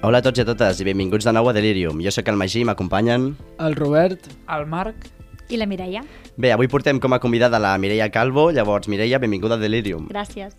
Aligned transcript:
Hola 0.00 0.22
a 0.22 0.24
tots 0.24 0.40
i 0.40 0.40
a 0.40 0.46
totes 0.48 0.78
i 0.80 0.84
benvinguts 0.86 1.26
de 1.28 1.32
nou 1.36 1.50
a 1.50 1.52
Delirium. 1.52 1.98
Jo 2.00 2.08
sóc 2.08 2.30
el 2.32 2.38
Magí 2.40 2.62
i 2.62 2.64
m'acompanyen... 2.64 3.34
El 3.60 3.74
Robert, 3.76 4.30
El 4.48 4.62
Marc, 4.64 5.10
I 5.52 5.58
la 5.60 5.66
Mireia. 5.68 6.00
Bé, 6.40 6.54
avui 6.54 6.70
portem 6.72 6.96
com 6.96 7.12
a 7.12 7.18
convidada 7.20 7.60
la 7.60 7.74
Mireia 7.76 8.06
Calvo. 8.08 8.46
Llavors, 8.48 8.88
Mireia, 8.88 9.18
benvinguda 9.20 9.58
a 9.58 9.60
Delirium. 9.60 10.06
Gràcies. 10.08 10.56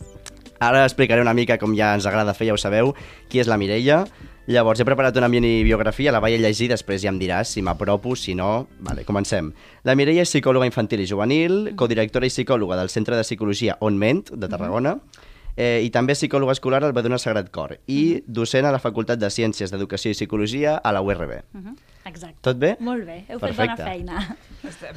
Ara 0.62 0.84
explicaré 0.86 1.26
una 1.26 1.34
mica, 1.34 1.58
com 1.58 1.74
ja 1.74 1.90
ens 1.98 2.06
agrada 2.06 2.36
fer, 2.38 2.52
ja 2.52 2.54
ho 2.54 2.62
sabeu, 2.62 2.94
qui 3.34 3.42
és 3.42 3.50
la 3.50 3.58
Mireia. 3.58 4.04
Llavors, 4.46 4.78
he 4.78 4.86
preparat 4.86 5.18
una 5.18 5.32
mini 5.32 5.64
biografia, 5.66 6.14
la 6.14 6.22
vaig 6.22 6.38
a 6.38 6.44
llegir, 6.46 6.70
després 6.70 7.02
ja 7.02 7.10
em 7.10 7.18
diràs 7.18 7.56
si 7.58 7.66
m'apropo, 7.66 8.14
si 8.14 8.38
no... 8.38 8.68
Vale, 8.86 9.08
comencem. 9.10 9.50
La 9.90 9.98
Mireia 9.98 10.22
és 10.22 10.30
psicòloga 10.30 10.70
infantil 10.70 11.02
i 11.02 11.10
juvenil, 11.10 11.72
codirectora 11.82 12.30
i 12.30 12.36
psicòloga 12.36 12.78
del 12.78 12.94
Centre 12.94 13.18
de 13.18 13.26
Psicologia 13.26 13.80
On 13.82 13.98
Ment, 13.98 14.28
de 14.38 14.54
Tarragona, 14.54 15.00
eh, 15.56 15.82
i 15.84 15.90
també 15.94 16.14
psicòloga 16.18 16.56
escolar 16.56 16.84
al 16.84 16.94
Baduna 16.94 17.20
Sagrat 17.22 17.52
Cor, 17.52 17.78
i 17.88 18.24
docent 18.28 18.66
a 18.66 18.72
la 18.72 18.80
Facultat 18.80 19.20
de 19.20 19.30
Ciències 19.30 19.72
d'Educació 19.72 20.12
i 20.12 20.18
Psicologia 20.18 20.78
a 20.78 20.92
la 20.92 21.02
URB. 21.02 21.42
Uh 21.54 21.62
-huh. 21.62 21.76
Exacte. 22.06 22.38
Tot 22.42 22.58
bé? 22.58 22.76
Molt 22.80 23.06
bé, 23.06 23.26
heu 23.30 23.40
fet 23.40 23.56
Perfecte. 23.56 23.84
bona 23.84 23.90
feina. 23.90 24.38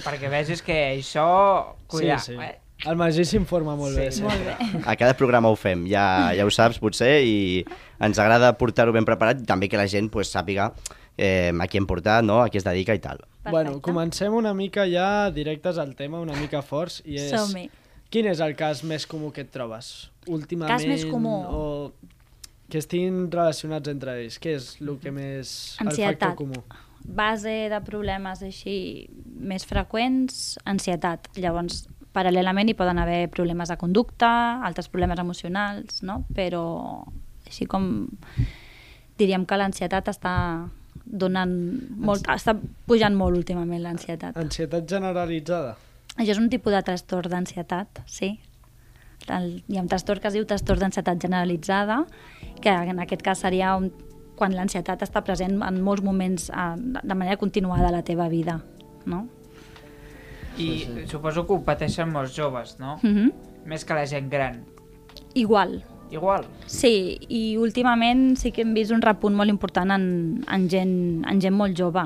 Perquè 0.05 0.31
vegis 0.31 0.63
que 0.63 0.97
això... 0.99 1.77
Cuidar, 1.87 2.21
sí, 2.21 2.33
sí. 2.33 2.39
Eh? 2.41 2.61
el 2.87 2.97
Magí 2.97 3.25
s'informa 3.25 3.77
molt 3.77 3.97
bé. 3.97 4.11
Sí, 4.11 4.19
Sí. 4.19 4.23
Molt 4.23 4.45
bé. 4.45 4.83
A 4.85 4.97
cada 4.97 5.15
programa 5.15 5.49
ho 5.49 5.57
fem, 5.57 5.87
ja, 5.87 6.33
ja 6.37 6.45
ho 6.45 6.51
saps 6.51 6.79
potser, 6.79 7.23
i 7.25 7.65
ens 8.01 8.19
agrada 8.19 8.53
portar-ho 8.59 8.93
ben 8.93 9.05
preparat 9.05 9.41
i 9.41 9.45
també 9.45 9.69
que 9.69 9.77
la 9.77 9.87
gent 9.87 10.11
pues, 10.11 10.33
sàpiga 10.35 10.73
eh, 11.17 11.53
a 11.53 11.67
qui 11.69 11.79
hem 11.79 11.87
portat, 11.87 12.25
no? 12.25 12.43
a 12.43 12.51
qui 12.51 12.59
es 12.59 12.65
dedica 12.65 12.95
i 12.95 12.99
tal. 12.99 13.23
Bueno, 13.45 13.77
Perfecte. 13.77 13.83
comencem 13.83 14.35
una 14.35 14.55
mica 14.55 14.87
ja 14.89 15.31
directes 15.31 15.79
al 15.79 15.95
tema, 15.95 16.21
una 16.21 16.37
mica 16.37 16.63
forts, 16.63 17.03
i 17.05 17.21
és... 17.21 17.33
Quin 18.15 18.29
és 18.31 18.39
el 18.45 18.53
cas 18.55 18.85
més 18.87 19.09
comú 19.11 19.33
que 19.35 19.43
et 19.43 19.49
trobes? 19.51 19.91
Últimament... 20.31 20.71
Cas 20.71 20.87
més 20.87 21.03
comú? 21.11 21.35
O 21.51 21.63
que 22.71 22.79
estiguin 22.79 23.25
relacionats 23.33 23.91
entre 23.91 24.15
ells? 24.21 24.37
Què 24.39 24.53
és 24.55 24.69
el 24.79 24.93
que 25.03 25.11
més... 25.11 25.55
El 25.83 25.91
Ansietat. 25.91 26.21
factor 26.21 26.37
comú? 26.39 26.61
Base 27.05 27.55
de 27.73 27.81
problemes 27.85 28.45
així 28.47 28.77
més 29.35 29.67
freqüents, 29.67 30.61
ansietat. 30.71 31.27
Llavors, 31.43 31.89
paral·lelament 32.15 32.71
hi 32.71 32.77
poden 32.79 33.03
haver 33.03 33.25
problemes 33.35 33.73
de 33.73 33.77
conducta, 33.83 34.31
altres 34.65 34.87
problemes 34.93 35.19
emocionals, 35.19 35.99
no? 36.07 36.21
Però 36.39 36.63
així 37.49 37.67
com 37.67 38.07
diríem 39.19 39.43
que 39.43 39.59
l'ansietat 39.59 40.13
està 40.15 40.37
donant 41.05 41.51
molt, 41.99 42.31
està 42.31 42.55
pujant 42.87 43.19
molt 43.19 43.43
últimament 43.43 43.83
l'ansietat. 43.83 44.39
Ansietat 44.39 44.87
generalitzada? 44.89 45.75
Això 46.17 46.35
és 46.37 46.39
un 46.39 46.51
tipus 46.51 46.75
de 46.75 46.83
trastorn 46.87 47.33
d'ansietat, 47.33 48.05
sí. 48.07 48.37
El, 49.27 49.65
hi 49.67 49.79
ha 49.79 49.83
un 49.83 49.89
trastorn 49.89 50.21
que 50.21 50.29
es 50.29 50.37
diu 50.37 50.45
trastorn 50.47 50.85
d'ansietat 50.85 51.23
generalitzada, 51.23 52.03
que 52.63 52.71
en 52.71 53.01
aquest 53.03 53.25
cas 53.25 53.41
seria 53.43 53.75
un, 53.79 53.91
quan 54.39 54.55
l'ansietat 54.55 55.03
està 55.07 55.25
present 55.27 55.57
en 55.63 55.81
molts 55.83 56.05
moments 56.05 56.51
eh, 56.51 56.75
de 56.77 57.15
manera 57.15 57.39
continuada 57.41 57.89
a 57.89 57.95
la 57.95 58.05
teva 58.07 58.29
vida, 58.29 58.61
no? 59.07 59.25
I 60.59 60.87
suposo 61.11 61.43
que 61.49 61.57
ho 61.57 61.65
pateixen 61.67 62.13
molts 62.15 62.37
joves, 62.37 62.79
no? 62.79 62.99
Mm 63.03 63.15
-hmm. 63.15 63.33
Més 63.67 63.85
que 63.85 63.95
la 63.95 64.07
gent 64.07 64.31
gran. 64.31 64.65
Igual, 65.35 65.83
Igual. 66.11 66.45
sí, 66.67 67.19
i 67.29 67.57
últimament 67.57 68.37
sí 68.37 68.53
que 68.53 68.63
hem 68.63 68.75
vist 68.75 68.93
un 68.93 69.03
repunt 69.03 69.35
molt 69.35 69.51
important 69.51 69.91
en, 69.91 70.45
en, 70.49 70.69
gent, 70.69 71.25
en 71.27 71.41
gent 71.41 71.55
molt 71.55 71.77
jove, 71.77 72.05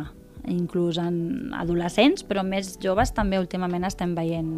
inclús 0.48 0.98
en 1.02 1.54
adolescents, 1.56 2.24
però 2.26 2.44
més 2.46 2.76
joves 2.82 3.14
també 3.16 3.40
últimament 3.40 3.86
estem 3.88 4.14
veient 4.18 4.52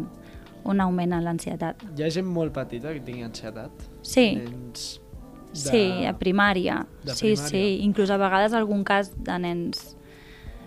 un 0.63 0.81
augment 0.81 1.15
en 1.17 1.23
l'ansietat. 1.25 1.85
Hi 1.97 2.05
ha 2.05 2.11
gent 2.13 2.27
molt 2.29 2.53
petita 2.55 2.93
que 2.93 3.01
tingui 3.05 3.25
ansietat? 3.25 3.87
Sí. 4.05 4.27
Nens 4.37 4.99
de... 5.51 5.63
Sí, 5.63 5.81
a 6.07 6.13
primària. 6.17 6.85
de 7.03 7.15
sí, 7.15 7.33
primària. 7.33 7.47
sí. 7.49 7.63
Inclús 7.85 8.11
a 8.11 8.19
vegades 8.21 8.53
algun 8.57 8.85
cas 8.87 9.11
de 9.17 9.39
nens 9.41 9.81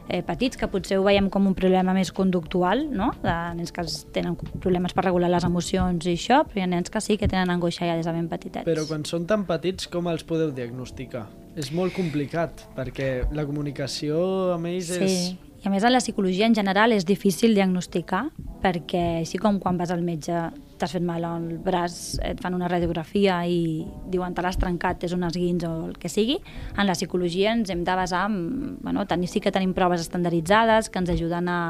eh, 0.08 0.22
petits, 0.26 0.58
que 0.60 0.68
potser 0.68 0.98
ho 1.00 1.06
veiem 1.06 1.30
com 1.32 1.46
un 1.48 1.54
problema 1.56 1.94
més 1.96 2.12
conductual, 2.12 2.84
no? 2.92 3.12
de 3.22 3.36
nens 3.58 3.72
que 3.72 3.86
tenen 4.12 4.36
problemes 4.36 4.92
per 4.96 5.06
regular 5.06 5.30
les 5.32 5.46
emocions 5.46 6.04
i 6.06 6.16
això, 6.18 6.42
però 6.48 6.60
hi 6.60 6.66
ha 6.66 6.70
nens 6.74 6.92
que 6.92 7.00
sí 7.04 7.16
que 7.20 7.30
tenen 7.30 7.54
angoixa 7.54 7.88
ja 7.88 7.96
des 7.96 8.08
de 8.08 8.12
ben 8.16 8.28
petitets. 8.28 8.68
Però 8.68 8.84
quan 8.90 9.06
són 9.08 9.28
tan 9.30 9.46
petits, 9.48 9.88
com 9.88 10.10
els 10.12 10.26
podeu 10.26 10.52
diagnosticar? 10.54 11.26
És 11.54 11.70
molt 11.70 11.94
complicat, 11.94 12.64
perquè 12.74 13.08
la 13.34 13.44
comunicació 13.46 14.18
amb 14.56 14.66
ells 14.72 14.90
és... 14.98 15.18
I 15.64 15.68
a 15.68 15.70
més 15.72 15.84
en 15.88 15.94
la 15.94 16.00
psicologia 16.02 16.44
en 16.44 16.52
general 16.52 16.92
és 16.92 17.06
difícil 17.08 17.54
diagnosticar 17.56 18.26
perquè 18.60 19.22
així 19.22 19.38
com 19.40 19.56
quan 19.56 19.78
vas 19.80 19.88
al 19.94 20.02
metge 20.04 20.36
t'has 20.76 20.92
fet 20.92 21.04
mal 21.06 21.24
al 21.24 21.44
braç, 21.64 22.18
et 22.20 22.40
fan 22.42 22.52
una 22.52 22.68
radiografia 22.68 23.38
i 23.48 23.86
diuen 24.12 24.34
te 24.36 24.42
l'has 24.44 24.58
trencat, 24.60 25.06
és 25.06 25.14
un 25.16 25.22
esguins 25.24 25.64
o 25.64 25.70
el 25.86 25.94
que 25.96 26.10
sigui, 26.12 26.36
en 26.76 26.84
la 26.84 26.96
psicologia 26.98 27.54
ens 27.56 27.70
hem 27.72 27.80
de 27.86 27.94
basar 27.96 28.26
en, 28.28 28.76
bueno, 28.82 29.06
tenir, 29.08 29.30
sí 29.30 29.40
que 29.40 29.52
tenim 29.54 29.72
proves 29.72 30.02
estandarditzades 30.04 30.90
que 30.90 31.00
ens 31.00 31.12
ajuden 31.14 31.48
a, 31.48 31.60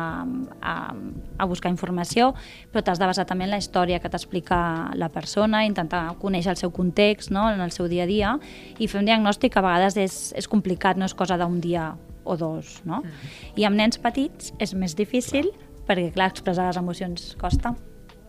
a, 0.59 0.75
a 1.38 1.47
buscar 1.47 1.71
informació, 1.71 2.33
però 2.72 2.83
t'has 2.83 2.99
de 2.99 3.06
basar 3.10 3.27
també 3.31 3.47
en 3.47 3.53
la 3.54 3.60
història 3.62 4.00
que 4.03 4.10
t'explica 4.10 4.59
la 4.99 5.10
persona, 5.15 5.62
intentar 5.69 6.09
conèixer 6.19 6.56
el 6.56 6.59
seu 6.65 6.75
context 6.75 7.31
no? 7.31 7.47
en 7.53 7.62
el 7.62 7.71
seu 7.71 7.87
dia 7.87 8.09
a 8.09 8.10
dia 8.10 8.34
i 8.78 8.88
fer 8.88 9.04
un 9.04 9.12
diagnòstic 9.12 9.54
a 9.54 9.62
vegades 9.62 10.00
és, 10.00 10.19
és 10.34 10.50
complicat, 10.50 10.99
no 10.99 11.06
és 11.06 11.15
cosa 11.15 11.38
d'un 11.38 11.60
dia 11.62 11.93
o 12.24 12.36
dos, 12.36 12.80
no? 12.84 13.02
I 13.56 13.64
amb 13.68 13.76
nens 13.76 13.98
petits 13.98 14.52
és 14.58 14.74
més 14.74 14.96
difícil 14.96 15.50
perquè, 15.86 16.10
clar, 16.14 16.30
expressar 16.32 16.66
les 16.70 16.78
emocions 16.80 17.34
costa. 17.40 17.74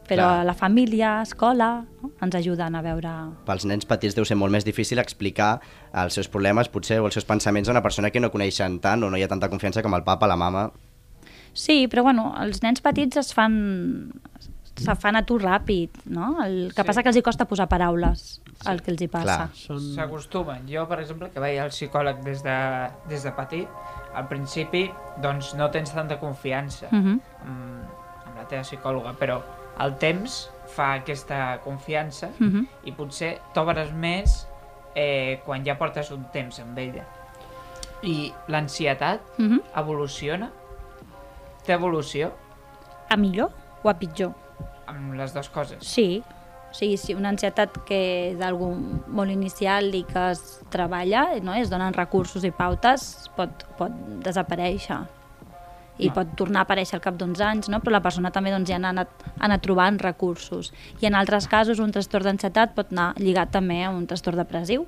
Però 0.05 0.21
Clar. 0.21 0.45
la 0.45 0.53
família, 0.53 1.21
escola, 1.25 1.79
no? 2.03 2.11
ens 2.21 2.35
ajuden 2.37 2.75
a 2.77 2.81
veure... 2.85 3.11
Pels 3.47 3.63
nens 3.65 3.87
petits 3.89 4.13
deu 4.13 4.25
ser 4.27 4.35
molt 4.37 4.53
més 4.53 4.65
difícil 4.67 4.99
explicar 5.01 5.55
els 5.97 6.13
seus 6.13 6.27
problemes, 6.29 6.69
potser, 6.69 6.99
o 7.01 7.07
els 7.09 7.15
seus 7.17 7.25
pensaments 7.25 7.69
a 7.69 7.73
una 7.73 7.81
persona 7.81 8.11
que 8.13 8.21
no 8.21 8.29
coneixen 8.29 8.77
tant 8.83 9.01
o 9.01 9.09
no 9.09 9.17
hi 9.17 9.23
ha 9.25 9.31
tanta 9.31 9.49
confiança 9.49 9.81
com 9.81 9.95
el 9.97 10.03
papa, 10.05 10.27
la 10.29 10.37
mama... 10.37 10.67
Sí, 11.55 11.87
però 11.87 12.03
bueno, 12.03 12.33
els 12.43 12.59
nens 12.61 12.81
petits 12.83 13.15
es 13.17 13.29
fan 13.33 14.11
se 14.75 14.91
fan 14.99 15.15
a 15.15 15.21
tu 15.25 15.37
ràpid, 15.39 16.01
no? 16.11 16.35
El 16.43 16.73
que 16.75 16.81
Sí. 16.83 16.87
passa 16.87 17.01
que 17.01 17.09
els 17.09 17.17
hi 17.17 17.21
costa 17.23 17.45
posar 17.47 17.69
paraules 17.71 18.41
al 18.65 18.81
que 18.81 18.91
els 18.91 19.01
hi 19.01 19.07
passa. 19.07 19.25
Clar. 19.25 19.49
Són... 19.53 19.79
S'acostumen. 19.95 20.65
Jo, 20.67 20.85
per 20.87 20.99
exemple, 20.99 21.29
que 21.29 21.39
veia 21.39 21.63
el 21.65 21.69
psicòleg 21.69 22.23
des 22.23 22.41
de, 22.43 22.55
des 23.09 23.23
de 23.23 23.31
petit, 23.31 23.67
al 24.15 24.27
principi, 24.27 24.91
doncs, 25.21 25.53
no 25.59 25.69
tens 25.71 25.91
tanta 25.93 26.19
confiança 26.19 26.87
Uh 26.91 26.97
-huh. 26.97 27.19
amb, 27.45 27.83
amb 28.27 28.37
la 28.37 28.47
teva 28.47 28.61
psicòloga, 28.63 29.13
però 29.19 29.41
el 29.79 29.95
temps 29.97 30.49
fa 30.67 30.93
aquesta 30.93 31.59
confiança 31.63 32.27
Uh 32.39 32.47
-huh. 32.47 32.67
i 32.85 32.91
potser 32.91 33.39
t'obres 33.53 33.91
més 33.93 34.47
eh, 34.95 35.41
quan 35.45 35.65
ja 35.65 35.77
portes 35.77 36.11
un 36.11 36.23
temps 36.31 36.59
amb 36.59 36.77
ella. 36.77 37.03
I 38.03 38.31
l'ansietat 38.47 39.19
Uh 39.37 39.45
-huh. 39.45 39.61
evoluciona? 39.75 40.51
Té 41.65 41.73
evolució 41.73 42.31
A 43.09 43.15
millor 43.17 43.51
o 43.83 43.89
a 43.89 43.93
pitjor? 43.93 44.31
amb 44.87 45.13
les 45.13 45.33
dues 45.33 45.49
coses? 45.49 45.77
Sí, 45.81 46.23
o 46.75 46.77
sigui, 46.77 46.97
sí, 46.99 47.13
una 47.15 47.29
ansietat 47.31 47.77
que 47.87 47.97
és 48.33 48.41
algo 48.43 48.67
molt 49.07 49.31
inicial 49.31 49.93
i 49.95 50.01
que 50.03 50.25
es 50.33 50.41
treballa, 50.73 51.21
no? 51.41 51.53
es 51.55 51.69
donen 51.71 51.95
recursos 51.95 52.43
i 52.43 52.51
pautes, 52.51 53.29
pot, 53.37 53.63
pot 53.79 53.93
desaparèixer 54.25 54.97
i 55.97 56.09
Ah. 56.09 56.13
pot 56.17 56.33
tornar 56.35 56.59
a 56.59 56.67
aparèixer 56.67 56.97
al 56.97 57.01
cap 57.05 57.15
d'uns 57.15 57.39
anys, 57.39 57.69
no? 57.71 57.79
però 57.79 57.93
la 57.95 58.01
persona 58.03 58.29
també 58.29 58.51
doncs, 58.51 58.67
ja 58.67 58.75
ha 58.75 58.89
anat, 58.89 59.07
ha 59.39 59.45
anat 59.47 59.61
trobant 59.63 60.01
recursos. 60.03 60.73
I 60.99 61.07
en 61.07 61.15
altres 61.15 61.47
casos 61.47 61.79
un 61.79 61.95
trastorn 61.95 62.27
d'ansietat 62.27 62.75
pot 62.75 62.91
anar 62.91 63.13
lligat 63.23 63.55
també 63.55 63.81
a 63.85 63.91
un 63.95 64.03
trastorn 64.05 64.35
depressiu 64.43 64.83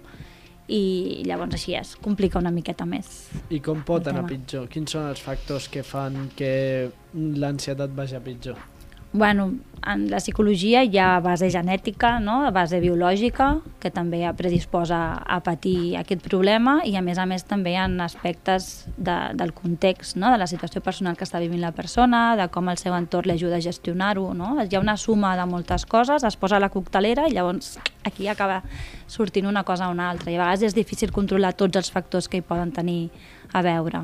i 0.68 1.24
llavors 1.24 1.56
així 1.56 1.78
es 1.80 1.96
complica 2.04 2.40
una 2.40 2.52
miqueta 2.52 2.84
més. 2.84 3.30
I 3.50 3.62
com 3.64 3.86
pot 3.88 4.04
anar 4.12 4.26
tema. 4.26 4.34
pitjor? 4.36 4.68
Quins 4.68 4.92
són 4.92 5.08
els 5.08 5.22
factors 5.24 5.70
que 5.72 5.84
fan 5.88 6.34
que 6.36 6.92
l'ansietat 7.16 7.96
vagi 7.96 8.20
a 8.20 8.20
pitjor? 8.20 8.60
Bueno, 9.14 9.54
en 9.88 10.10
la 10.12 10.18
psicologia 10.20 10.84
hi 10.84 10.98
ha 11.00 11.20
base 11.24 11.48
genètica, 11.50 12.18
no? 12.20 12.42
base 12.52 12.82
biològica, 12.84 13.62
que 13.80 13.92
també 13.94 14.20
predisposa 14.36 15.00
a 15.24 15.38
patir 15.46 15.96
aquest 16.00 16.26
problema 16.26 16.82
i 16.84 16.98
a 17.00 17.04
més 17.06 17.18
a 17.18 17.26
més 17.30 17.46
també 17.48 17.78
ha 17.78 17.88
aspectes 18.04 18.88
de, 18.98 19.16
del 19.40 19.54
context, 19.54 20.18
no? 20.18 20.32
de 20.32 20.42
la 20.42 20.48
situació 20.48 20.82
personal 20.84 21.16
que 21.16 21.24
està 21.24 21.40
vivint 21.40 21.64
la 21.64 21.72
persona, 21.72 22.36
de 22.36 22.50
com 22.52 22.68
el 22.68 22.82
seu 22.82 22.98
entorn 22.98 23.32
l'ajuda 23.32 23.62
a 23.62 23.64
gestionar-ho. 23.64 24.34
No? 24.36 24.58
Hi 24.60 24.76
ha 24.76 24.84
una 24.84 24.98
suma 24.98 25.38
de 25.40 25.48
moltes 25.48 25.88
coses, 25.88 26.28
es 26.28 26.36
posa 26.36 26.60
a 26.60 26.64
la 26.64 26.74
coctelera 26.74 27.30
i 27.30 27.38
llavors 27.38 27.78
aquí 28.04 28.28
acaba 28.28 28.64
sortint 29.08 29.48
una 29.48 29.64
cosa 29.64 29.88
o 29.88 29.96
una 29.96 30.10
altra. 30.12 30.32
I 30.32 30.36
a 30.36 30.44
vegades 30.44 30.68
és 30.68 30.76
difícil 30.76 31.16
controlar 31.16 31.56
tots 31.56 31.80
els 31.80 31.92
factors 31.92 32.28
que 32.28 32.42
hi 32.42 32.46
poden 32.46 32.76
tenir 32.76 33.08
a 33.54 33.64
veure. 33.64 34.04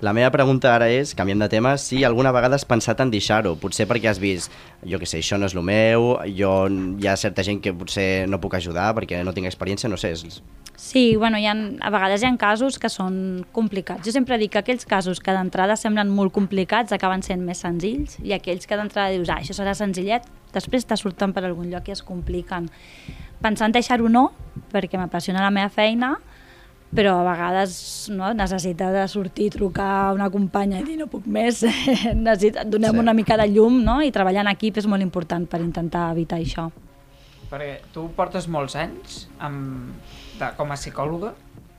La 0.00 0.14
meva 0.16 0.30
pregunta 0.32 0.70
ara 0.72 0.86
és, 0.88 1.10
canviem 1.12 1.42
de 1.42 1.46
tema, 1.52 1.74
si 1.76 1.98
alguna 2.08 2.30
vegada 2.32 2.56
has 2.56 2.64
pensat 2.64 3.02
en 3.04 3.10
deixar-ho, 3.12 3.50
potser 3.60 3.84
perquè 3.84 4.08
has 4.08 4.20
vist, 4.22 4.54
jo 4.88 4.96
que 4.96 5.04
sé, 5.04 5.18
això 5.20 5.36
no 5.36 5.44
és 5.44 5.52
el 5.52 5.60
meu, 5.60 6.14
jo, 6.38 6.52
hi 6.96 7.08
ha 7.10 7.18
certa 7.20 7.44
gent 7.44 7.60
que 7.60 7.74
potser 7.76 8.24
no 8.24 8.38
puc 8.40 8.56
ajudar 8.56 8.94
perquè 8.96 9.20
no 9.28 9.34
tinc 9.36 9.50
experiència, 9.50 9.90
no 9.92 9.98
sé. 10.00 10.14
És... 10.16 10.40
Sí, 10.80 11.16
bueno, 11.20 11.36
hi 11.36 11.44
ha, 11.44 11.52
a 11.52 11.90
vegades 11.92 12.24
hi 12.24 12.30
ha 12.30 12.32
casos 12.40 12.80
que 12.80 12.88
són 12.88 13.44
complicats. 13.52 14.00
Jo 14.08 14.16
sempre 14.16 14.40
dic 14.40 14.54
que 14.54 14.62
aquells 14.62 14.88
casos 14.88 15.20
que 15.20 15.36
d'entrada 15.36 15.76
semblen 15.76 16.08
molt 16.08 16.32
complicats 16.32 16.96
acaben 16.96 17.20
sent 17.20 17.44
més 17.44 17.60
senzills 17.60 18.16
i 18.24 18.32
aquells 18.32 18.64
que 18.64 18.80
d'entrada 18.80 19.12
dius, 19.12 19.28
ah, 19.28 19.42
això 19.44 19.52
serà 19.52 19.76
senzillet, 19.76 20.24
després 20.56 20.88
te 20.88 20.96
surten 20.96 21.36
per 21.36 21.44
algun 21.44 21.68
lloc 21.68 21.92
i 21.92 21.98
es 21.98 22.00
compliquen. 22.00 22.72
Pensant 23.44 23.76
deixar-ho 23.76 24.08
no, 24.08 24.30
perquè 24.72 24.96
m'apassiona 24.96 25.44
la 25.44 25.52
meva 25.52 25.68
feina, 25.68 26.14
però 26.94 27.20
a 27.20 27.24
vegades 27.32 28.08
no, 28.10 28.32
necessita 28.34 28.90
de 28.90 29.06
sortir, 29.08 29.50
trucar 29.54 29.90
a 30.08 30.12
una 30.12 30.28
companya 30.30 30.80
i 30.80 30.84
dir 30.84 30.96
no 30.98 31.06
puc 31.06 31.26
més, 31.26 31.62
necessita, 32.14 32.64
donem 32.64 32.92
Sí. 32.96 32.98
una 32.98 33.14
mica 33.14 33.36
de 33.36 33.46
llum 33.48 33.82
no? 33.84 34.00
i 34.02 34.10
treballar 34.10 34.42
en 34.46 34.50
equip 34.54 34.76
és 34.82 34.86
molt 34.90 35.02
important 35.02 35.46
per 35.46 35.60
intentar 35.62 36.08
evitar 36.12 36.40
això. 36.40 36.70
Perquè 37.50 37.80
tu 37.94 38.08
portes 38.14 38.46
molts 38.48 38.74
anys 38.78 39.24
amb, 39.38 39.94
de, 40.38 40.50
com 40.56 40.70
a 40.70 40.76
psicòloga. 40.78 41.32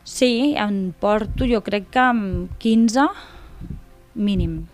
Sí, 0.04 0.54
en 0.58 0.94
porto 1.00 1.46
jo 1.48 1.62
crec 1.64 1.90
que 1.94 2.00
amb 2.02 2.56
15 2.60 3.08
mínim. 4.16 4.66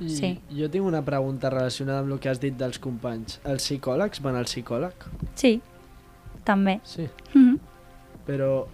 I 0.00 0.08
Sí. 0.14 0.40
jo 0.54 0.68
tinc 0.70 0.84
una 0.86 1.02
pregunta 1.02 1.50
relacionada 1.50 2.00
amb 2.00 2.12
el 2.12 2.18
que 2.20 2.28
has 2.28 2.38
dit 2.40 2.54
dels 2.56 2.78
companys. 2.78 3.40
Els 3.44 3.62
psicòlegs 3.64 4.20
van 4.22 4.36
al 4.36 4.44
psicòleg? 4.44 4.92
Sí, 5.34 5.60
també. 6.44 6.80
Sí. 6.84 7.08
Mhm. 7.34 7.58
Però 8.26 8.66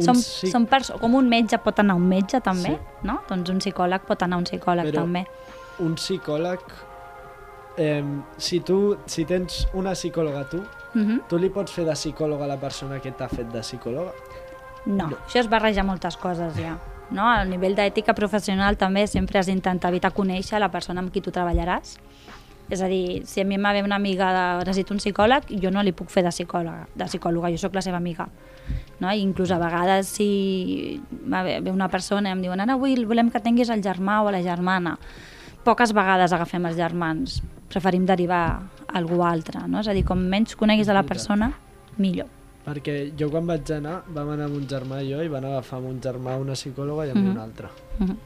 un 0.00 0.04
Som, 0.06 0.16
psic- 0.16 0.50
som 0.50 0.66
perso 0.66 0.98
com 0.98 1.14
un 1.14 1.28
metge 1.28 1.58
pot 1.58 1.78
anar 1.78 1.94
a 1.94 1.96
un 2.00 2.06
metge 2.08 2.40
també, 2.40 2.74
Sí. 2.74 2.78
no? 3.06 3.20
Doncs 3.28 3.50
un 3.50 3.58
psicòleg 3.58 4.00
pot 4.08 4.22
anar 4.22 4.36
a 4.36 4.38
un 4.38 4.44
psicòleg 4.44 4.86
Però- 4.90 5.02
també. 5.04 5.26
un 5.80 5.94
psicòleg... 5.94 6.60
Eh, 7.76 8.04
si 8.36 8.60
tu, 8.60 8.98
si 9.06 9.24
tens 9.24 9.66
una 9.72 9.92
psicòloga 9.92 10.44
tu, 10.50 10.62
Mhm. 10.94 11.20
tu 11.28 11.38
li 11.38 11.48
pots 11.50 11.72
fer 11.72 11.84
de 11.84 11.92
psicòloga 11.92 12.44
a 12.44 12.48
la 12.48 12.56
persona 12.58 12.98
que 13.00 13.12
t'ha 13.12 13.28
fet 13.28 13.46
de 13.52 13.60
psicòloga? 13.60 14.12
No, 14.86 15.06
no, 15.08 15.16
això 15.26 15.38
es 15.40 15.48
barreja 15.48 15.82
moltes 15.84 16.16
coses 16.16 16.54
ja. 16.56 16.78
No? 17.10 17.26
A 17.28 17.44
nivell 17.44 17.74
d'ètica 17.76 18.12
professional 18.14 18.76
també 18.76 19.06
sempre 19.06 19.38
has 19.38 19.46
d'intentar 19.46 19.90
evitar 19.90 20.12
conèixer 20.12 20.58
la 20.60 20.68
persona 20.70 21.00
amb 21.00 21.10
qui 21.12 21.20
tu 21.20 21.30
treballaràs. 21.30 21.98
És 22.70 22.80
a 22.82 22.86
dir, 22.86 23.26
si 23.26 23.40
a 23.40 23.44
mi 23.44 23.56
m'ha 23.58 23.72
ve 23.72 23.82
una 23.82 23.96
amiga 23.96 24.58
de 24.58 24.64
necessito 24.64 24.92
un 24.94 24.98
psicòleg, 24.98 25.42
jo 25.60 25.70
no 25.70 25.82
li 25.82 25.92
puc 25.92 26.08
fer 26.08 26.22
de 26.22 26.28
psicòloga, 26.30 26.86
de 26.94 27.04
psicòloga 27.04 27.50
jo 27.50 27.58
sóc 27.58 27.74
la 27.74 27.82
seva 27.82 27.96
amiga. 27.96 28.28
No? 29.00 29.10
I 29.12 29.20
inclús 29.24 29.50
a 29.50 29.58
vegades 29.58 30.08
si 30.08 31.00
ve 31.10 31.70
una 31.70 31.88
persona 31.88 32.28
i 32.28 32.32
em 32.32 32.42
diuen 32.42 32.60
ara 32.60 32.74
avui 32.76 32.96
volem 33.04 33.30
que 33.32 33.40
tinguis 33.40 33.70
el 33.72 33.80
germà 33.82 34.20
o 34.22 34.30
la 34.30 34.42
germana. 34.44 34.98
Poques 35.64 35.92
vegades 35.92 36.32
agafem 36.32 36.64
els 36.66 36.76
germans, 36.76 37.40
preferim 37.68 38.04
derivar 38.08 38.42
a 38.88 38.98
algú 38.98 39.22
altre. 39.24 39.60
No? 39.68 39.80
És 39.80 39.88
a 39.88 39.92
dir, 39.96 40.04
com 40.04 40.18
menys 40.18 40.56
coneguis 40.56 40.88
a 40.88 40.94
la 40.96 41.02
persona, 41.04 41.52
millor. 41.98 42.28
Perquè 42.64 43.12
jo 43.16 43.30
quan 43.32 43.46
vaig 43.48 43.70
anar, 43.72 44.02
vam 44.12 44.28
anar 44.34 44.44
amb 44.50 44.56
un 44.56 44.66
germà 44.68 45.00
i 45.02 45.10
jo 45.12 45.22
i 45.24 45.28
van 45.32 45.44
agafar 45.48 45.78
amb 45.80 45.88
un 45.88 46.00
germà 46.00 46.36
una 46.40 46.52
psicòloga 46.52 47.06
i 47.06 47.10
amb 47.10 47.22
Mhm. 47.24 47.30
una 47.30 47.42
altra. 47.42 47.70
Mhm. 47.98 48.16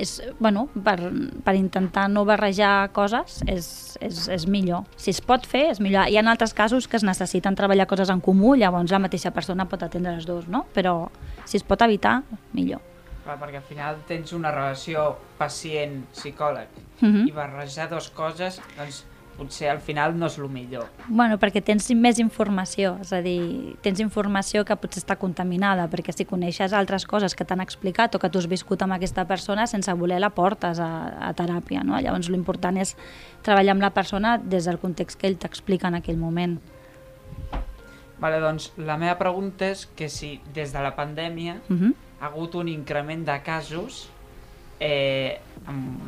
És, 0.00 0.14
bueno, 0.40 0.66
per, 0.84 0.96
per 1.44 1.54
intentar 1.58 2.06
no 2.08 2.24
barrejar 2.24 2.88
coses 2.96 3.42
és, 3.46 3.66
és, 4.00 4.22
és 4.32 4.46
millor. 4.48 4.86
Si 4.96 5.12
es 5.12 5.20
pot 5.20 5.44
fer, 5.46 5.66
és 5.74 5.80
millor. 5.84 6.08
Hi 6.08 6.16
ha 6.16 6.24
altres 6.24 6.54
casos 6.56 6.88
que 6.88 6.96
es 6.96 7.04
necessiten 7.04 7.58
treballar 7.58 7.86
coses 7.90 8.08
en 8.08 8.22
comú, 8.24 8.54
llavors 8.56 8.90
la 8.90 9.02
mateixa 9.02 9.32
persona 9.36 9.68
pot 9.68 9.82
atendre 9.84 10.14
les 10.16 10.24
dues, 10.28 10.48
no? 10.48 10.64
Però 10.72 11.10
si 11.44 11.60
es 11.60 11.66
pot 11.66 11.82
evitar, 11.84 12.22
millor. 12.56 12.80
Clar, 13.20 13.36
perquè 13.36 13.60
al 13.60 13.66
final 13.68 13.98
tens 14.08 14.32
una 14.32 14.50
relació 14.54 15.18
pacient-psicòleg 15.38 16.68
Mhm. 17.00 17.28
i 17.28 17.32
barrejar 17.32 17.88
dues 17.90 18.10
coses, 18.10 18.60
doncs 18.76 19.04
potser 19.40 19.70
al 19.72 19.80
final 19.80 20.12
no 20.18 20.28
és 20.28 20.36
el 20.38 20.48
millor. 20.52 20.86
Bueno, 21.08 21.38
perquè 21.40 21.62
tens 21.64 21.88
més 21.96 22.20
informació, 22.20 22.98
és 23.00 23.12
a 23.16 23.22
dir, 23.24 23.74
tens 23.84 24.02
informació 24.04 24.64
que 24.68 24.76
potser 24.76 25.00
està 25.02 25.16
contaminada, 25.20 25.88
perquè 25.90 26.12
si 26.14 26.26
coneixes 26.28 26.74
altres 26.76 27.06
coses 27.08 27.34
que 27.34 27.46
t'han 27.48 27.64
explicat 27.64 28.14
o 28.14 28.20
que 28.20 28.30
tu 28.30 28.42
has 28.42 28.48
viscut 28.50 28.84
amb 28.84 28.98
aquesta 28.98 29.24
persona, 29.30 29.66
sense 29.70 29.94
voler 29.96 30.20
la 30.20 30.30
portes 30.36 30.80
a, 30.82 30.90
a 31.30 31.32
teràpia, 31.38 31.84
no? 31.86 31.96
Llavors 32.00 32.28
l'important 32.28 32.76
és 32.80 32.94
treballar 33.46 33.78
amb 33.78 33.86
la 33.88 33.94
persona 33.96 34.36
des 34.38 34.68
del 34.68 34.78
context 34.82 35.18
que 35.20 35.30
ell 35.30 35.40
t'explica 35.40 35.88
en 35.88 35.98
aquell 36.02 36.20
moment. 36.20 36.58
Vale, 38.20 38.40
doncs 38.42 38.72
la 38.76 38.98
meva 39.00 39.16
pregunta 39.16 39.70
és 39.72 39.86
que 39.96 40.10
si 40.12 40.34
des 40.52 40.74
de 40.74 40.80
la 40.84 40.92
pandèmia 40.96 41.56
Uh 41.70 41.76
-huh. 41.76 41.94
ha 42.20 42.26
hagut 42.26 42.54
un 42.54 42.68
increment 42.68 43.24
de 43.24 43.42
casos 43.42 44.10
eh, 44.78 45.40
amb, 45.66 46.00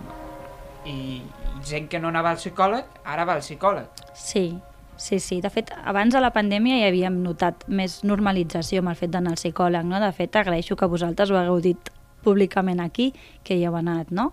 i, 0.86 1.22
gent 1.66 1.88
que 1.88 2.00
no 2.00 2.10
anava 2.10 2.32
al 2.32 2.40
psicòleg, 2.40 3.00
ara 3.04 3.26
va 3.28 3.36
al 3.38 3.44
psicòleg. 3.44 4.02
Sí, 4.14 4.58
sí, 4.96 5.18
sí. 5.20 5.40
De 5.40 5.50
fet, 5.50 5.72
abans 5.84 6.14
de 6.14 6.20
la 6.22 6.32
pandèmia 6.34 6.80
ja 6.82 6.90
havíem 6.90 7.22
notat 7.24 7.66
més 7.68 8.00
normalització 8.06 8.82
amb 8.82 8.92
el 8.92 8.98
fet 8.98 9.14
d'anar 9.14 9.34
al 9.34 9.40
psicòleg, 9.40 9.86
no? 9.88 10.00
De 10.02 10.12
fet, 10.16 10.36
agraeixo 10.36 10.76
que 10.76 10.90
vosaltres 10.90 11.30
ho 11.30 11.38
hagueu 11.38 11.60
dit 11.62 11.92
públicament 12.22 12.80
aquí, 12.80 13.12
que 13.42 13.56
hi 13.58 13.66
heu 13.66 13.76
anat, 13.78 14.12
no? 14.14 14.32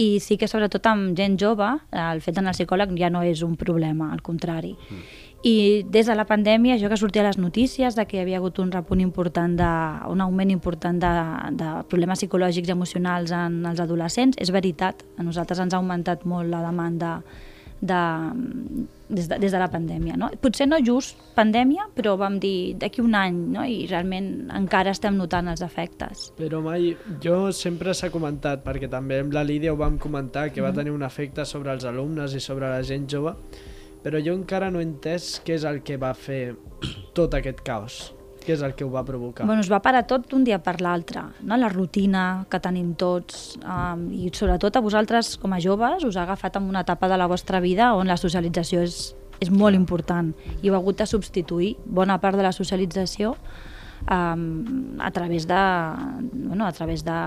I 0.00 0.20
sí 0.22 0.36
que 0.38 0.48
sobretot 0.48 0.86
amb 0.86 1.16
gent 1.18 1.34
jove 1.40 1.66
el 1.90 2.22
fet 2.24 2.36
d'anar 2.36 2.54
al 2.54 2.56
psicòleg 2.56 2.94
ja 2.96 3.10
no 3.10 3.24
és 3.26 3.42
un 3.42 3.56
problema, 3.60 4.12
al 4.14 4.22
contrari. 4.22 4.76
Mm. 4.88 5.02
I 5.42 5.86
des 5.88 6.04
de 6.04 6.14
la 6.14 6.26
pandèmia, 6.28 6.76
jo 6.76 6.90
que 6.92 6.98
sortia 7.00 7.22
a 7.22 7.30
les 7.30 7.38
notícies 7.40 7.96
de 7.96 8.04
que 8.04 8.18
hi 8.18 8.20
havia 8.20 8.40
hagut 8.42 8.58
un 8.60 8.72
repunt 8.72 9.00
important, 9.00 9.54
de, 9.56 9.70
un 10.12 10.20
augment 10.20 10.50
important 10.52 11.00
de, 11.00 11.12
de 11.56 11.70
problemes 11.88 12.20
psicològics 12.20 12.68
i 12.68 12.74
emocionals 12.74 13.32
en 13.32 13.62
els 13.64 13.80
adolescents, 13.80 14.36
és 14.36 14.52
veritat, 14.52 15.00
a 15.16 15.24
nosaltres 15.24 15.62
ens 15.64 15.72
ha 15.72 15.80
augmentat 15.80 16.26
molt 16.28 16.52
la 16.52 16.60
demanda 16.66 17.22
de, 17.80 18.02
des, 19.08 19.28
de, 19.28 19.38
des 19.40 19.48
de 19.48 19.58
la 19.58 19.70
pandèmia. 19.72 20.18
No? 20.20 20.28
Potser 20.44 20.68
no 20.68 20.76
just 20.84 21.16
pandèmia, 21.38 21.88
però 21.96 22.18
vam 22.20 22.36
dir 22.42 22.76
d'aquí 22.76 23.00
un 23.00 23.16
any, 23.16 23.40
no? 23.56 23.64
i 23.64 23.86
realment 23.88 24.50
encara 24.60 24.92
estem 24.92 25.16
notant 25.16 25.48
els 25.48 25.64
efectes. 25.64 26.28
Però 26.36 26.60
mai, 26.64 26.92
jo 27.24 27.48
sempre 27.56 27.96
s'ha 27.96 28.12
comentat, 28.12 28.60
perquè 28.66 28.92
també 28.92 29.22
amb 29.24 29.32
la 29.32 29.44
Lídia 29.48 29.72
ho 29.72 29.80
vam 29.80 29.96
comentar, 29.96 30.50
que 30.52 30.60
va 30.60 30.76
tenir 30.76 30.92
un 30.92 31.06
efecte 31.06 31.48
sobre 31.48 31.72
els 31.72 31.88
alumnes 31.88 32.36
i 32.36 32.44
sobre 32.44 32.68
la 32.68 32.84
gent 32.84 33.08
jove, 33.08 33.38
però 34.04 34.20
jo 34.24 34.34
encara 34.36 34.70
no 34.72 34.80
he 34.80 34.86
entès 34.86 35.36
què 35.44 35.58
és 35.58 35.66
el 35.68 35.82
que 35.86 35.98
va 36.00 36.14
fer 36.16 36.56
tot 37.16 37.36
aquest 37.36 37.62
caos. 37.66 38.00
Què 38.40 38.54
és 38.54 38.62
el 38.64 38.72
que 38.72 38.86
ho 38.86 38.90
va 38.90 39.02
provocar? 39.04 39.44
Bueno, 39.44 39.60
es 39.60 39.68
va 39.70 39.82
parar 39.84 40.06
tot 40.08 40.24
d'un 40.30 40.44
dia 40.46 40.58
per 40.64 40.78
l'altre, 40.80 41.26
no? 41.44 41.58
la 41.60 41.68
rutina 41.68 42.46
que 42.50 42.60
tenim 42.62 42.94
tots 42.98 43.58
um, 43.60 44.06
i 44.16 44.30
sobretot 44.32 44.78
a 44.78 44.84
vosaltres 44.84 45.34
com 45.42 45.52
a 45.52 45.60
joves 45.60 46.06
us 46.08 46.16
ha 46.16 46.24
agafat 46.24 46.56
en 46.56 46.70
una 46.70 46.80
etapa 46.86 47.08
de 47.12 47.18
la 47.20 47.28
vostra 47.28 47.60
vida 47.60 47.92
on 47.94 48.08
la 48.08 48.16
socialització 48.16 48.80
és, 48.86 49.12
és 49.44 49.52
molt 49.52 49.76
important 49.76 50.32
i 50.62 50.70
heu 50.70 50.78
hagut 50.78 51.02
de 51.02 51.08
substituir 51.10 51.74
bona 51.84 52.16
part 52.22 52.40
de 52.40 52.46
la 52.46 52.54
socialització 52.56 53.34
um, 54.08 54.96
a 55.00 55.10
través 55.10 55.46
de, 55.46 55.60
bueno, 56.32 56.66
a 56.66 56.72
través 56.72 57.04
de 57.04 57.18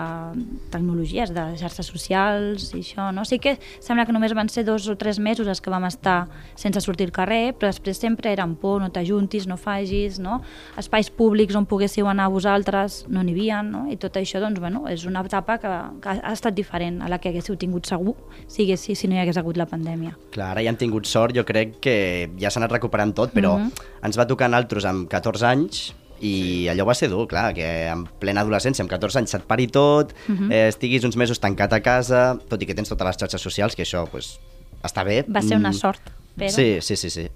tecnologies, 0.72 1.34
de 1.34 1.44
xarxes 1.60 1.86
socials 1.88 2.72
i 2.74 2.82
això, 2.82 3.10
no? 3.13 3.25
Sí 3.25 3.39
que 3.39 3.58
sembla 3.84 4.06
que 4.06 4.13
només 4.15 4.34
van 4.36 4.50
ser 4.50 4.63
dos 4.65 4.88
o 4.89 4.96
tres 5.00 5.20
mesos 5.20 5.48
els 5.48 5.62
que 5.62 5.72
vam 5.74 5.86
estar 5.89 6.27
sense 6.56 6.82
sortir 6.82 7.08
al 7.10 7.15
carrer, 7.15 7.53
però 7.58 7.70
després 7.72 8.00
sempre 8.01 8.32
era 8.34 8.44
amb 8.48 8.60
por, 8.60 8.82
no 8.82 8.89
t'ajuntis, 8.94 9.48
no 9.50 9.58
fagis, 9.58 10.20
no? 10.24 10.42
Espais 10.80 11.10
públics 11.13 11.56
on 11.56 11.68
poguéssiu 11.70 12.08
anar 12.10 12.30
vosaltres 12.34 13.03
no 13.10 13.24
n'hi 13.24 13.36
havia, 13.36 13.62
no? 13.63 13.86
I 13.92 13.98
tot 14.01 14.18
això, 14.20 14.42
doncs, 14.44 14.60
bueno, 14.60 14.86
és 14.92 15.06
una 15.10 15.24
etapa 15.25 15.58
que, 15.62 15.74
que 16.03 16.18
ha 16.20 16.34
estat 16.34 16.56
diferent 16.56 17.01
a 17.01 17.10
la 17.12 17.20
que 17.20 17.30
haguéssiu 17.34 17.58
tingut 17.60 17.88
segur 17.89 18.15
si, 18.48 18.63
haguessi, 18.63 18.96
si 18.96 19.08
no 19.08 19.15
hi 19.18 19.24
hagués 19.24 19.38
hagut 19.42 19.58
la 19.58 19.68
pandèmia. 19.70 20.15
Clar, 20.34 20.51
ara 20.53 20.63
ja 20.65 20.74
hem 20.74 20.80
tingut 20.80 21.08
sort, 21.10 21.36
jo 21.36 21.46
crec 21.48 21.77
que 21.84 21.96
ja 22.39 22.50
s'ha 22.51 22.62
anat 22.62 22.72
recuperant 22.75 23.13
tot, 23.15 23.34
però 23.34 23.58
Mhm. 23.58 23.72
ens 24.03 24.18
va 24.18 24.27
tocar 24.27 24.51
a 24.51 24.58
altres 24.58 24.86
amb 24.86 25.08
14 25.10 25.46
anys 25.48 25.94
i 26.24 26.68
allò 26.72 26.86
va 26.88 26.94
ser 26.96 27.10
dur, 27.12 27.25
clar, 27.27 27.50
que 27.53 27.65
en 27.92 28.06
plena 28.20 28.42
adolescència, 28.46 28.82
amb 28.86 28.89
14 28.92 29.20
anys, 29.20 29.34
se't 29.36 29.46
pari 29.50 29.68
tot, 29.68 30.13
Mhm. 30.30 30.51
eh, 30.51 30.68
estiguis 30.70 31.03
uns 31.03 31.18
mesos 31.20 31.39
tancat 31.39 31.74
a 31.74 31.82
casa, 31.82 32.38
tot 32.50 32.62
i 32.62 32.65
que 32.65 32.74
tens 32.74 32.89
totes 32.89 33.06
les 33.08 33.18
xarxes 33.18 33.42
socials, 33.42 33.75
que 33.75 33.84
això 33.84 34.06
pues, 34.10 34.39
està 34.84 35.03
bé. 35.03 35.24
Va 35.27 35.42
ser 35.42 35.58
una 35.58 35.70
Mm, 35.70 35.74
sort, 35.74 36.01
però... 36.38 36.50
Sí, 36.50 36.80
sí, 36.82 36.96
sí, 36.96 37.10
sí. 37.10 37.27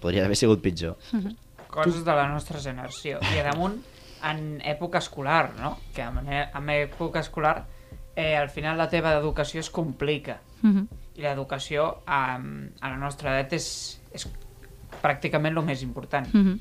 Podria 0.00 0.24
haver 0.24 0.36
sigut 0.36 0.60
pitjor. 0.60 0.96
Coses 1.68 2.04
de 2.04 2.12
la 2.12 2.28
nostra 2.28 2.58
generació. 2.60 3.18
I 3.34 3.38
a 3.38 3.44
damunt, 3.44 3.78
en 4.24 4.60
època 4.60 4.98
escolar, 4.98 5.54
no? 5.58 5.78
Que 5.94 6.02
en, 6.02 6.18
en 6.28 6.68
època 6.68 7.20
escolar, 7.20 7.66
eh, 8.16 8.36
al 8.36 8.50
final 8.50 8.76
la 8.76 8.88
teva 8.88 9.12
educació 9.14 9.60
es 9.60 9.70
complica. 9.70 10.40
Mhm. 10.62 10.86
i 11.14 11.20
l'educació 11.20 11.98
a, 12.06 12.36
a 12.80 12.88
la 12.88 12.96
nostra 12.96 13.34
edat 13.38 13.52
és, 13.52 14.00
és 14.14 14.26
pràcticament 15.02 15.58
el 15.58 15.64
més 15.66 15.82
important, 15.82 16.26
Mm 16.32 16.40
-hmm. 16.46 16.58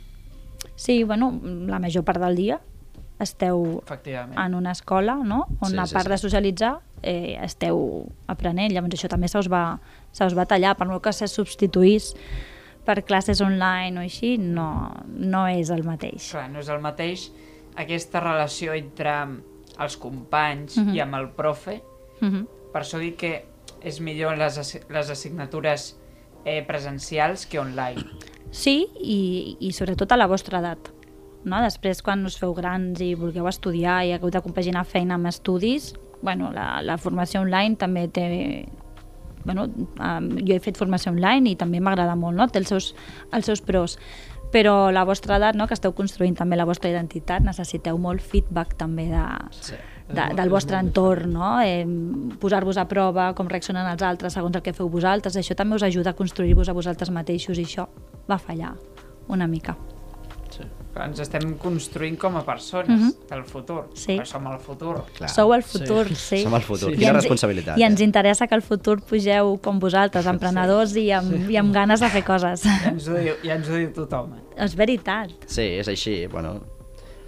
Sí, 0.76 1.04
bueno, 1.04 1.40
la 1.44 1.80
major 1.80 2.04
part 2.04 2.20
del 2.22 2.36
dia 2.36 2.60
esteu 3.20 3.84
en 4.46 4.56
una 4.56 4.72
escola, 4.72 5.16
no? 5.16 5.48
on 5.60 5.70
Sí, 5.72 5.78
a 5.78 5.86
sí, 5.86 5.94
part 5.94 6.06
sí. 6.08 6.10
de 6.12 6.18
socialitzar 6.18 6.80
eh, 7.04 7.38
esteu 7.44 8.08
aprenent, 8.28 8.72
llavors 8.74 8.96
això 8.98 9.08
també 9.10 9.28
se 9.28 9.38
us 9.40 9.48
va, 9.52 9.80
se 10.12 10.26
us 10.26 10.36
va 10.38 10.46
tallar, 10.46 10.76
per 10.78 10.88
molt 10.88 11.04
que 11.04 11.14
se 11.14 11.28
substituís 11.28 12.16
per 12.86 13.04
classes 13.06 13.42
online 13.42 14.00
o 14.00 14.02
així, 14.02 14.38
no, 14.40 14.90
no 15.06 15.46
és 15.48 15.70
el 15.70 15.84
mateix. 15.86 16.32
Clar, 16.32 16.48
no 16.50 16.60
és 16.60 16.70
el 16.70 16.82
mateix 16.82 17.28
aquesta 17.78 18.20
relació 18.20 18.74
entre 18.74 19.14
els 19.80 19.98
companys 19.98 20.78
Mhm. 20.78 20.96
i 20.96 21.00
amb 21.00 21.16
el 21.16 21.30
profe, 21.30 21.82
Mm 22.22 22.28
-hmm. 22.30 22.46
per 22.74 22.82
això 22.82 23.00
dic 23.00 23.18
que 23.18 23.46
és 23.82 24.00
millor 24.00 24.38
les, 24.38 24.80
les 24.90 25.10
assignatures 25.10 25.96
eh, 26.46 26.64
presencials 26.68 27.46
que 27.46 27.60
online. 27.60 28.04
Sí, 28.52 28.88
i, 29.00 29.58
i 29.60 29.72
sobretot 29.72 30.12
a 30.12 30.20
la 30.20 30.28
vostra 30.28 30.60
edat. 30.60 30.92
No? 31.44 31.62
Després, 31.64 32.04
quan 32.06 32.26
us 32.28 32.38
feu 32.38 32.54
grans 32.54 33.02
i 33.02 33.14
vulgueu 33.18 33.48
estudiar 33.50 34.02
i 34.06 34.14
hagueu 34.14 34.32
de 34.34 34.44
compaginar 34.44 34.86
feina 34.86 35.18
amb 35.18 35.32
estudis, 35.32 35.94
bueno, 36.22 36.52
la, 36.54 36.82
la 36.86 37.00
formació 37.02 37.42
online 37.42 37.80
també 37.82 38.08
té... 38.14 38.28
Bueno, 39.42 39.64
um, 39.66 40.28
jo 40.46 40.54
he 40.54 40.62
fet 40.62 40.78
formació 40.78 41.10
online 41.10 41.50
i 41.50 41.56
també 41.58 41.80
m'agrada 41.82 42.14
molt, 42.14 42.38
no? 42.38 42.46
té 42.46 42.62
els 42.62 42.70
seus, 42.70 42.92
els 43.34 43.48
seus 43.50 43.64
pros. 43.66 43.98
Però 44.54 44.92
la 44.94 45.02
vostra 45.08 45.40
edat, 45.40 45.58
no? 45.58 45.66
que 45.66 45.74
esteu 45.74 45.96
construint 45.98 46.36
també 46.38 46.60
la 46.60 46.68
vostra 46.70 46.92
identitat, 46.92 47.42
necessiteu 47.42 47.98
molt 47.98 48.22
feedback 48.22 48.76
també 48.78 49.08
de, 49.10 49.24
Sí. 49.72 49.80
De, 50.14 50.36
del 50.36 50.50
vostre 50.50 50.78
entorn, 50.78 51.32
no? 51.34 51.62
Eh, 51.62 51.86
posar-vos 52.40 52.78
a 52.78 52.88
prova, 52.88 53.34
com 53.34 53.48
reaccionen 53.48 53.88
els 53.88 54.02
altres 54.04 54.34
segons 54.34 54.56
el 54.56 54.62
que 54.62 54.74
feu 54.74 54.90
vosaltres, 54.90 55.36
això 55.38 55.56
també 55.56 55.76
us 55.76 55.84
ajuda 55.84 56.12
a 56.12 56.14
construir-vos 56.14 56.70
a 56.70 56.74
vosaltres 56.74 57.10
mateixos 57.12 57.58
i 57.58 57.66
això 57.66 57.88
va 58.30 58.38
fallar 58.38 58.76
una 59.28 59.48
mica. 59.48 59.78
Sí. 60.52 60.64
Clar, 60.94 61.06
ens 61.08 61.22
estem 61.24 61.54
construint 61.56 62.18
com 62.20 62.36
a 62.36 62.42
persones 62.44 63.00
Mhm. 63.00 63.12
del 63.30 63.44
futur, 63.46 63.86
Sí. 63.94 64.18
perquè 64.18 64.26
som 64.26 64.46
el 64.52 64.60
futur. 64.60 65.06
Clar. 65.16 65.30
Sou 65.30 65.54
el 65.54 65.64
Sí. 65.64 65.78
futur, 65.80 66.08
sí. 66.10 66.16
sí. 66.16 66.44
Som 66.44 66.56
el 66.56 66.62
futur. 66.62 66.90
Sí. 66.92 66.98
Quina 66.98 67.12
I 67.12 67.14
ens- 67.14 67.22
responsabilitat. 67.22 67.78
I 67.78 67.84
ens 67.84 68.02
eh? 68.02 68.04
interessa 68.04 68.48
que 68.48 68.56
el 68.56 68.62
futur 68.62 69.02
pugeu 69.02 69.58
com 69.64 69.80
vosaltres, 69.80 70.26
emprenedors 70.28 70.94
i, 70.98 71.10
amb, 71.12 71.50
i 71.50 71.56
amb 71.56 71.74
ganes 71.74 72.02
de 72.02 72.10
fer 72.10 72.26
coses. 72.26 72.64
Ja 72.64 72.90
ens 72.90 73.08
ho 73.08 73.14
diu, 73.16 73.36
ja 73.42 73.56
ens 73.56 73.70
ho 73.70 73.74
diu 73.76 73.94
tothom. 73.94 74.34
eh? 74.34 74.66
És 74.66 74.76
veritat. 74.76 75.30
Sí, 75.48 75.62
és 75.62 75.88
així. 75.88 76.28
Bueno, 76.28 76.60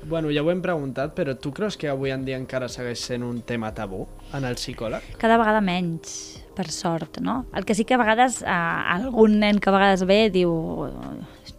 Bueno, 0.05 0.29
ja 0.35 0.43
ho 0.43 0.51
hem 0.51 0.61
preguntat, 0.61 1.13
però 1.15 1.35
tu 1.39 1.53
creus 1.55 1.77
que 1.79 1.87
avui 1.87 2.11
en 2.11 2.25
dia 2.27 2.35
encara 2.39 2.67
segueix 2.71 2.99
sent 3.07 3.23
un 3.23 3.41
tema 3.47 3.71
tabú 3.75 4.03
en 4.35 4.43
el 4.43 4.57
psicòleg? 4.59 5.13
Cada 5.21 5.37
vegada 5.39 5.61
menys, 5.63 6.43
per 6.55 6.67
sort, 6.71 7.21
no? 7.23 7.45
El 7.55 7.65
que 7.65 7.75
sí 7.75 7.85
que 7.85 7.95
a 7.95 8.01
vegades 8.01 8.41
eh, 8.41 8.51
algun 8.51 9.39
nen 9.39 9.61
que 9.63 9.71
a 9.71 9.75
vegades 9.75 10.03
ve 10.09 10.27
diu 10.33 10.51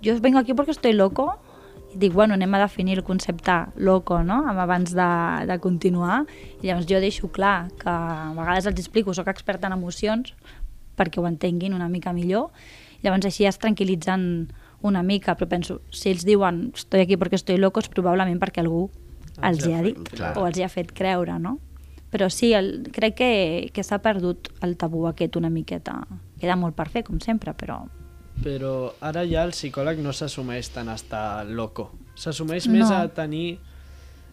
jo 0.05 0.17
vengo 0.21 0.39
aquí 0.39 0.55
perquè 0.55 0.77
estoy 0.77 0.93
loco 0.93 1.33
i 1.95 1.99
dic, 1.99 2.13
bueno, 2.13 2.35
anem 2.35 2.55
a 2.55 2.61
definir 2.65 2.99
el 2.99 3.05
concepte 3.07 3.55
loco, 3.77 4.23
no?, 4.27 4.43
abans 4.51 4.93
de, 4.99 5.11
de 5.47 5.59
continuar. 5.63 6.25
I 6.61 6.67
llavors 6.67 6.89
jo 6.91 6.99
deixo 6.99 7.31
clar 7.31 7.71
que 7.79 7.89
a 7.89 8.33
vegades 8.35 8.67
els 8.67 8.81
explico, 8.83 9.15
sóc 9.15 9.31
experta 9.31 9.71
en 9.71 9.77
emocions, 9.79 10.35
perquè 10.99 11.23
ho 11.23 11.29
entenguin 11.31 11.75
una 11.75 11.89
mica 11.89 12.13
millor. 12.13 12.51
Llavors 13.05 13.31
així 13.31 13.47
es 13.47 13.61
tranquil·litzen 13.63 14.27
una 14.85 15.03
mica, 15.03 15.35
però 15.37 15.49
penso, 15.49 15.81
si 15.91 16.11
ells 16.11 16.25
diuen 16.25 16.71
estoy 16.75 17.01
aquí 17.05 17.17
perquè 17.17 17.35
estoy 17.41 17.57
loco, 17.59 17.81
és 17.81 17.89
probablement 17.89 18.39
perquè 18.41 18.61
algú 18.63 18.91
Els 19.43 19.65
hi 19.67 19.73
ha 19.75 19.83
dit 19.83 19.99
creure. 20.09 20.39
o 20.41 20.47
els 20.47 20.59
hi 20.59 20.63
ha 20.63 20.69
fet 20.69 20.93
creure, 20.95 21.39
no? 21.41 21.59
Però 22.15 22.29
sí, 22.31 22.53
el, 22.55 22.85
crec 22.95 23.17
que, 23.19 23.71
que 23.75 23.83
s'ha 23.83 23.99
perdut 23.99 24.49
el 24.63 24.77
tabú 24.79 25.07
aquest 25.09 25.35
una 25.37 25.51
miqueta. 25.51 25.97
Queda 26.39 26.55
molt 26.57 26.77
per 26.77 26.89
fer, 26.89 27.03
com 27.03 27.19
sempre, 27.21 27.55
però... 27.59 27.81
Però 28.45 28.93
ara 29.01 29.25
ja 29.27 29.43
el 29.47 29.51
psicòleg 29.55 29.99
no 30.03 30.13
s'assumeix 30.13 30.69
tant 30.75 30.89
a 30.91 30.95
estar 30.95 31.47
loco. 31.47 31.91
S'assumeix 32.15 32.67
No. 32.69 32.73
més 32.79 32.91
a 32.91 33.09
tenir 33.09 33.59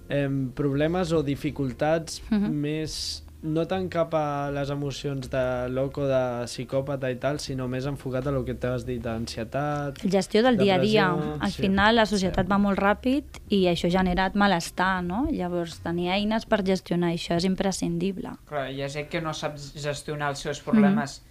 eh, 0.10 0.28
problemes 0.54 1.12
o 1.14 1.24
dificultats 1.24 2.22
Mhm. 2.30 2.52
més 2.52 3.24
no 3.44 3.64
tant 3.66 3.88
cap 3.90 4.14
a 4.14 4.52
les 4.54 4.70
emocions 4.70 5.30
de 5.32 5.44
loco, 5.74 6.06
de 6.06 6.46
psicòpata 6.46 7.10
i 7.10 7.16
tal, 7.18 7.40
sinó 7.42 7.68
més 7.68 7.88
enfocat 7.90 8.28
a 8.28 8.32
lo 8.32 8.44
que 8.46 8.54
t'has 8.54 8.86
dit, 8.86 9.02
d'ansietat... 9.02 9.98
Gestió 10.06 10.44
del 10.46 10.58
dia 10.58 10.76
a 10.76 10.80
dia. 10.80 11.08
Al 11.40 11.52
sí. 11.52 11.64
final 11.64 11.96
la 11.96 12.06
societat 12.06 12.46
Sí. 12.46 12.52
va 12.52 12.60
molt 12.62 12.78
ràpid 12.80 13.40
i 13.50 13.66
això 13.72 13.88
ha 13.90 13.96
generat 13.98 14.36
malestar, 14.36 15.02
no? 15.04 15.28
Llavors 15.32 15.80
tenir 15.82 16.10
eines 16.14 16.46
per 16.46 16.62
gestionar 16.64 17.12
això 17.16 17.36
és 17.36 17.46
imprescindible. 17.50 18.36
Clar, 18.50 18.70
hi 18.72 18.84
ha 18.84 18.90
gent 18.90 19.10
que 19.10 19.22
no 19.22 19.34
sap 19.34 19.58
gestionar 19.58 20.30
els 20.30 20.40
seus 20.40 20.62
problemes 20.62 21.22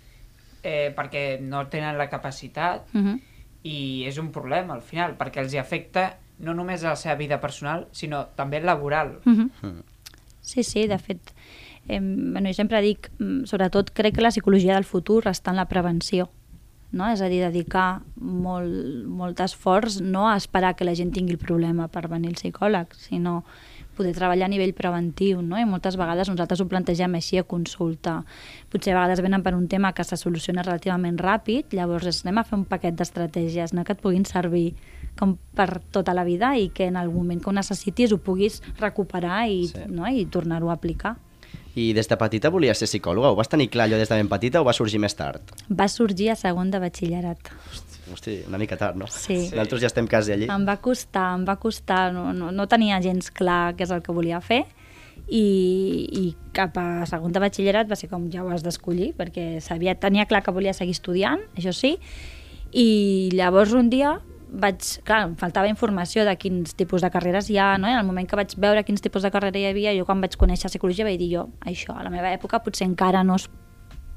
eh, 0.62 0.92
perquè 0.96 1.40
no 1.40 1.66
tenen 1.68 1.96
la 1.96 2.08
capacitat 2.10 2.88
Uh 2.94 3.00
-huh. 3.00 3.20
i 3.62 4.04
és 4.06 4.18
un 4.18 4.30
problema 4.32 4.74
al 4.74 4.82
final, 4.82 5.16
perquè 5.18 5.38
els 5.40 5.52
hi 5.54 5.58
afecta 5.58 6.16
no 6.38 6.54
només 6.54 6.82
a 6.84 6.88
la 6.90 6.96
seva 6.96 7.14
vida 7.14 7.40
personal, 7.40 7.86
sinó 7.92 8.26
també 8.34 8.60
laboral. 8.60 9.20
Uh 9.26 9.32
-huh. 9.32 9.82
Sí, 10.40 10.62
sí, 10.64 10.86
de 10.86 10.98
fet, 10.98 11.20
eh, 11.96 12.00
bueno, 12.00 12.48
jo 12.48 12.54
sempre 12.54 12.80
dic, 12.84 13.10
mm, 13.18 13.44
sobretot 13.50 13.90
crec 13.92 14.14
que 14.16 14.22
la 14.22 14.30
psicologia 14.32 14.74
del 14.74 14.84
futur 14.88 15.24
està 15.30 15.50
en 15.50 15.56
la 15.60 15.68
prevenció, 15.68 16.30
no? 16.92 17.08
és 17.10 17.20
a 17.22 17.28
dir, 17.30 17.42
dedicar 17.42 18.02
molt, 18.16 19.06
molt 19.06 19.40
esforç 19.40 20.00
no 20.02 20.28
a 20.28 20.36
esperar 20.36 20.74
que 20.76 20.84
la 20.86 20.94
gent 20.94 21.12
tingui 21.14 21.36
el 21.36 21.42
problema 21.42 21.88
per 21.88 22.08
venir 22.08 22.32
al 22.32 22.38
psicòleg, 22.38 22.94
sinó 22.98 23.44
poder 23.96 24.14
treballar 24.16 24.46
a 24.46 24.48
nivell 24.48 24.72
preventiu, 24.72 25.42
no? 25.42 25.58
i 25.60 25.66
moltes 25.68 25.98
vegades 26.00 26.30
nosaltres 26.30 26.62
ho 26.62 26.66
plantegem 26.70 27.14
així 27.18 27.36
a 27.38 27.44
consulta. 27.44 28.22
Potser 28.72 28.94
a 28.94 29.00
vegades 29.00 29.20
venen 29.20 29.42
per 29.44 29.52
un 29.54 29.66
tema 29.68 29.92
que 29.92 30.04
se 30.04 30.16
soluciona 30.16 30.64
relativament 30.64 31.18
ràpid, 31.20 31.74
llavors 31.76 32.22
anem 32.24 32.38
a 32.40 32.44
fer 32.48 32.56
un 32.58 32.64
paquet 32.64 32.96
d'estratègies 32.96 33.74
no? 33.74 33.84
que 33.84 33.92
et 33.92 34.00
puguin 34.00 34.24
servir 34.24 34.72
com 35.18 35.36
per 35.54 35.82
tota 35.92 36.14
la 36.14 36.24
vida 36.24 36.54
i 36.56 36.70
que 36.70 36.86
en 36.88 36.96
el 36.96 37.10
moment 37.12 37.42
que 37.42 37.50
ho 37.50 37.52
necessitis 37.52 38.12
ho 38.14 38.18
puguis 38.18 38.62
recuperar 38.78 39.48
i, 39.50 39.66
Sí. 39.68 39.84
no? 39.88 40.08
i 40.08 40.24
tornar-ho 40.24 40.70
a 40.70 40.78
aplicar. 40.78 41.18
I 41.78 41.92
des 41.94 42.08
de 42.10 42.16
petita 42.18 42.50
volies 42.50 42.80
ser 42.82 42.88
psicòloga? 42.90 43.30
Ho 43.30 43.38
vas 43.38 43.50
tenir 43.50 43.68
clar 43.70 43.86
allò 43.86 43.98
des 44.00 44.10
de 44.10 44.18
ben 44.18 44.28
petita 44.30 44.60
o 44.60 44.66
va 44.66 44.74
sorgir 44.74 44.98
més 45.02 45.14
tard? 45.14 45.52
Va 45.70 45.86
sorgir 45.88 46.32
a 46.32 46.36
segon 46.38 46.70
de 46.70 46.80
batxillerat. 46.82 47.52
Hosti, 48.10 48.40
una 48.48 48.58
mica 48.58 48.76
tard, 48.76 48.98
no? 48.98 49.06
Sí. 49.06 49.36
Sí. 49.46 49.54
Nosaltres 49.54 49.84
ja 49.84 49.90
estem 49.92 50.08
quasi 50.10 50.34
allí. 50.34 50.50
Em 50.50 50.66
va 50.66 50.80
costar, 50.82 51.28
em 51.38 51.46
va 51.46 51.56
costar, 51.62 52.08
no, 52.12 52.32
no, 52.34 52.50
no 52.50 52.66
tenia 52.66 52.98
gens 53.04 53.30
clar 53.30 53.76
què 53.78 53.86
és 53.86 53.94
el 53.94 54.02
que 54.02 54.14
volia 54.16 54.42
fer 54.42 54.64
i, 55.30 55.44
i 56.10 56.24
cap 56.56 56.74
a 56.80 57.06
segon 57.06 57.30
de 57.34 57.42
batxillerat 57.42 57.90
va 57.90 57.98
ser 57.98 58.10
com 58.10 58.26
ja 58.32 58.42
ho 58.42 58.50
has 58.50 58.64
d'escollir 58.66 59.12
perquè 59.18 59.60
sabia, 59.62 59.94
tenia 59.94 60.26
clar 60.26 60.42
que 60.42 60.54
volia 60.54 60.74
seguir 60.74 60.96
estudiant, 60.96 61.42
això 61.54 61.74
sí, 61.76 61.96
i 62.70 63.30
llavors 63.34 63.74
un 63.78 63.90
dia 63.92 64.18
vaig, 64.52 64.82
clar, 65.06 65.22
em 65.28 65.36
faltava 65.38 65.70
informació 65.70 66.24
de 66.26 66.34
quins 66.40 66.74
tipus 66.78 67.04
de 67.04 67.10
carreres 67.12 67.50
hi 67.50 67.58
ha, 67.58 67.76
no? 67.78 67.88
I 67.88 67.94
en 67.94 68.02
el 68.02 68.06
moment 68.06 68.28
que 68.28 68.38
vaig 68.38 68.54
veure 68.58 68.84
quins 68.84 69.02
tipus 69.02 69.22
de 69.22 69.30
carrera 69.30 69.58
hi 69.58 69.68
havia, 69.70 69.94
jo 69.96 70.06
quan 70.08 70.20
vaig 70.22 70.36
conèixer 70.40 70.70
psicologia 70.72 71.06
vaig 71.06 71.18
dir 71.20 71.30
jo, 71.34 71.46
això, 71.66 71.94
a 71.96 72.04
la 72.06 72.12
meva 72.12 72.32
època 72.34 72.62
potser 72.64 72.88
encara 72.88 73.22
no 73.24 73.38
es, 73.38 73.48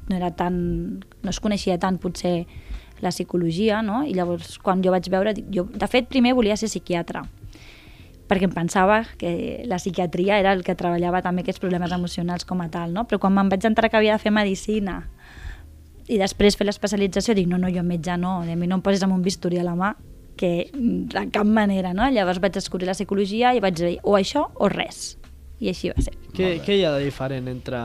no 0.09 0.17
era 0.17 0.31
tan, 0.35 1.03
no 1.23 1.33
es 1.33 1.39
coneixia 1.43 1.77
tant 1.79 1.99
potser 2.01 2.45
la 3.03 3.11
psicologia, 3.11 3.81
no? 3.85 4.03
I 4.07 4.15
llavors 4.15 4.57
quan 4.63 4.83
jo 4.83 4.93
vaig 4.93 5.09
veure, 5.11 5.35
jo 5.53 5.67
de 5.69 5.89
fet 5.91 6.09
primer 6.09 6.33
volia 6.37 6.57
ser 6.57 6.71
psiquiatra, 6.71 7.25
perquè 8.29 8.47
em 8.47 8.55
pensava 8.55 9.03
que 9.19 9.63
la 9.69 9.77
psiquiatria 9.77 10.39
era 10.39 10.53
el 10.55 10.63
que 10.63 10.77
treballava 10.79 11.21
també 11.21 11.43
aquests 11.43 11.61
problemes 11.61 11.91
emocionals 11.91 12.47
com 12.47 12.63
a 12.63 12.69
tal, 12.73 12.95
no? 12.95 13.05
Però 13.05 13.19
quan 13.19 13.35
me'n 13.35 13.51
vaig 13.51 13.67
entrar 13.69 13.91
que 13.91 13.99
havia 13.99 14.17
de 14.17 14.23
fer 14.23 14.31
medicina 14.31 15.03
i 16.07 16.17
després 16.19 16.57
fer 16.59 16.67
l'especialització, 16.67 17.35
dic, 17.35 17.47
no, 17.47 17.59
no, 17.59 17.69
jo 17.71 17.83
metge 17.83 18.15
no, 18.19 18.41
a 18.41 18.57
mi 18.57 18.67
no 18.67 18.79
em 18.79 18.83
posis 18.83 19.03
amb 19.05 19.15
un 19.15 19.21
bisturí 19.23 19.59
a 19.59 19.67
la 19.67 19.75
mà, 19.79 19.93
que 20.37 20.69
mm, 20.71 21.13
de 21.13 21.25
cap 21.33 21.47
manera, 21.47 21.93
no? 21.93 22.09
Llavors 22.11 22.41
vaig 22.43 22.55
descobrir 22.55 22.89
la 22.89 22.97
psicologia 22.97 23.53
i 23.53 23.61
vaig 23.63 23.77
dir, 23.79 23.97
o 24.03 24.17
això 24.19 24.47
o 24.55 24.69
res. 24.71 25.17
I 25.63 25.69
així 25.71 25.93
va 25.93 26.01
ser. 26.03 26.15
Què, 26.33 26.57
què 26.65 26.79
hi 26.79 26.83
ha 26.83 26.91
de 26.97 27.05
diferent 27.05 27.47
entre 27.47 27.79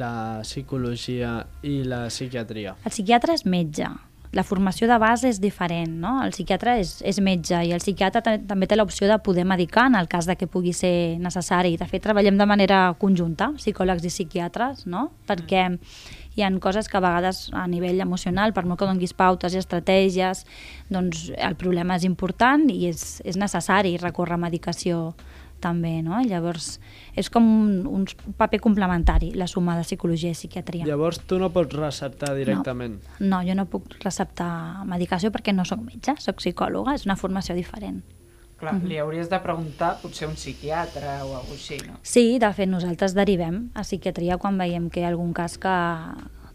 la 0.00 0.42
psicologia 0.42 1.38
i 1.62 1.80
la 1.86 2.08
psiquiatria? 2.10 2.74
El 2.84 2.92
psiquiatre 2.92 3.38
és 3.38 3.46
metge. 3.46 3.88
La 4.36 4.42
formació 4.44 4.86
de 4.90 4.98
base 5.00 5.28
és 5.30 5.38
diferent, 5.40 5.94
no? 6.02 6.18
El 6.22 6.34
psiquiatre 6.34 6.74
és, 6.82 6.98
és 7.06 7.16
metge 7.24 7.62
i 7.64 7.72
el 7.72 7.80
psiquiatre 7.80 8.20
ta- 8.22 8.36
també 8.38 8.66
té 8.68 8.76
l'opció 8.76 9.08
de 9.08 9.16
poder 9.24 9.46
medicar 9.48 9.86
en 9.88 9.96
el 9.96 10.08
cas 10.08 10.26
de 10.28 10.36
que 10.36 10.46
pugui 10.46 10.74
ser 10.76 11.16
necessari. 11.18 11.76
De 11.80 11.86
fet, 11.88 12.02
treballem 12.04 12.36
de 12.36 12.46
manera 12.46 12.94
conjunta, 13.00 13.52
psicòlegs 13.56 14.04
i 14.04 14.12
psiquiatres, 14.12 14.84
no? 14.86 15.08
Perquè 15.26 15.78
hi 16.36 16.42
han 16.44 16.60
coses 16.60 16.86
que 16.88 16.98
a 16.98 17.00
vegades 17.00 17.48
a 17.56 17.64
nivell 17.66 18.00
emocional, 18.04 18.52
per 18.52 18.66
molt 18.68 18.78
que 18.78 18.86
donguis 18.86 19.14
pautes 19.16 19.54
i 19.56 19.58
estratègies, 19.58 20.44
doncs 20.92 21.30
el 21.34 21.56
problema 21.56 21.96
és 21.96 22.04
important 22.04 22.68
i 22.70 22.84
és, 22.92 23.22
és 23.24 23.36
necessari 23.40 23.96
recórrer 23.96 24.36
a 24.36 24.44
medicació 24.44 25.14
també, 25.60 26.02
no? 26.02 26.18
Llavors, 26.24 26.80
és 27.18 27.30
com 27.30 27.44
un, 27.44 27.86
un 27.86 28.04
paper 28.38 28.60
complementari, 28.60 29.32
la 29.34 29.46
suma 29.46 29.76
de 29.76 29.82
psicologia 29.86 30.30
i 30.30 30.38
psiquiatria. 30.38 30.86
Llavors 30.86 31.20
tu 31.26 31.38
no 31.38 31.50
pots 31.50 31.74
receptar 31.76 32.34
directament. 32.36 33.00
No, 33.20 33.42
jo 33.46 33.54
no 33.54 33.66
puc 33.66 33.98
receptar 34.04 34.84
medicació 34.86 35.30
perquè 35.34 35.54
no 35.54 35.64
sóc 35.64 35.80
metge, 35.84 36.14
sóc 36.22 36.38
psicòloga, 36.42 36.94
és 36.94 37.06
una 37.06 37.16
formació 37.16 37.54
diferent. 37.58 38.02
Clar, 38.58 38.74
li 38.82 38.96
hauries 38.98 39.28
de 39.30 39.38
preguntar 39.38 40.00
potser 40.02 40.26
un 40.26 40.34
psiquiatre 40.34 41.20
o 41.22 41.36
alguna 41.38 41.54
així, 41.54 41.76
no? 41.86 42.00
Sí, 42.02 42.40
de 42.42 42.48
fet, 42.52 42.66
nosaltres 42.66 43.14
derivem 43.14 43.68
a 43.78 43.84
psiquiatria 43.86 44.38
quan 44.42 44.58
veiem 44.58 44.88
que 44.90 44.98
hi 45.00 45.04
ha 45.06 45.12
algun 45.12 45.30
cas 45.32 45.54
que, 45.62 45.74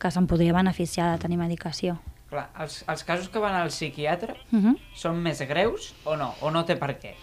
que 0.02 0.12
se'n 0.12 0.28
podria 0.28 0.52
beneficiar 0.58 1.14
de 1.14 1.22
tenir 1.24 1.40
medicació. 1.40 1.96
Clar, 2.34 2.50
els, 2.60 2.82
els 2.90 3.06
casos 3.08 3.30
que 3.30 3.40
van 3.40 3.56
al 3.56 3.70
psiquiatre 3.70 4.36
Uh 4.52 4.60
-huh. 4.60 4.76
són 4.96 5.22
més 5.22 5.40
greus 5.48 5.94
o 6.04 6.18
no? 6.18 6.34
O 6.42 6.52
no 6.52 6.66
té 6.66 6.76
per 6.76 7.00
què? 7.00 7.16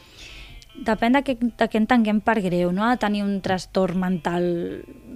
Depèn 0.74 1.16
de 1.16 1.22
què, 1.26 1.36
de 1.40 1.66
què 1.68 1.78
entenguem 1.80 2.20
per 2.24 2.38
greu. 2.40 2.70
No 2.72 2.84
ha 2.86 2.94
de 2.94 3.02
tenir 3.02 3.24
un 3.26 3.40
trastorn 3.44 3.98
mental 4.00 4.46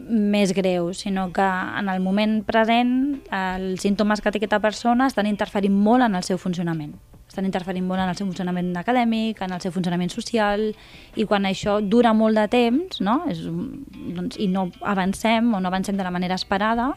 més 0.04 0.52
greu, 0.52 0.92
sinó 0.92 1.30
que 1.32 1.44
en 1.44 1.88
el 1.88 2.02
moment 2.04 2.42
present 2.44 3.23
els 3.32 3.82
símptomes 3.82 4.20
que 4.20 4.32
té 4.32 4.42
aquesta 4.42 4.61
persona 4.61 5.08
estan 5.08 5.30
interferint 5.30 5.75
molt 5.75 6.04
en 6.04 6.18
el 6.18 6.26
seu 6.26 6.38
funcionament. 6.38 6.92
Estan 7.28 7.49
interferint 7.49 7.87
molt 7.87 8.02
en 8.02 8.11
el 8.12 8.18
seu 8.18 8.28
funcionament 8.28 8.75
acadèmic, 8.76 9.40
en 9.42 9.54
el 9.56 9.62
seu 9.64 9.73
funcionament 9.75 10.12
social, 10.12 10.68
i 11.16 11.25
quan 11.26 11.49
això 11.49 11.80
dura 11.80 12.12
molt 12.14 12.38
de 12.38 12.44
temps 12.52 13.00
no? 13.02 13.23
És, 13.30 13.40
doncs, 13.49 14.38
i 14.38 14.46
no 14.52 14.68
avancem 14.82 15.54
o 15.54 15.62
no 15.62 15.73
avancem 15.73 15.96
de 15.96 16.06
la 16.06 16.12
manera 16.14 16.37
esperada, 16.38 16.92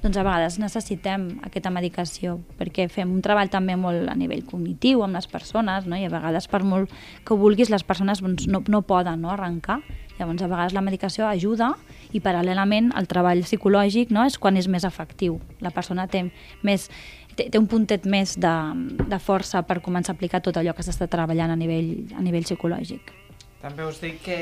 doncs 0.00 0.16
a 0.16 0.24
vegades 0.24 0.56
necessitem 0.60 1.26
aquesta 1.44 1.70
medicació 1.72 2.38
perquè 2.58 2.86
fem 2.92 3.10
un 3.12 3.20
treball 3.24 3.50
també 3.52 3.76
molt 3.76 4.08
a 4.08 4.16
nivell 4.16 4.42
cognitiu 4.48 5.04
amb 5.04 5.18
les 5.18 5.28
persones 5.28 5.86
no? 5.86 5.98
i 5.98 6.06
a 6.06 6.12
vegades 6.12 6.48
per 6.48 6.62
molt 6.64 6.92
que 7.26 7.36
vulguis 7.36 7.70
les 7.72 7.84
persones 7.84 8.22
doncs, 8.24 8.46
no, 8.48 8.62
no 8.68 8.80
poden 8.82 9.20
no? 9.20 9.32
arrencar 9.34 9.80
llavors 10.18 10.42
a 10.42 10.48
vegades 10.48 10.76
la 10.76 10.84
medicació 10.84 11.28
ajuda 11.28 11.74
i 12.16 12.20
paral·lelament 12.24 12.92
el 12.96 13.08
treball 13.10 13.44
psicològic 13.44 14.12
no? 14.14 14.24
és 14.24 14.38
quan 14.40 14.56
és 14.56 14.68
més 14.68 14.88
efectiu 14.88 15.38
la 15.60 15.72
persona 15.74 16.08
té, 16.08 16.24
més, 16.64 16.88
té, 17.36 17.50
té 17.52 17.60
un 17.60 17.68
puntet 17.68 18.08
més 18.08 18.36
de, 18.40 18.56
de 19.04 19.20
força 19.20 19.62
per 19.68 19.82
començar 19.84 20.14
a 20.14 20.18
aplicar 20.18 20.40
tot 20.44 20.56
allò 20.56 20.76
que 20.76 20.86
s'està 20.86 21.08
treballant 21.12 21.52
a 21.52 21.60
nivell, 21.60 21.92
a 22.16 22.24
nivell 22.24 22.48
psicològic 22.48 23.12
També 23.60 23.84
us 23.84 24.00
dic 24.00 24.22
que 24.24 24.38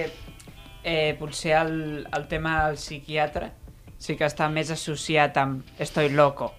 eh, 0.85 1.17
potser 1.19 1.57
el, 1.59 1.73
el 2.15 2.29
tema 2.31 2.61
del 2.67 2.79
psiquiatre 2.79 3.51
sí 3.99 4.17
que 4.17 4.27
està 4.29 4.49
més 4.49 4.71
associat 4.71 5.37
amb 5.43 5.79
estoy 5.83 6.09
loco, 6.15 6.53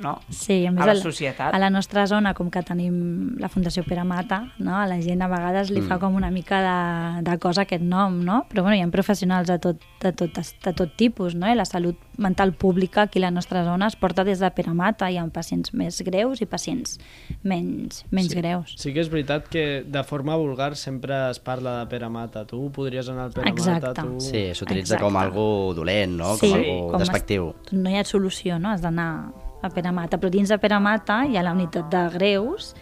no? 0.00 0.20
Sí, 0.30 0.66
a 0.66 0.70
més 0.72 0.82
A 0.82 0.86
la 0.86 0.92
a 0.92 0.94
la, 0.94 1.00
societat. 1.02 1.54
a 1.54 1.58
la 1.58 1.70
nostra 1.70 2.06
zona, 2.06 2.32
com 2.34 2.50
que 2.50 2.62
tenim 2.62 3.36
la 3.38 3.48
Fundació 3.48 3.84
Pere 3.84 4.04
Mata, 4.04 4.52
no? 4.58 4.76
a 4.76 4.86
la 4.86 5.00
gent 5.00 5.22
a 5.22 5.28
vegades 5.28 5.70
li 5.70 5.80
fa 5.82 5.98
com 5.98 6.14
una 6.14 6.30
mica 6.30 6.60
de, 6.64 7.22
de 7.30 7.38
cosa 7.38 7.62
aquest 7.62 7.82
nom, 7.82 8.20
no? 8.24 8.46
però 8.50 8.62
bueno, 8.62 8.76
hi 8.76 8.82
ha 8.82 8.88
professionals 8.90 9.46
de 9.48 9.58
tot, 9.58 9.76
de, 10.00 10.12
tot, 10.12 10.32
de 10.64 10.72
tot 10.72 10.96
tipus, 10.96 11.34
no? 11.34 11.46
i 11.50 11.54
la 11.54 11.64
salut 11.64 11.96
mental 12.18 12.52
pública 12.52 13.02
aquí 13.02 13.18
a 13.18 13.22
la 13.26 13.30
nostra 13.30 13.64
zona 13.64 13.86
es 13.86 13.96
porta 13.96 14.24
des 14.24 14.38
de 14.40 14.50
Pere 14.50 14.72
Mata, 14.74 15.10
hi 15.10 15.16
ha 15.18 15.26
pacients 15.32 15.72
més 15.74 16.00
greus 16.02 16.40
i 16.42 16.46
pacients 16.46 16.98
menys, 17.42 18.04
menys 18.10 18.30
Sí. 18.32 18.36
greus. 18.40 18.74
Sí 18.78 18.92
que 18.92 19.00
és 19.00 19.08
veritat 19.10 19.48
que 19.48 19.84
de 19.86 20.02
forma 20.04 20.36
vulgar 20.36 20.74
sempre 20.76 21.30
es 21.30 21.38
parla 21.38 21.78
de 21.80 21.86
Pere 21.86 22.08
Mata. 22.08 22.44
Tu 22.46 22.58
podries 22.72 23.08
anar 23.08 23.24
al 23.28 23.32
Pere 23.32 23.50
Exacte. 23.50 23.88
Mata, 23.88 24.02
tu... 24.02 24.20
Sí, 24.20 24.50
s'utilitza 24.54 24.98
com 24.98 25.16
algo 25.16 25.72
dolent, 25.74 26.16
no? 26.16 26.34
Sí, 26.36 26.48
com 26.50 26.58
algo 26.58 26.76
com 26.92 27.00
es- 27.02 27.08
despectiu. 27.08 27.54
No 27.72 27.90
hi 27.90 27.96
ha 27.98 28.04
solució, 28.04 28.58
no? 28.58 28.70
Has 28.70 28.82
d'anar 28.82 29.32
a 29.62 29.70
Pere 29.70 29.92
Mata, 29.92 30.18
però 30.18 30.30
dins 30.30 30.48
de 30.50 30.58
Pere 30.58 30.78
Mata 30.80 31.22
hi 31.24 31.36
ha 31.36 31.42
la 31.42 31.52
unitat 31.52 31.88
de 31.92 32.02
greus 32.16 32.74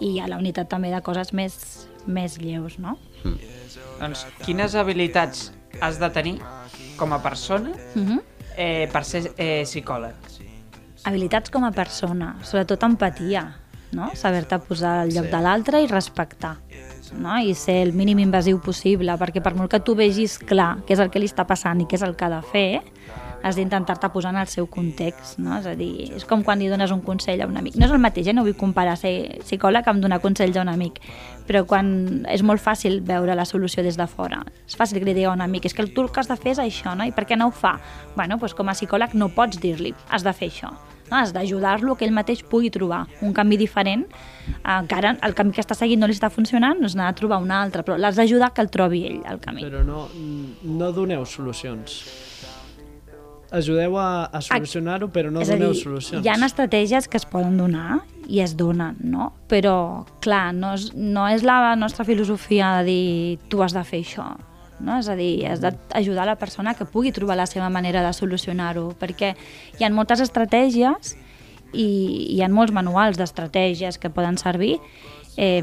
i 0.00 0.14
hi 0.14 0.20
ha 0.20 0.26
la 0.28 0.36
unitat 0.38 0.68
també 0.68 0.90
de 0.90 1.00
coses 1.06 1.32
més, 1.32 1.86
més 2.06 2.38
lleus, 2.42 2.78
no? 2.78 2.96
Doncs 4.00 4.26
quines 4.44 4.74
habilitats 4.74 5.52
has 5.80 5.98
de 6.02 6.10
tenir 6.10 6.38
com 6.98 7.12
a 7.12 7.20
persona 7.22 7.70
Uh 7.94 8.02
-huh. 8.02 8.20
eh, 8.56 8.88
per 8.92 9.04
ser 9.04 9.32
eh, 9.36 9.62
psicòleg? 9.64 10.14
Habilitats 11.04 11.50
com 11.50 11.64
a 11.64 11.70
persona, 11.70 12.36
sobretot 12.42 12.82
empatia, 12.82 13.56
no? 13.92 14.10
Saber-te 14.14 14.58
posar 14.58 15.00
al 15.02 15.08
lloc 15.10 15.24
Sí. 15.26 15.30
de 15.30 15.40
l'altre 15.40 15.82
i 15.82 15.86
respectar, 15.86 16.56
no? 17.18 17.38
I 17.38 17.54
ser 17.54 17.82
el 17.82 17.92
mínim 17.92 18.18
invasiu 18.18 18.58
possible, 18.60 19.12
perquè 19.18 19.42
per 19.42 19.54
molt 19.54 19.70
que 19.70 19.80
tu 19.80 19.94
vegis 19.94 20.38
clar 20.38 20.78
què 20.86 20.92
és 20.94 20.98
el 20.98 21.10
que 21.10 21.18
li 21.18 21.26
està 21.26 21.44
passant 21.46 21.80
i 21.80 21.84
què 21.84 21.94
és 21.94 22.02
el 22.02 22.16
que 22.16 22.24
ha 22.24 22.30
de 22.30 22.42
fer, 22.42 22.82
has 23.44 23.58
d'intentar-te 23.58 24.08
posar 24.08 24.32
en 24.32 24.40
el 24.40 24.48
seu 24.48 24.64
context, 24.72 25.36
no? 25.38 25.58
És 25.58 25.66
a 25.68 25.74
dir, 25.76 26.08
és 26.16 26.24
com 26.24 26.40
quan 26.42 26.58
li 26.58 26.70
dones 26.72 26.94
un 26.94 27.02
consell 27.04 27.42
a 27.44 27.48
un 27.50 27.58
amic. 27.60 27.76
No 27.76 27.84
és 27.84 27.92
el 27.92 28.00
mateix, 28.00 28.30
eh? 28.30 28.32
no 28.32 28.44
vull 28.46 28.56
comparar 28.56 28.94
ser 28.96 29.42
psicòleg 29.42 29.90
amb 29.90 30.00
donar 30.00 30.22
consells 30.24 30.56
a 30.56 30.62
un 30.64 30.72
amic, 30.72 31.02
però 31.44 31.60
quan 31.68 32.24
és 32.32 32.40
molt 32.40 32.64
fàcil 32.64 33.02
veure 33.04 33.36
la 33.36 33.44
solució 33.44 33.84
des 33.84 34.00
de 34.00 34.08
fora. 34.08 34.40
És 34.64 34.78
fàcil 34.80 35.02
que 35.02 35.04
li 35.04 35.12
digui 35.12 35.28
a 35.28 35.36
un 35.36 35.44
amic, 35.44 35.68
és 35.68 35.76
que 35.76 35.84
tu 35.84 36.06
el 36.06 36.08
que 36.08 36.24
has 36.24 36.32
de 36.32 36.38
fer 36.40 36.54
és 36.56 36.64
això, 36.64 36.96
no? 36.96 37.04
I 37.04 37.12
per 37.12 37.26
què 37.28 37.36
no 37.36 37.50
ho 37.50 37.54
fa? 37.54 37.76
Bueno, 38.16 38.40
doncs 38.40 38.56
com 38.56 38.72
a 38.72 38.78
psicòleg 38.78 39.12
no 39.12 39.28
pots 39.36 39.60
dir-li, 39.60 39.92
has 40.08 40.24
de 40.24 40.32
fer 40.32 40.48
això. 40.48 40.72
No? 41.10 41.18
Has 41.18 41.34
d'ajudar-lo 41.36 41.98
que 42.00 42.08
ell 42.08 42.16
mateix 42.16 42.40
pugui 42.48 42.72
trobar 42.72 43.04
un 43.20 43.36
camí 43.36 43.58
diferent. 43.60 44.06
Encara 44.64 45.18
el 45.20 45.36
camí 45.36 45.52
que 45.52 45.60
està 45.60 45.76
seguint 45.76 46.00
no 46.00 46.08
li 46.08 46.16
està 46.16 46.32
funcionant, 46.32 46.80
doncs 46.80 46.96
n'ha 46.96 47.12
de 47.12 47.20
trobar 47.20 47.44
un 47.44 47.52
altre, 47.52 47.84
però 47.84 48.00
l'has 48.00 48.16
d'ajudar 48.16 48.54
que 48.56 48.64
el 48.64 48.72
trobi 48.72 49.04
ell, 49.10 49.20
el 49.28 49.42
camí. 49.44 49.68
Però 49.68 49.84
no, 49.84 50.06
no 50.64 50.94
doneu 50.96 51.28
solucions. 51.28 52.00
Ajudeu 53.54 53.98
a, 54.00 54.26
a 54.26 54.40
solucionar-ho, 54.42 55.08
però 55.14 55.30
no 55.30 55.44
doneu 55.46 55.70
dir, 55.72 55.82
solucions. 55.82 56.24
hi 56.24 56.30
ha 56.30 56.34
estratègies 56.46 57.06
que 57.06 57.20
es 57.20 57.26
poden 57.30 57.56
donar 57.60 58.00
i 58.26 58.40
es 58.42 58.56
donen, 58.58 58.96
no? 59.06 59.30
Però, 59.50 59.76
clar, 60.24 60.48
no 60.56 60.72
és, 60.74 60.88
no 60.94 61.28
és 61.30 61.44
la 61.46 61.76
nostra 61.78 62.06
filosofia 62.08 62.72
de 62.80 62.84
dir 62.88 63.38
tu 63.52 63.62
has 63.62 63.76
de 63.76 63.84
fer 63.86 64.02
això, 64.02 64.26
no? 64.80 64.98
És 64.98 65.08
a 65.08 65.14
dir, 65.14 65.46
has 65.46 65.62
d'ajudar 65.62 66.26
la 66.26 66.36
persona 66.40 66.74
que 66.74 66.88
pugui 66.88 67.14
trobar 67.14 67.38
la 67.38 67.46
seva 67.46 67.70
manera 67.70 68.02
de 68.02 68.12
solucionar-ho, 68.16 68.88
perquè 68.98 69.34
hi 69.78 69.86
ha 69.86 69.92
moltes 69.94 70.24
estratègies 70.24 71.14
i 71.72 71.88
hi 72.34 72.42
ha 72.42 72.50
molts 72.50 72.74
manuals 72.74 73.18
d'estratègies 73.20 74.02
que 74.02 74.10
poden 74.10 74.38
servir, 74.38 74.78
eh, 75.36 75.62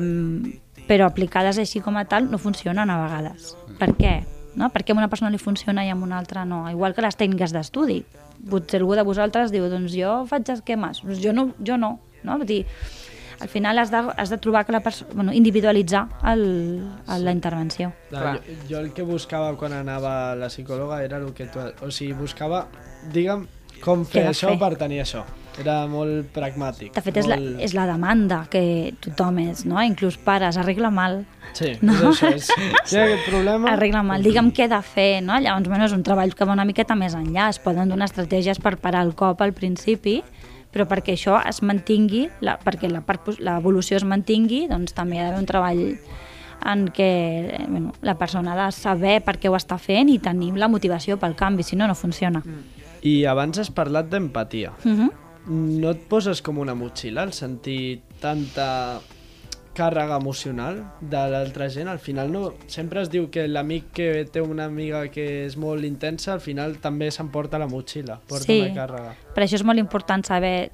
però 0.88 1.08
aplicades 1.08 1.60
així 1.60 1.84
com 1.84 1.99
a 1.99 2.06
tal 2.08 2.32
no 2.32 2.39
funcionen 2.39 2.89
a 2.89 3.01
vegades. 3.04 3.56
Per 3.80 3.93
què? 3.99 4.21
No? 4.55 4.69
Per 4.73 4.83
què 4.83 4.95
a 4.95 4.99
una 4.99 5.09
persona 5.11 5.31
li 5.31 5.39
funciona 5.39 5.85
i 5.85 5.91
a 5.91 5.95
una 5.95 6.17
altra 6.19 6.43
no? 6.45 6.63
Igual 6.69 6.95
que 6.95 7.05
les 7.05 7.17
tècniques 7.17 7.53
d'estudi. 7.55 8.01
Potser 8.49 8.81
algú 8.81 8.97
de 8.97 9.05
vosaltres 9.07 9.53
diu, 9.53 9.69
doncs 9.71 9.93
jo 9.95 10.21
faig 10.29 10.49
esquemes, 10.51 11.03
doncs 11.05 11.21
jo 11.23 11.33
no, 11.35 11.51
jo 11.59 11.77
no. 11.79 11.97
no? 12.25 12.37
Vull 12.41 12.49
dir, 12.49 12.61
al 13.41 13.49
final 13.49 13.79
has 13.79 13.91
de, 13.91 14.01
has 14.17 14.29
de 14.29 14.37
trobar 14.37 14.65
que 14.65 14.71
la 14.71 14.81
persona, 14.81 15.11
bueno, 15.15 15.33
individualitzar 15.33 16.07
el, 16.33 16.43
el, 17.07 17.25
la 17.25 17.31
intervenció. 17.31 17.91
Clar, 18.09 18.37
jo, 18.37 18.57
jo 18.69 18.81
el 18.83 18.91
que 18.93 19.05
buscava 19.07 19.55
quan 19.57 19.73
anava 19.73 20.13
a 20.31 20.35
la 20.37 20.51
psicòloga 20.51 21.01
era 21.03 21.17
el 21.17 21.31
que 21.33 21.47
tu... 21.49 21.63
O 21.81 21.89
sigui, 21.89 22.13
buscava, 22.13 22.67
digue'm, 23.13 23.47
com 23.81 24.05
fer 24.05 24.27
això 24.29 24.51
fer? 24.53 24.59
per 24.61 24.75
tenir 24.77 25.01
això. 25.05 25.25
Era 25.59 25.85
molt 25.91 26.29
pragmàtic. 26.31 26.93
De 26.95 27.01
fet, 27.03 27.17
és 27.19 27.27
la, 27.27 27.35
molt... 27.35 27.59
és 27.59 27.73
la 27.75 27.85
demanda 27.89 28.45
que 28.51 28.63
tothom 29.03 29.41
és, 29.43 29.65
no? 29.67 29.81
Inclús 29.83 30.17
pares, 30.21 30.57
arregla 30.57 30.91
mal. 30.93 31.25
Sí, 31.57 31.73
No? 31.85 31.97
és 31.97 32.05
això. 32.07 32.31
És... 32.37 32.51
Hi 32.93 32.97
ha 32.97 33.03
aquest 33.09 33.27
problema... 33.27 33.73
Arregla 33.73 34.03
mal, 34.07 34.23
digue'm 34.23 34.53
què 34.55 34.67
he 34.67 34.71
de 34.71 34.81
fer, 34.85 35.09
no? 35.25 35.39
Llavors, 35.43 35.67
bueno, 35.67 35.89
és 35.89 35.95
un 35.97 36.05
treball 36.07 36.33
que 36.35 36.47
va 36.47 36.55
una 36.55 36.67
miqueta 36.67 36.95
més 36.95 37.17
enllà. 37.17 37.49
Es 37.51 37.59
poden 37.59 37.91
donar 37.91 38.07
estratègies 38.07 38.63
per 38.63 38.77
parar 38.81 39.03
el 39.07 39.13
cop 39.19 39.43
al 39.43 39.51
principi, 39.57 40.21
però 40.71 40.87
perquè 40.87 41.17
això 41.17 41.37
es 41.43 41.59
mantingui, 41.67 42.29
la, 42.45 42.55
perquè 42.63 42.87
l'evolució 42.87 43.99
es 43.99 44.07
mantingui, 44.07 44.65
doncs 44.71 44.95
també 44.95 45.17
hi 45.17 45.21
ha 45.23 45.27
d'haver 45.27 45.41
un 45.43 45.49
treball 45.49 45.81
en 46.71 46.85
què 46.93 47.09
eh, 47.57 47.65
bueno, 47.67 47.91
la 48.05 48.15
persona 48.19 48.53
ha 48.53 48.67
de 48.67 48.71
saber 48.75 49.17
per 49.25 49.37
què 49.41 49.49
ho 49.49 49.57
està 49.57 49.77
fent 49.81 50.11
i 50.13 50.19
tenir 50.21 50.53
la 50.61 50.69
motivació 50.71 51.17
pel 51.19 51.35
canvi, 51.35 51.65
si 51.65 51.75
no, 51.75 51.87
no 51.89 51.97
funciona. 51.97 52.43
I 53.01 53.23
abans 53.25 53.57
has 53.57 53.71
parlat 53.73 54.09
d'empatia. 54.11 54.71
Mm 54.83 54.95
-hmm. 54.95 55.11
No 55.47 55.89
et 55.95 56.04
poses 56.10 56.41
com 56.45 56.60
una 56.62 56.75
motxilla 56.77 57.23
al 57.25 57.34
sentir 57.34 58.01
tanta 58.21 58.99
càrrega 59.73 60.17
emocional 60.19 60.82
de 61.01 61.21
l'altra 61.32 61.69
gent? 61.71 61.88
Al 61.89 61.99
final 61.99 62.30
no... 62.32 62.54
Sempre 62.67 63.01
es 63.01 63.10
diu 63.10 63.30
que 63.32 63.47
l'amic 63.47 63.88
que 63.95 64.10
té 64.32 64.43
una 64.43 64.65
amiga 64.67 65.06
que 65.10 65.45
és 65.47 65.56
molt 65.58 65.88
intensa, 65.88 66.34
al 66.36 66.43
final 66.43 66.77
també 66.84 67.10
s'emporta 67.12 67.58
la 67.58 67.67
motxilla, 67.71 68.19
porta 68.27 68.45
Sí. 68.45 68.60
una 68.62 68.75
càrrega. 68.75 69.15
Per 69.34 69.43
això 69.45 69.56
és 69.58 69.63
molt 69.65 69.80
important 69.80 70.23
saber 70.27 70.71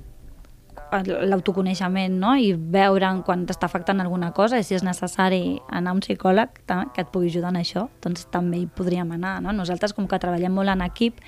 l'autoconeixement 0.92 2.14
no? 2.20 2.36
i 2.40 2.54
veure 2.54 3.10
quan 3.26 3.46
t'està 3.48 3.68
afectant 3.68 4.00
alguna 4.02 4.32
cosa 4.36 4.60
i 4.60 4.64
si 4.64 4.76
és 4.78 4.86
necessari 4.86 5.60
anar 5.68 5.92
a 5.92 5.98
un 5.98 6.02
psicòleg 6.04 6.62
que 6.68 7.02
et 7.02 7.10
pugui 7.12 7.28
ajudar 7.32 7.52
en 7.54 7.62
això, 7.62 7.88
doncs 8.04 8.28
també 8.32 8.62
hi 8.62 8.68
podríem 8.68 9.12
anar. 9.18 9.42
No? 9.44 9.52
Nosaltres, 9.56 9.94
com 9.94 10.08
que 10.08 10.20
treballem 10.20 10.54
molt 10.54 10.70
en 10.70 10.82
equip, 10.86 11.20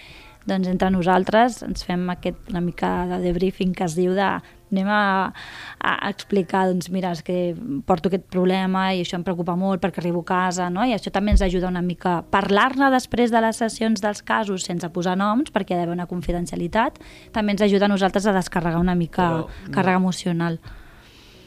doncs 0.47 0.67
entre 0.71 0.89
nosaltres 0.89 1.61
ens 1.63 1.83
fem 1.85 2.07
aquest, 2.09 2.37
una 2.49 2.61
mica 2.61 3.05
de 3.09 3.19
debriefing 3.21 3.73
que 3.75 3.83
es 3.85 3.95
diu 3.97 4.13
de 4.17 4.29
anem 4.69 4.85
a, 4.93 5.33
a 5.81 6.09
explicar, 6.11 6.67
doncs 6.69 6.91
mira, 6.93 7.09
és 7.15 7.23
que 7.25 7.55
porto 7.89 8.09
aquest 8.11 8.27
problema 8.29 8.91
i 8.93 8.99
això 9.01 9.17
em 9.17 9.23
preocupa 9.25 9.55
molt 9.57 9.81
perquè 9.81 9.97
arribo 10.03 10.21
a 10.21 10.27
casa, 10.29 10.67
no? 10.69 10.83
I 10.85 10.93
això 10.93 11.09
també 11.11 11.31
ens 11.33 11.41
ajuda 11.41 11.67
una 11.71 11.81
mica 11.81 12.19
a 12.19 12.21
parlar-ne 12.21 12.91
després 12.93 13.31
de 13.33 13.41
les 13.41 13.57
sessions 13.57 14.01
dels 14.01 14.21
casos 14.21 14.67
sense 14.69 14.87
posar 14.93 15.15
noms, 15.17 15.49
perquè 15.51 15.73
hi 15.73 15.77
ha 15.77 15.79
d'haver 15.81 15.95
una 15.97 16.05
confidencialitat, 16.09 16.99
també 17.33 17.55
ens 17.57 17.65
ajuda 17.65 17.89
a 17.89 17.93
nosaltres 17.95 18.27
a 18.29 18.33
descarregar 18.37 18.79
una 18.79 18.93
mica 18.95 19.29
Però, 19.31 19.47
càrrega 19.73 19.97
emocional. 20.03 20.59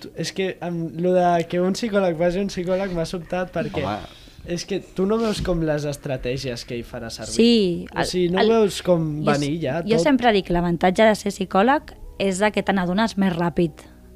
Tu- 0.03 0.11
És 0.19 0.33
que 0.35 0.57
amb 0.61 0.99
lo 0.99 1.13
de 1.15 1.47
que 1.49 1.61
un 1.63 1.79
psicòleg 1.79 2.19
vagi 2.19 2.43
a 2.43 2.43
un 2.43 2.51
psicòleg 2.51 2.91
m'ha 2.93 3.07
sobtat 3.07 3.55
perquè... 3.55 3.85
Home. 3.87 4.22
És 4.47 4.65
que 4.67 4.81
tu 4.81 5.07
no 5.07 5.19
veus 5.19 5.41
com 5.47 5.61
les 5.63 5.85
estratègies 5.87 6.65
que 6.67 6.77
hi 6.77 6.83
farà 6.83 7.11
servir. 7.15 7.35
Sí. 7.35 7.87
O 7.95 8.03
sigui, 8.05 8.31
no 8.35 8.43
veus 8.49 8.81
com 8.83 9.05
jo- 9.23 9.31
venir 9.31 9.61
ja 9.63 9.83
Jo 9.87 9.97
tot? 9.97 10.03
sempre 10.05 10.33
dic 10.33 10.47
que 10.49 10.53
l'avantatge 10.57 11.05
de 11.07 11.15
ser 11.15 11.31
psicòleg 11.31 11.95
és 12.19 12.39
de 12.43 12.51
que 12.51 12.63
te 12.63 12.73
n'adones 12.73 13.17
més 13.19 13.33
ràpid 13.37 13.73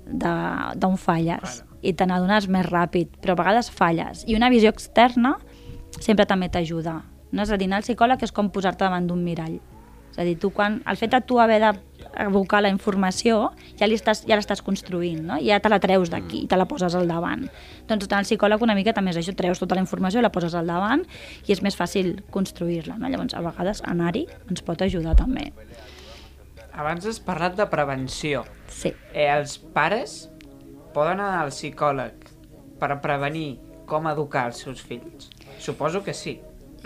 d'on 0.07 0.97
falles 0.99 1.63
i 1.83 1.93
te 1.95 2.07
n'adones 2.07 2.49
més 2.49 2.67
ràpid, 2.67 3.09
però 3.23 3.33
a 3.37 3.41
vegades 3.43 3.71
falles. 3.71 4.25
I 4.27 4.35
una 4.35 4.49
visió 4.51 4.71
externa 4.71 5.37
sempre 6.01 6.27
també 6.27 6.49
t'ajuda. 6.49 7.05
No? 7.33 7.43
És 7.43 7.51
a 7.51 7.57
dir, 7.59 7.67
anar 7.67 7.77
al 7.83 7.87
psicòleg 7.87 8.23
és 8.23 8.33
com 8.33 8.51
posar-te 8.51 8.85
davant 8.85 9.07
d'un 9.07 9.23
mirall. 9.23 9.61
És 10.11 10.19
a 10.19 10.25
dir, 10.25 10.37
tu 10.39 10.51
quan, 10.51 10.81
el 10.89 10.97
fet 10.97 11.11
de 11.13 11.21
tu 11.21 11.39
haver 11.41 11.61
de 11.61 11.73
abocar 12.17 12.63
la 12.65 12.71
informació, 12.73 13.51
ja 13.79 13.89
li 13.89 13.97
estàs, 13.99 14.25
ja 14.29 14.39
l'estàs 14.39 14.63
construint, 14.65 15.23
no? 15.29 15.39
ja 15.43 15.59
te 15.63 15.71
la 15.73 15.79
treus 15.83 16.11
d'aquí 16.13 16.45
i 16.45 16.49
te 16.51 16.59
la 16.59 16.67
poses 16.69 16.95
al 16.97 17.09
davant. 17.09 17.47
Doncs 17.89 18.09
el 18.09 18.29
psicòleg 18.29 18.63
una 18.65 18.77
mica 18.79 18.95
també 18.97 19.13
és 19.15 19.21
això, 19.21 19.35
treus 19.37 19.61
tota 19.63 19.79
la 19.79 19.85
informació, 19.85 20.23
la 20.25 20.33
poses 20.35 20.55
al 20.55 20.67
davant 20.71 21.05
i 21.47 21.53
és 21.55 21.63
més 21.63 21.77
fàcil 21.79 22.17
construir-la. 22.35 22.97
No? 22.99 23.11
Llavors, 23.13 23.37
a 23.37 23.45
vegades, 23.45 23.83
anar-hi 23.85 24.27
ens 24.51 24.65
pot 24.67 24.83
ajudar 24.83 25.17
també. 25.19 25.51
Abans 26.77 27.07
has 27.09 27.21
parlat 27.25 27.57
de 27.57 27.69
prevenció. 27.73 28.45
Sí. 28.69 28.93
Eh, 29.15 29.31
els 29.33 29.57
pares 29.59 30.27
poden 30.93 31.21
anar 31.21 31.47
al 31.47 31.55
psicòleg 31.55 32.29
per 32.81 32.93
prevenir 33.05 33.57
com 33.89 34.09
educar 34.11 34.51
els 34.51 34.61
seus 34.65 34.83
fills? 34.85 35.31
Suposo 35.63 36.03
que 36.05 36.13
sí, 36.13 36.37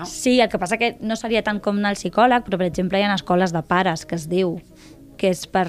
no? 0.00 0.06
Sí, 0.06 0.40
el 0.40 0.48
que 0.48 0.58
passa 0.58 0.78
que 0.78 0.96
no 1.00 1.16
seria 1.16 1.42
tant 1.44 1.60
com 1.60 1.78
anar 1.78 1.92
al 1.92 1.98
psicòleg, 1.98 2.44
però 2.46 2.60
per 2.60 2.68
exemple 2.70 3.00
hi 3.00 3.04
ha 3.04 3.14
escoles 3.14 3.52
de 3.52 3.62
pares 3.62 4.06
que 4.08 4.16
es 4.16 4.28
diu 4.30 4.56
que 5.20 5.28
és 5.34 5.42
per, 5.52 5.66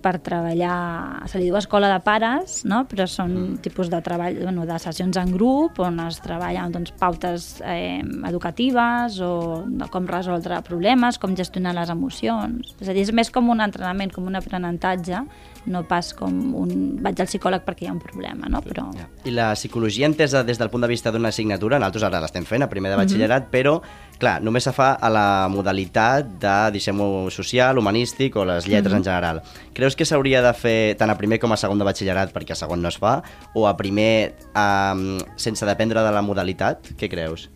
per 0.00 0.14
treballar, 0.24 1.26
se 1.28 1.36
li 1.36 1.50
diu 1.50 1.58
escola 1.58 1.90
de 1.92 1.98
pares, 2.04 2.62
no? 2.64 2.84
però 2.88 3.04
són 3.10 3.34
mm. 3.34 3.58
tipus 3.66 3.90
de 3.92 4.00
treball, 4.04 4.38
bueno, 4.40 4.64
de 4.68 4.78
sessions 4.80 5.18
en 5.20 5.34
grup 5.34 5.82
on 5.84 6.00
es 6.06 6.22
treballen 6.24 6.72
doncs, 6.72 6.94
pautes 7.00 7.48
eh, 7.60 8.00
educatives 8.24 9.18
o 9.20 9.34
de 9.68 9.88
com 9.92 10.08
resoldre 10.08 10.62
problemes, 10.64 11.20
com 11.20 11.36
gestionar 11.36 11.74
les 11.76 11.92
emocions. 11.92 12.72
És 12.80 12.88
a 12.88 12.96
dir, 12.96 13.04
és 13.04 13.12
més 13.12 13.28
com 13.34 13.52
un 13.52 13.60
entrenament, 13.64 14.14
com 14.14 14.30
un 14.30 14.40
aprenentatge, 14.40 15.20
no 15.68 15.84
pas 15.88 16.12
com 16.16 16.32
un 16.60 16.72
vaig 17.04 17.20
al 17.20 17.28
psicòleg 17.28 17.64
perquè 17.64 17.86
hi 17.86 17.92
ha 17.92 17.94
un 17.96 18.00
problema, 18.00 18.48
no? 18.52 18.64
Però... 18.64 18.86
I 19.28 19.36
la 19.36 19.50
psicologia 19.56 20.08
entesa 20.08 20.44
des 20.44 20.60
del 20.60 20.72
punt 20.72 20.84
de 20.84 20.92
vista 20.92 21.12
d'una 21.12 21.28
assignatura, 21.32 21.80
nosaltres 21.80 22.08
ara 22.08 22.24
l'estem 22.24 22.48
fent 22.48 22.64
a 22.64 22.70
primer 22.72 22.92
de 22.92 23.02
batxillerat, 23.02 23.44
mm 23.44 23.52
-hmm. 23.52 23.56
però 23.56 23.80
clar, 24.18 24.38
només 24.42 24.64
se 24.64 24.72
fa 24.72 24.92
a 24.94 25.10
la 25.12 25.48
modalitat 25.50 26.28
de 26.40 26.54
disseny 26.74 27.00
social, 27.34 27.78
humanístic 27.78 28.36
o 28.36 28.44
les 28.44 28.66
lletres 28.66 28.92
mm 28.92 28.96
-hmm. 28.96 28.98
en 28.98 29.04
general. 29.04 29.42
Creus 29.72 29.96
que 29.96 30.04
s'hauria 30.04 30.42
de 30.42 30.52
fer 30.54 30.96
tant 30.96 31.10
a 31.10 31.16
primer 31.16 31.38
com 31.38 31.52
a 31.52 31.56
segon 31.56 31.78
de 31.78 31.84
batxillerat 31.84 32.32
perquè 32.32 32.52
a 32.52 32.54
segon 32.54 32.82
no 32.82 32.88
es 32.88 32.98
fa, 32.98 33.22
o 33.54 33.66
a 33.66 33.76
primer 33.76 34.34
um, 34.54 35.18
sense 35.36 35.66
dependre 35.66 36.00
de 36.02 36.12
la 36.12 36.22
modalitat? 36.22 36.78
Què 36.96 37.08
creus? 37.08 37.50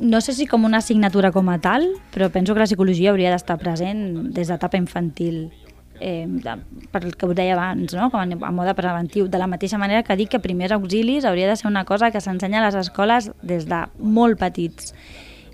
no 0.00 0.20
sé 0.20 0.32
si 0.32 0.46
com 0.46 0.64
una 0.64 0.78
assignatura 0.78 1.32
com 1.32 1.48
a 1.48 1.58
tal, 1.58 1.86
però 2.14 2.30
penso 2.30 2.54
que 2.54 2.60
la 2.60 2.66
psicologia 2.66 3.10
hauria 3.10 3.30
d'estar 3.30 3.58
present 3.58 4.30
des 4.34 4.48
d'etapa 4.48 4.76
infantil 4.76 5.50
eh, 6.00 6.26
de, 6.28 6.56
per 6.92 7.04
el 7.04 7.16
que 7.16 7.26
us 7.26 7.34
deia 7.36 7.54
abans, 7.54 7.94
no? 7.94 8.10
com 8.10 8.20
a, 8.20 8.26
a 8.48 8.52
mode 8.52 8.74
preventiu. 8.78 9.28
De 9.28 9.38
la 9.38 9.48
mateixa 9.50 9.78
manera 9.78 10.04
que 10.06 10.16
dic 10.16 10.30
que 10.30 10.42
primers 10.42 10.72
auxilis 10.72 11.24
hauria 11.24 11.48
de 11.48 11.56
ser 11.56 11.68
una 11.70 11.84
cosa 11.84 12.10
que 12.10 12.20
s'ensenya 12.20 12.62
a 12.62 12.68
les 12.68 12.78
escoles 12.78 13.32
des 13.42 13.66
de 13.68 13.84
molt 13.98 14.38
petits 14.38 14.94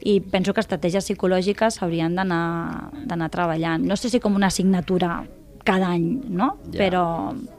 i 0.04 0.18
penso 0.20 0.52
que 0.52 0.60
estratègies 0.60 1.06
psicològiques 1.08 1.78
s'haurien 1.80 2.14
d'anar 2.14 3.30
treballant. 3.32 3.86
No 3.88 3.96
sé 3.96 4.10
si 4.12 4.20
com 4.20 4.36
una 4.36 4.52
assignatura 4.52 5.22
cada 5.64 5.88
any, 5.96 6.20
no? 6.28 6.58
Yeah. 6.68 6.76
Però 6.76 7.04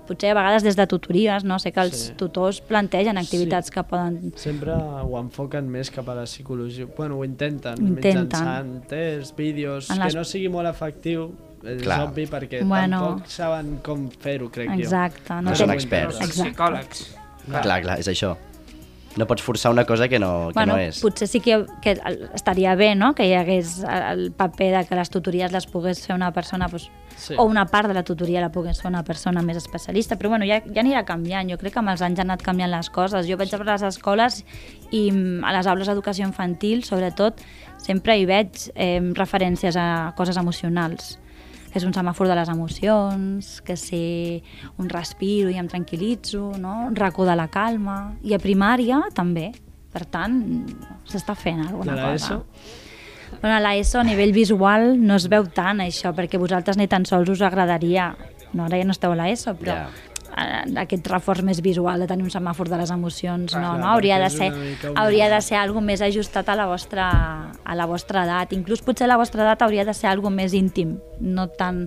potser 0.05 0.29
a 0.29 0.35
vegades 0.37 0.63
des 0.63 0.77
de 0.77 0.85
tutories, 0.87 1.43
no? 1.43 1.57
Sé 1.59 1.71
que 1.73 1.81
els 1.81 2.03
sí. 2.03 2.13
tutors 2.19 2.61
plantegen 2.61 3.17
activitats 3.17 3.71
sí. 3.71 3.73
que 3.73 3.83
poden... 3.89 4.31
Sempre 4.37 4.77
ho 4.77 5.17
enfoquen 5.17 5.67
més 5.73 5.89
cap 5.91 6.13
a 6.13 6.19
la 6.21 6.27
psicologia. 6.29 6.85
Bueno, 6.85 7.17
ho 7.17 7.25
intenten, 7.25 7.81
intenten. 7.81 8.21
mitjançant 8.29 8.71
tests, 8.93 9.33
vídeos, 9.35 9.89
en 9.89 10.03
les... 10.05 10.13
que 10.13 10.21
no 10.21 10.25
sigui 10.29 10.53
molt 10.53 10.69
efectiu, 10.69 11.31
és 11.65 11.81
Clar. 11.81 12.03
obvi 12.05 12.27
perquè 12.29 12.61
Bueno. 12.61 13.01
tampoc 13.01 13.31
saben 13.33 13.79
com 13.85 14.05
fer-ho, 14.21 14.51
crec 14.53 14.69
jo. 14.75 14.83
Exacte. 14.85 15.41
No, 15.41 15.49
No 15.49 15.55
són 15.57 15.73
experts. 15.73 16.21
Exacte. 16.21 16.51
psicòlegs. 16.51 17.07
Clar, 17.47 17.63
clar, 17.65 17.81
clar 17.81 18.03
és 18.05 18.13
això. 18.13 18.35
No 19.15 19.25
pots 19.27 19.41
forçar 19.41 19.71
una 19.71 19.85
cosa 19.85 20.09
que 20.09 20.19
no, 20.19 20.47
que 20.49 20.53
bueno, 20.59 20.73
no 20.73 20.79
és. 20.79 20.99
potser 20.99 21.27
sí 21.27 21.39
que, 21.39 21.65
que 21.81 21.91
el- 21.93 22.29
estaria 22.35 22.73
bé 22.75 22.95
no? 22.95 23.13
que 23.15 23.27
hi 23.29 23.33
hagués 23.33 23.77
el 23.87 24.31
paper 24.35 24.73
de 24.77 24.81
que 24.89 24.95
les 24.99 25.09
tutories 25.09 25.53
les 25.55 25.67
pogués 25.71 26.01
fer 26.05 26.15
una 26.15 26.33
persona 26.35 26.67
doncs, 26.67 26.89
Sí. 27.15 27.33
o 27.37 27.45
una 27.47 27.63
part 27.65 27.87
de 27.87 27.93
la 27.95 28.03
tutoria 28.03 28.41
la 28.41 28.49
pogués 28.51 28.81
fer 28.81 28.89
una 28.91 29.01
persona 29.07 29.41
més 29.41 29.55
especialista, 29.55 30.17
però 30.19 30.27
bueno, 30.33 30.43
ja, 30.43 30.57
ja 30.67 30.81
anirà 30.81 31.05
canviant. 31.07 31.47
Jo 31.49 31.55
crec 31.57 31.71
que 31.71 31.79
amb 31.79 31.93
els 31.93 32.01
anys 32.03 32.19
han 32.19 32.27
anat 32.29 32.43
canviant 32.43 32.69
les 32.73 32.89
coses. 32.89 33.23
Jo 33.25 33.37
vaig 33.39 33.53
a 33.55 33.61
les 33.63 33.85
escoles 33.87 34.41
i 34.91 35.05
mm, 35.13 35.45
a 35.47 35.53
les 35.55 35.65
aules 35.71 35.87
d'educació 35.87 36.27
infantil, 36.27 36.83
sobretot, 36.83 37.39
sempre 37.79 38.17
hi 38.19 38.25
veig 38.27 38.67
eh, 38.75 38.99
referències 39.15 39.77
a 39.79 40.11
coses 40.17 40.35
emocionals 40.35 41.17
que 41.75 41.81
és 41.81 41.83
un 41.83 41.91
semàfor 41.91 42.29
de 42.31 42.35
les 42.39 42.47
emocions, 42.47 43.47
que 43.67 43.75
si 43.75 43.97
un 44.79 44.87
respiro 44.87 45.49
i 45.51 45.57
em 45.59 45.67
tranquil·litzo, 45.67 46.53
no? 46.55 46.85
un 46.87 46.95
racó 46.95 47.25
de 47.27 47.33
la 47.35 47.49
calma, 47.51 48.13
i 48.23 48.31
a 48.31 48.39
primària 48.39 49.01
també. 49.11 49.49
Per 49.91 50.05
tant, 50.07 50.37
s'està 51.03 51.35
fent 51.35 51.59
alguna 51.65 51.91
I 51.91 51.99
a 51.99 52.05
cosa. 52.05 52.13
l'ESO? 52.13 53.41
Bueno, 53.41 53.57
a 53.57 53.59
l'ESO 53.59 53.99
a 53.99 54.05
nivell 54.07 54.31
visual 54.31 54.93
no 55.03 55.19
es 55.19 55.27
veu 55.27 55.49
tant 55.51 55.83
això, 55.83 56.13
perquè 56.15 56.39
vosaltres 56.39 56.79
ni 56.79 56.87
tan 56.87 57.03
sols 57.03 57.33
us 57.35 57.43
agradaria, 57.43 58.13
no, 58.53 58.69
ara 58.69 58.79
ja 58.79 58.87
no 58.87 58.95
esteu 58.95 59.11
a 59.11 59.19
l'ESO, 59.19 59.57
però 59.59 59.75
yeah. 59.75 60.14
Aquest 60.35 61.07
reforç 61.07 61.41
més 61.47 61.61
visual 61.63 61.99
de 62.03 62.07
tenir 62.09 62.25
un 62.27 62.31
semàfor 62.33 62.67
de 62.69 62.77
les 62.81 62.91
emocions, 62.91 63.53
no, 63.53 63.59
clar, 63.59 63.79
no? 63.79 63.87
Hauria 63.93 64.17
de 64.19 64.29
ser, 64.29 64.51
una 64.89 65.01
hauria 65.05 65.29
de 65.31 65.39
ser 65.41 65.57
algo 65.57 65.81
més 65.81 66.01
ajustat 66.01 66.49
a 66.49 66.55
la 66.59 66.65
vostra, 66.67 67.07
a 67.63 67.75
la 67.75 67.85
vostra 67.87 68.25
edat. 68.25 68.51
Inclús 68.53 68.81
potser 68.83 69.07
la 69.07 69.17
vostra 69.17 69.43
edat 69.45 69.61
hauria 69.63 69.85
de 69.87 69.93
ser 69.93 70.09
algo 70.11 70.29
més 70.29 70.53
íntim, 70.53 70.97
no 71.19 71.47
tant 71.47 71.85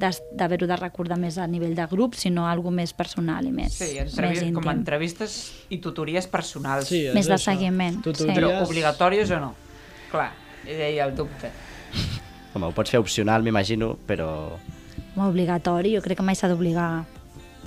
des- 0.00 0.22
d'haver-ho 0.32 0.66
de 0.66 0.76
recordar 0.76 1.18
més 1.20 1.36
a 1.36 1.46
nivell 1.46 1.74
de 1.76 1.86
grup, 1.90 2.14
sinó 2.14 2.46
algo 2.48 2.70
més 2.70 2.94
personal 2.94 3.44
i 3.44 3.50
més, 3.52 3.74
Sí, 3.74 3.98
més 3.98 4.14
entrevi 4.14 4.38
íntim. 4.46 4.54
com 4.62 4.70
entrevistes 4.72 5.34
i 5.68 5.76
tutories 5.78 6.26
personals. 6.26 6.86
Sí, 6.88 7.06
és 7.06 7.14
Més 7.14 7.26
de 7.26 7.34
això. 7.34 7.50
seguiment, 7.52 7.96
sí. 7.98 8.02
Tutories... 8.06 8.38
Però 8.38 8.52
obligatòries 8.64 9.30
o 9.30 9.40
no? 9.40 9.54
Clar, 10.10 10.30
hi 10.64 10.72
deia 10.78 11.04
el 11.04 11.14
dubte. 11.14 11.50
Home, 12.54 12.66
ho 12.66 12.72
pots 12.72 12.90
fer 12.90 12.98
opcional, 12.98 13.42
m'imagino, 13.42 13.96
però... 14.08 14.56
Com 15.14 15.24
a 15.24 15.28
obligatori, 15.28 15.92
jo 15.96 16.00
crec 16.02 16.16
que 16.18 16.24
mai 16.24 16.34
s'ha 16.38 16.48
d'obligar 16.48 17.04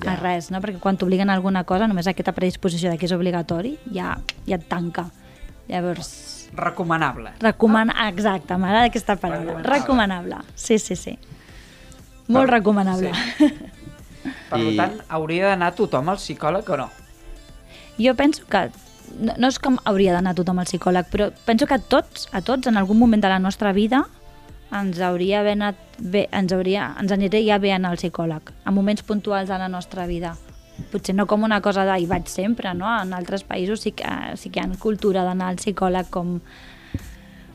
Ja. 0.01 0.13
a 0.13 0.15
res, 0.17 0.49
no? 0.51 0.59
perquè 0.59 0.79
quan 0.79 0.97
t'obliguen 0.97 1.29
a 1.29 1.33
alguna 1.37 1.63
cosa, 1.63 1.87
només 1.87 2.07
aquesta 2.07 2.31
predisposició 2.33 2.89
de 2.91 2.97
que 2.97 3.05
és 3.05 3.11
obligatori 3.13 3.75
ja, 3.93 4.17
ja 4.47 4.55
et 4.57 4.65
tanca. 4.67 5.05
Llavors, 5.69 6.49
Recomanable. 6.55 7.31
recomana... 7.39 8.09
Exacte, 8.09 8.57
m'agrada 8.57 8.89
aquesta 8.89 9.15
paraula. 9.15 9.61
Recomanable. 9.61 9.79
Recomanable. 9.79 10.37
Sí, 10.55 10.79
sí, 10.79 10.95
sí. 10.95 11.17
Molt 12.27 12.49
Ah, 12.49 12.51
recomanable. 12.57 13.11
Per 14.49 14.59
I- 14.59 14.75
tant, 14.77 14.97
hauria 15.09 15.49
d'anar 15.51 15.73
tothom 15.75 16.09
al 16.09 16.17
psicòleg 16.17 16.69
o 16.69 16.77
no? 16.77 16.89
Jo 17.99 18.13
penso 18.15 18.45
que 18.49 18.69
no, 19.19 19.33
no 19.37 19.47
és 19.51 19.59
com 19.59 19.77
hauria 19.85 20.13
d'anar 20.15 20.33
tothom 20.35 20.59
al 20.59 20.65
psicòleg, 20.69 21.09
però 21.11 21.31
penso 21.45 21.67
que 21.67 21.75
a 21.75 21.79
tots, 21.79 22.27
a 22.31 22.41
tots, 22.41 22.67
en 22.67 22.77
algun 22.79 22.97
moment 22.99 23.21
de 23.21 23.29
la 23.29 23.39
nostra 23.39 23.73
vida, 23.73 24.05
ens 24.73 24.99
hauria 25.01 25.41
haver 25.41 25.57
anat 25.57 25.99
bé, 25.99 26.27
ens, 26.31 26.53
hauria, 26.55 26.89
ens 27.01 27.13
aniria 27.13 27.59
bé 27.61 27.73
anar 27.73 27.93
al 27.93 28.01
psicòleg, 28.01 28.53
en 28.65 28.75
moments 28.75 29.05
puntuals 29.05 29.49
de 29.49 29.59
la 29.61 29.69
nostra 29.69 30.07
vida. 30.09 30.35
Potser 30.91 31.13
no 31.15 31.27
com 31.29 31.43
una 31.45 31.61
cosa 31.61 31.85
de 31.85 31.99
hi 32.01 32.07
vaig 32.09 32.29
sempre, 32.31 32.73
no? 32.73 32.89
En 32.89 33.13
altres 33.13 33.43
països 33.45 33.83
sí 33.85 33.93
que, 33.93 34.09
sí 34.41 34.49
que 34.49 34.61
hi 34.61 34.63
ha 34.65 34.79
cultura 34.81 35.25
d'anar 35.27 35.51
al 35.53 35.61
psicòleg 35.61 36.09
com 36.09 36.39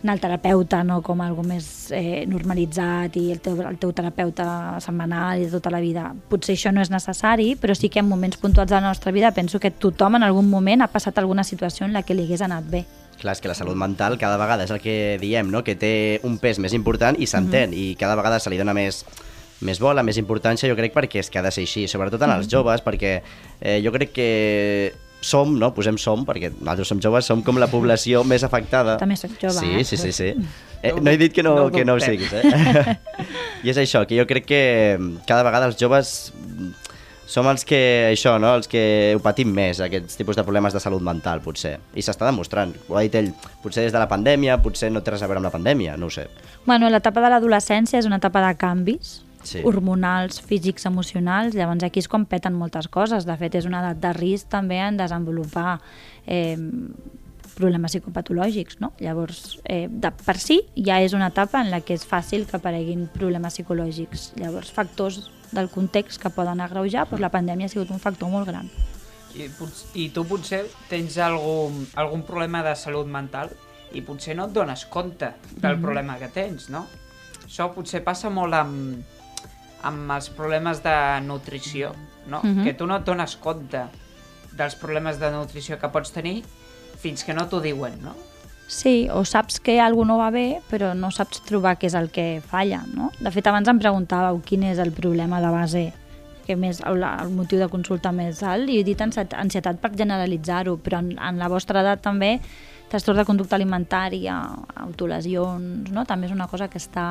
anar 0.03 0.15
al 0.15 0.21
terapeuta, 0.23 0.85
no 0.87 1.01
com 1.03 1.21
algo 1.21 1.43
més 1.43 1.91
eh, 1.91 2.23
normalitzat 2.31 3.17
i 3.19 3.25
el 3.35 3.41
teu, 3.43 3.59
el 3.67 3.81
teu 3.83 3.91
terapeuta 3.93 4.79
setmanal 4.83 5.43
i 5.43 5.49
de 5.49 5.51
tota 5.57 5.73
la 5.75 5.83
vida. 5.83 6.13
Potser 6.31 6.55
això 6.55 6.71
no 6.71 6.85
és 6.85 6.93
necessari, 6.95 7.57
però 7.59 7.75
sí 7.75 7.91
que 7.91 7.99
en 7.99 8.09
moments 8.09 8.39
puntuals 8.39 8.71
de 8.71 8.79
la 8.79 8.87
nostra 8.87 9.13
vida 9.13 9.33
penso 9.35 9.59
que 9.59 9.73
tothom 9.75 10.21
en 10.21 10.29
algun 10.29 10.49
moment 10.51 10.87
ha 10.87 10.93
passat 10.93 11.19
alguna 11.19 11.43
situació 11.43 11.87
en 11.87 11.99
la 11.99 12.05
que 12.07 12.15
li 12.15 12.29
hagués 12.29 12.47
anat 12.47 12.71
bé. 12.71 12.87
Clar, 13.19 13.35
és 13.35 13.41
que 13.43 13.51
la 13.51 13.57
salut 13.59 13.77
mental 13.79 14.19
cada 14.19 14.37
vegada 14.39 14.65
és 14.65 14.71
el 14.71 14.79
que 14.83 15.17
diem, 15.21 15.51
no? 15.51 15.65
que 15.67 15.75
té 15.75 16.21
un 16.23 16.39
pes 16.39 16.61
més 16.63 16.75
important 16.77 17.19
i 17.19 17.27
s'entén, 17.27 17.75
i 17.75 17.97
cada 17.99 18.15
vegada 18.19 18.39
se 18.39 18.51
li 18.51 18.61
dona 18.61 18.75
més 18.77 19.05
més 19.61 19.81
bola, 19.83 20.05
més 20.07 20.19
importància, 20.21 20.69
jo 20.71 20.77
crec, 20.79 20.93
perquè 20.95 21.19
és 21.19 21.31
que 21.35 21.41
ha 21.41 21.43
de 21.43 21.51
ser 21.51 21.65
així, 21.67 21.89
sobretot 21.91 22.23
en 22.23 22.31
els 22.37 22.47
joves, 22.47 22.79
perquè 22.87 23.17
eh, 23.19 23.81
jo 23.83 23.91
crec 23.91 24.13
que 24.15 24.29
som, 25.21 25.57
no? 25.59 25.73
Posem 25.75 25.99
som, 25.99 26.23
perquè 26.23 26.53
nosaltres 26.61 26.93
som 26.93 27.01
joves, 27.03 27.27
som 27.27 27.43
com 27.43 27.59
la 27.59 27.67
població 27.67 28.23
més 28.23 28.45
afectada. 28.47 28.95
També 29.01 29.17
soc 29.19 29.35
jove, 29.41 29.59
Sí, 29.59 29.73
eh? 29.81 29.85
sí, 29.85 29.99
sí, 29.99 30.13
sí. 30.15 30.29
Eh, 30.79 30.93
no 30.95 31.11
he 31.11 31.19
dit 31.19 31.35
que 31.35 31.43
no, 31.43 31.57
No 31.59 31.71
que 31.75 31.85
no 31.85 31.97
ho 31.97 32.01
siguis, 32.01 32.31
eh? 32.39 32.95
I 33.67 33.73
és 33.73 33.81
això, 33.83 34.05
que 34.07 34.15
jo 34.15 34.29
crec 34.31 34.47
que 34.47 34.61
cada 35.27 35.43
vegada 35.43 35.67
els 35.67 35.75
joves 35.81 36.31
mm, 36.31 36.38
som 37.29 37.47
els 37.51 37.65
que, 37.69 37.79
això, 38.09 38.39
no? 38.41 38.55
els 38.57 38.69
que 38.73 39.13
ho 39.15 39.21
patim 39.21 39.51
més, 39.53 39.83
aquests 39.85 40.17
tipus 40.17 40.39
de 40.39 40.45
problemes 40.47 40.73
de 40.73 40.81
salut 40.81 41.05
mental, 41.05 41.43
potser. 41.45 41.75
I 41.93 42.01
s'està 42.05 42.25
demostrant. 42.25 42.73
Ho 42.89 42.97
ha 42.97 43.05
dit 43.05 43.15
ell, 43.21 43.29
potser 43.63 43.85
des 43.85 43.93
de 43.93 44.01
la 44.01 44.09
pandèmia, 44.09 44.57
potser 44.65 44.89
no 44.91 45.05
té 45.05 45.13
res 45.13 45.23
a 45.23 45.29
veure 45.29 45.43
amb 45.43 45.51
la 45.51 45.55
pandèmia, 45.55 45.99
no 46.01 46.09
ho 46.09 46.15
sé. 46.15 46.25
Bueno, 46.65 46.89
l'etapa 46.89 47.21
de 47.25 47.35
l'adolescència 47.35 48.01
és 48.01 48.09
una 48.09 48.17
etapa 48.23 48.45
de 48.47 48.55
canvis 48.57 49.19
Sí. 49.49 49.61
hormonals, 49.65 50.41
físics, 50.43 50.85
emocionals, 50.89 51.55
llavors 51.55 51.85
aquí 51.87 52.01
és 52.03 52.09
quan 52.11 52.25
peten 52.27 52.57
moltes 52.59 52.89
coses. 52.89 53.25
De 53.25 53.37
fet, 53.39 53.55
és 53.55 53.69
una 53.69 53.79
edat 53.85 54.01
de 54.03 54.11
risc 54.17 54.49
també 54.51 54.81
en 54.83 54.97
desenvolupar 54.99 55.79
eh, 56.27 56.57
problemes 57.55 57.93
psicopatològics, 57.93 58.81
no? 58.81 58.93
Llavors, 59.01 59.59
eh, 59.65 59.87
de, 59.89 60.11
per 60.11 60.37
si 60.43 60.61
ja 60.75 61.01
és 61.01 61.15
una 61.17 61.31
etapa 61.31 61.63
en 61.63 61.71
la 61.71 61.81
que 61.81 61.95
és 61.95 62.05
fàcil 62.07 62.47
que 62.51 62.59
apareguin 62.59 63.07
problemes 63.15 63.55
psicològics. 63.55 64.33
Llavors, 64.43 64.73
factors 64.75 65.23
del 65.53 65.69
context 65.71 66.21
que 66.23 66.31
poden 66.31 66.61
agreujar, 66.61 67.07
doncs 67.09 67.21
la 67.23 67.31
pandèmia 67.31 67.67
ha 67.67 67.73
sigut 67.73 67.91
un 67.91 68.01
factor 68.01 68.29
molt 68.31 68.47
gran. 68.49 68.69
I, 69.37 69.49
I 69.95 70.09
tu 70.11 70.25
potser 70.25 70.65
tens 70.89 71.19
algun, 71.19 71.87
algun 72.01 72.23
problema 72.27 72.63
de 72.65 72.75
salut 72.77 73.07
mental 73.07 73.51
i 73.93 74.01
potser 74.03 74.35
no 74.37 74.47
et 74.49 74.53
dones 74.53 74.85
compte 74.87 75.33
del 75.57 75.77
Mhm. 75.77 75.83
problema 75.83 76.19
que 76.19 76.29
tens, 76.29 76.69
no? 76.71 76.87
Això 77.47 77.73
potser 77.75 78.03
passa 78.05 78.29
molt 78.31 78.55
amb, 78.55 79.03
amb 79.83 80.11
els 80.11 80.29
problemes 80.31 80.83
de 80.83 81.21
nutrició, 81.23 81.95
no? 82.27 82.41
Mhm. 82.43 82.65
Que 82.65 82.75
tu 82.75 82.87
no 82.87 82.97
et 82.97 83.05
dones 83.05 83.37
compte 83.37 83.85
dels 84.53 84.75
problemes 84.75 85.19
de 85.21 85.31
nutrició 85.31 85.79
que 85.79 85.89
pots 85.89 86.11
tenir 86.13 86.43
fins 86.99 87.23
que 87.25 87.33
no 87.35 87.47
t'ho 87.49 87.61
diuen, 87.61 88.03
no? 88.03 88.15
Sí, 88.69 89.09
o 89.11 89.25
saps 89.25 89.61
que 89.65 89.79
alguna 89.81 90.13
no 90.13 90.19
va 90.21 90.29
bé, 90.31 90.61
però 90.69 90.91
no 90.95 91.09
saps 91.11 91.41
trobar 91.49 91.79
què 91.81 91.89
és 91.89 91.95
el 91.97 92.11
que 92.13 92.43
falla, 92.45 92.83
no? 92.93 93.09
De 93.19 93.31
fet, 93.33 93.47
abans 93.49 93.69
em 93.73 93.79
preguntàveu 93.81 94.43
quin 94.45 94.67
és 94.69 94.79
el 94.83 94.93
problema 94.93 95.41
de 95.41 95.49
base, 95.55 95.85
que 96.45 96.57
més, 96.57 96.83
el, 96.85 97.01
el 97.03 97.31
motiu 97.33 97.59
de 97.63 97.69
consulta 97.73 98.13
més 98.13 98.43
alt, 98.45 98.69
i 98.69 98.77
he 98.81 98.85
dit 98.85 99.01
ansi- 99.01 99.25
ansietat 99.41 99.81
per 99.81 99.95
generalitzar-ho, 99.97 100.77
però 100.85 101.01
en, 101.01 101.15
en 101.17 101.41
la 101.41 101.49
vostra 101.49 101.81
edat 101.81 102.05
també 102.05 102.35
trastorn 102.93 103.19
de 103.21 103.25
conducta 103.29 103.57
alimentària, 103.57 104.37
autolesions, 104.85 105.89
no? 105.93 106.05
També 106.09 106.29
és 106.29 106.37
una 106.37 106.47
cosa 106.49 106.69
que 106.69 106.77
està, 106.81 107.09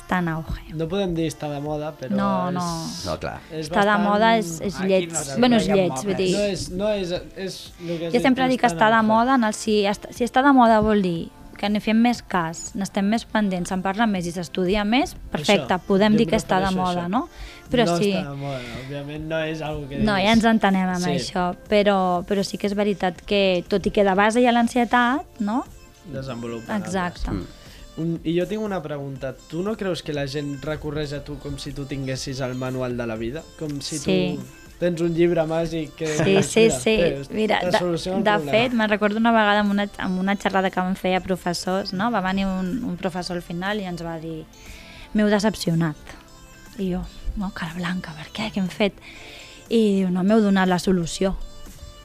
està 0.00 0.18
en 0.18 0.28
auge. 0.32 0.62
No 0.74 0.88
podem 0.88 1.14
dir 1.14 1.28
està 1.30 1.48
de 1.52 1.60
moda, 1.60 1.92
però 2.00 2.10
No, 2.16 2.30
és... 2.48 2.54
no. 2.54 2.66
No, 3.12 3.18
clar. 3.20 3.38
és 3.52 3.66
Està 3.68 3.84
de 3.84 3.86
bastant- 3.86 4.04
moda, 4.08 4.36
és, 4.38 4.54
és 4.60 4.78
lleig. 4.80 5.10
no 5.12 5.38
bueno, 5.38 5.56
és 5.60 5.68
lleig, 5.68 5.92
vull 6.04 6.16
dir... 6.16 6.30
No 6.34 6.42
és, 6.48 6.70
no 6.70 6.88
és, 6.88 7.12
és 7.36 7.58
el 7.80 7.98
que 7.98 8.06
Jo 8.06 8.10
dit, 8.16 8.22
sempre 8.22 8.48
dic 8.48 8.60
que 8.64 8.66
està 8.72 8.88
de 8.90 9.02
moda, 9.06 9.34
en 9.36 9.44
el, 9.44 9.54
si, 9.54 9.82
està, 9.84 10.10
si 10.12 10.24
està 10.24 10.42
de 10.42 10.52
moda 10.56 10.80
vol 10.80 11.02
dir 11.02 11.28
que 11.60 11.68
n'hi 11.68 11.80
fem 11.84 11.98
més 12.00 12.22
cas, 12.24 12.70
n'estem 12.72 13.04
més 13.04 13.26
pendents, 13.28 13.68
se'n 13.68 13.82
parla 13.84 14.06
més 14.08 14.24
i 14.24 14.30
s'estudia 14.32 14.80
més, 14.88 15.10
perfecte, 15.28 15.74
Això, 15.74 15.84
podem 15.86 16.14
jo 16.16 16.22
dir 16.22 16.26
que 16.30 16.38
està 16.40 16.56
de 16.64 16.70
moda, 16.72 17.02
això. 17.04 17.10
no? 17.12 17.26
Però 17.70 17.84
no 17.84 17.96
sí, 18.00 18.14
està 18.14 18.30
de 18.30 18.36
moda, 18.40 18.60
òbviament 18.80 19.26
no 19.28 19.40
és 19.44 19.60
algo 19.60 19.84
que 19.90 19.98
no, 20.00 20.14
ja 20.16 20.32
ens 20.32 20.46
entenem 20.48 20.88
amb 20.88 21.04
Sí. 21.04 21.10
això, 21.18 21.50
però, 21.68 22.24
però 22.24 22.42
sí 22.48 22.56
que 22.56 22.66
és 22.66 22.74
veritat 22.74 23.20
que, 23.28 23.62
tot 23.68 23.84
i 23.86 23.90
que 23.92 24.02
de 24.08 24.14
base 24.16 24.40
hi 24.40 24.46
ha 24.48 24.52
l'ansietat, 24.56 25.26
no? 25.44 25.66
Desenvolupen 26.10 26.80
Exacte. 26.80 27.28
altres. 27.28 27.59
Un, 28.00 28.14
I 28.24 28.32
jo 28.38 28.46
tinc 28.48 28.64
una 28.64 28.80
pregunta. 28.82 29.34
Tu 29.50 29.62
no 29.66 29.76
creus 29.76 30.02
que 30.06 30.14
la 30.16 30.24
gent 30.30 30.56
recorreix 30.64 31.12
a 31.16 31.20
tu 31.26 31.36
com 31.42 31.58
si 31.60 31.74
tu 31.76 31.84
tinguessis 31.90 32.40
el 32.46 32.54
manual 32.56 32.96
de 32.96 33.06
la 33.06 33.16
vida? 33.20 33.42
Com 33.58 33.80
si 33.84 33.98
Sí. 33.98 34.16
tu 34.38 34.60
tens 34.80 35.00
un 35.04 35.12
llibre 35.12 35.42
màgic 35.44 35.92
que... 35.98 36.06
Sí, 36.08 36.24
dius, 36.24 36.46
sí, 36.46 36.70
sí. 36.72 36.94
té, 36.96 37.34
Mira, 37.36 37.58
de, 37.60 38.22
de 38.24 38.36
fet, 38.48 38.72
me'n 38.72 38.88
recordo 38.88 39.20
una 39.20 39.32
vegada 39.34 39.60
amb 39.60 39.74
una, 39.74 39.84
amb 40.00 40.22
una 40.22 40.34
xerrada 40.40 40.70
que 40.72 40.80
vam 40.80 40.96
fer 40.96 41.12
a 41.18 41.20
professors, 41.20 41.92
no? 41.92 42.08
va 42.10 42.22
venir 42.24 42.46
un, 42.48 42.78
un 42.88 42.96
professor 42.96 43.36
al 43.36 43.44
final 43.44 43.82
i 43.82 43.84
ens 43.90 44.00
va 44.00 44.16
dir 44.22 44.46
m'heu 45.12 45.28
decepcionat. 45.28 46.16
I 46.80 46.94
jo, 46.94 47.02
no, 47.36 47.50
cara 47.52 47.76
blanca, 47.76 48.14
per 48.16 48.30
què? 48.32 48.48
Què 48.54 48.62
hem 48.62 48.72
fet? 48.72 48.96
I 49.68 49.82
diu, 50.00 50.08
no 50.14 50.24
m'heu 50.24 50.40
donat 50.40 50.70
la 50.70 50.80
solució 50.80 51.34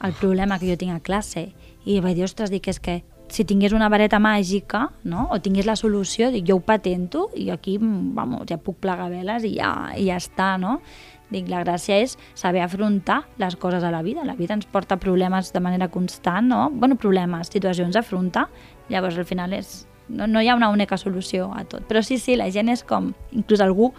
al 0.03 0.11
problema 0.19 0.59
que 0.59 0.67
jo 0.67 0.75
tinc 0.77 0.97
a 0.97 0.99
classe. 0.99 1.47
I 1.85 2.01
vaig 2.03 2.19
dir, 2.19 2.27
ostres, 2.27 2.51
dic, 2.51 2.67
és 2.67 2.81
que 2.83 2.99
si 3.35 3.43
tingués 3.43 3.73
una 3.75 3.89
vareta 3.91 4.19
màgica, 4.23 4.85
no? 5.03 5.27
o 5.31 5.41
tingués 5.43 5.67
la 5.67 5.75
solució, 5.75 6.29
dic, 6.31 6.45
jo 6.47 6.55
ho 6.59 6.63
patento 6.63 7.27
i 7.35 7.49
aquí, 7.51 7.75
vamos, 7.81 8.45
ja 8.47 8.57
puc 8.61 8.79
plegar 8.83 9.09
veles 9.11 9.43
i 9.43 9.57
ja, 9.57 9.73
i 9.97 10.07
ja 10.07 10.19
està, 10.21 10.55
no? 10.61 10.79
Dic, 11.25 11.49
la 11.49 11.63
gràcia 11.63 11.97
és 12.03 12.13
saber 12.37 12.61
afrontar 12.63 13.23
les 13.41 13.57
coses 13.59 13.83
a 13.83 13.89
la 13.91 14.03
vida. 14.05 14.23
La 14.23 14.37
vida 14.37 14.53
ens 14.53 14.67
porta 14.69 14.99
problemes 15.01 15.51
de 15.51 15.59
manera 15.59 15.89
constant, 15.89 16.47
no? 16.47 16.69
Bueno, 16.71 16.95
problemes, 17.01 17.49
situacions 17.51 17.97
a 17.97 18.03
afrontar. 18.05 18.45
Llavors, 18.93 19.17
al 19.17 19.25
final, 19.25 19.55
és, 19.57 19.87
no, 20.07 20.29
no 20.29 20.39
hi 20.39 20.51
ha 20.53 20.55
una 20.55 20.69
única 20.69 20.99
solució 21.01 21.49
a 21.57 21.65
tot. 21.65 21.87
Però 21.89 22.05
sí, 22.05 22.19
sí, 22.21 22.37
la 22.37 22.51
gent 22.53 22.69
és 22.71 22.85
com... 22.85 23.09
Inclús 23.33 23.63
algú 23.65 23.89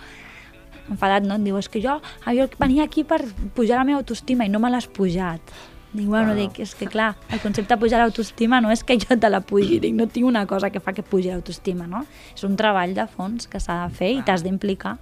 enfadat, 0.86 1.26
no? 1.26 1.34
Em 1.34 1.50
diu, 1.50 1.58
és 1.58 1.68
que 1.68 1.82
jo, 1.82 1.98
jo 2.24 2.48
venia 2.62 2.86
aquí 2.86 3.02
per 3.04 3.24
pujar 3.58 3.82
la 3.82 3.88
meva 3.88 4.04
autoestima 4.04 4.46
i 4.46 4.52
no 4.52 4.62
me 4.62 4.70
l'has 4.70 4.86
pujat. 4.86 5.42
Dic, 5.92 6.06
bueno, 6.10 6.34
dic, 6.36 6.58
és 6.60 6.74
que 6.76 6.88
clar, 6.90 7.14
el 7.32 7.40
concepte 7.40 7.72
de 7.72 7.80
pujar 7.80 8.00
l'autoestima 8.02 8.60
no 8.60 8.72
és 8.74 8.82
que 8.84 8.98
jo 9.00 9.16
te 9.16 9.30
la 9.30 9.40
pugi, 9.40 9.78
dic, 9.80 9.94
no 9.96 10.08
tinc 10.10 10.26
una 10.28 10.44
cosa 10.46 10.68
que 10.70 10.82
fa 10.82 10.92
que 10.92 11.04
pugi 11.06 11.30
l'autoestima, 11.32 11.86
no? 11.88 12.02
És 12.34 12.44
un 12.44 12.56
treball 12.58 12.92
de 12.96 13.06
fons 13.08 13.48
que 13.48 13.60
s'ha 13.62 13.78
de 13.86 13.94
fer 13.96 14.10
i 14.18 14.24
t'has 14.26 14.44
d'implicar. 14.44 14.96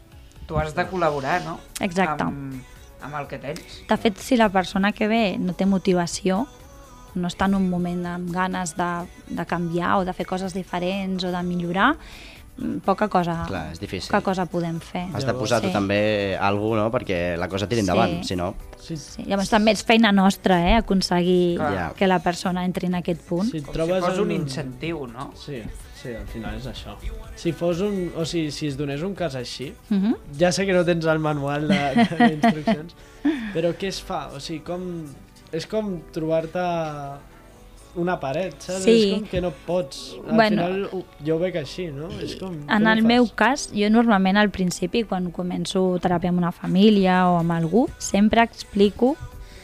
Tu 0.46 0.58
has 0.60 0.76
de 0.76 0.84
col·laborar, 0.90 1.40
no? 1.46 1.56
Exacte. 1.80 2.28
Amb, 2.28 2.60
amb 3.02 3.18
el 3.20 3.26
que 3.30 3.40
tens. 3.42 3.80
De 3.88 3.96
fet, 3.98 4.20
si 4.20 4.36
la 4.36 4.50
persona 4.52 4.92
que 4.92 5.08
ve 5.08 5.24
no 5.40 5.56
té 5.56 5.66
motivació, 5.66 6.44
no 7.14 7.30
està 7.30 7.46
en 7.48 7.56
un 7.58 7.68
moment 7.70 8.04
amb 8.10 8.30
ganes 8.34 8.74
de, 8.76 8.90
de 9.30 9.46
canviar 9.46 9.98
o 10.00 10.04
de 10.06 10.14
fer 10.14 10.26
coses 10.26 10.54
diferents 10.54 11.24
o 11.24 11.32
de 11.32 11.42
millorar, 11.46 11.94
poca 12.84 13.08
cosa, 13.08 13.44
Clar, 13.48 13.72
és 13.72 13.80
difícil. 13.80 14.10
poca 14.10 14.20
cosa 14.22 14.46
podem 14.46 14.78
fer. 14.80 15.08
Has 15.12 15.24
de 15.26 15.34
posar 15.34 15.60
tu 15.60 15.68
Sí. 15.68 15.72
també 15.72 16.36
alguna 16.40 16.84
no? 16.84 16.90
perquè 16.90 17.36
la 17.36 17.48
cosa 17.48 17.66
tiri 17.68 17.80
endavant, 17.80 18.22
Sí. 18.22 18.28
si 18.28 18.36
no... 18.36 18.54
Si, 18.78 18.96
Sí, 18.96 19.24
llavors 19.24 19.48
també 19.50 19.72
és 19.72 19.82
feina 19.84 20.12
nostra, 20.12 20.60
eh, 20.70 20.74
aconseguir 20.74 21.56
Clar. 21.56 21.94
que 21.94 22.06
la 22.06 22.18
persona 22.20 22.64
entri 22.64 22.86
en 22.86 22.94
aquest 22.96 23.22
punt. 23.28 23.50
si 23.50 23.60
Com 23.62 23.72
trobes 23.74 23.96
si 24.04 24.10
fos 24.10 24.14
en 24.18 24.24
un 24.24 24.30
incentiu, 24.30 25.06
no? 25.06 25.32
Sí, 25.34 25.62
sí, 26.00 26.08
al 26.14 26.26
final 26.26 26.54
és 26.56 26.66
això. 26.66 26.96
Si 27.34 27.52
fos 27.52 27.80
un... 27.80 28.12
O 28.16 28.24
sigui, 28.24 28.50
si 28.52 28.66
es 28.68 28.76
donés 28.76 29.02
un 29.02 29.14
cas 29.14 29.34
així, 29.34 29.74
Mhm. 29.88 30.14
ja 30.38 30.52
sé 30.52 30.66
que 30.66 30.72
no 30.72 30.84
tens 30.84 31.04
el 31.06 31.18
manual 31.18 31.66
d'instruccions, 31.68 32.94
però 33.54 33.74
què 33.74 33.88
es 33.88 34.00
fa? 34.02 34.28
O 34.28 34.38
sigui, 34.40 34.60
com... 34.60 35.06
És 35.50 35.66
com 35.66 36.00
trobar-te 36.12 36.58
una 37.96 38.18
paret, 38.20 38.56
saps? 38.60 38.82
Sí. 38.84 38.96
És 39.02 39.18
com 39.20 39.28
que 39.30 39.40
no 39.40 39.52
pots. 39.66 40.16
Al 40.28 40.34
Bueno. 40.36 40.62
final 40.62 41.04
jo 41.26 41.36
ho 41.36 41.38
veig 41.38 41.56
així, 41.56 41.86
no? 41.92 42.08
És 42.20 42.36
com, 42.40 42.56
En 42.68 42.86
el 42.86 43.02
meu 43.02 43.28
cas, 43.34 43.70
jo 43.74 43.90
normalment 43.90 44.36
al 44.36 44.50
principi, 44.50 45.04
quan 45.04 45.30
començo 45.32 45.98
teràpia 46.00 46.30
amb 46.30 46.38
una 46.38 46.52
família 46.52 47.28
o 47.30 47.38
amb 47.38 47.52
algú, 47.52 47.88
sempre 47.98 48.42
explico, 48.42 49.16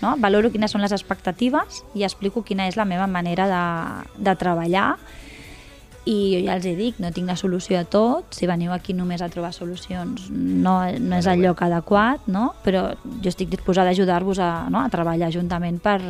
no? 0.02 0.16
valoro 0.18 0.50
quines 0.50 0.70
són 0.70 0.80
les 0.80 0.92
expectatives 0.92 1.82
i 1.94 2.04
explico 2.04 2.42
quina 2.42 2.66
és 2.68 2.76
la 2.76 2.86
meva 2.88 3.06
manera 3.06 3.46
de, 3.50 4.22
de 4.24 4.36
treballar 4.36 4.94
i 6.08 6.14
jo 6.32 6.38
ja 6.46 6.54
els 6.56 6.64
hi 6.64 6.72
dic, 6.78 6.96
no 6.98 7.10
tinc 7.12 7.28
la 7.28 7.36
solució 7.36 7.76
a 7.78 7.84
tot, 7.84 8.32
si 8.32 8.46
veniu 8.48 8.72
aquí 8.72 8.94
només 8.96 9.20
a 9.20 9.28
trobar 9.28 9.52
solucions 9.52 10.30
no, 10.30 10.78
no 10.98 11.18
és 11.18 11.26
el 11.28 11.42
lloc 11.44 11.60
adequat, 11.62 12.24
no? 12.26 12.54
però 12.64 12.94
jo 13.20 13.28
estic 13.28 13.50
disposada 13.52 13.92
a 13.92 13.92
ajudar-vos 13.92 14.40
a, 14.40 14.70
no? 14.72 14.80
a 14.80 14.88
treballar 14.88 15.28
juntament 15.34 15.78
per, 15.84 16.00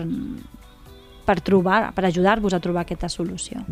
per 1.30 1.38
trobar, 1.46 1.92
per 1.94 2.08
ajudar-vos 2.10 2.56
a 2.58 2.60
trobar 2.64 2.82
aquesta 2.88 3.08
solució. 3.12 3.62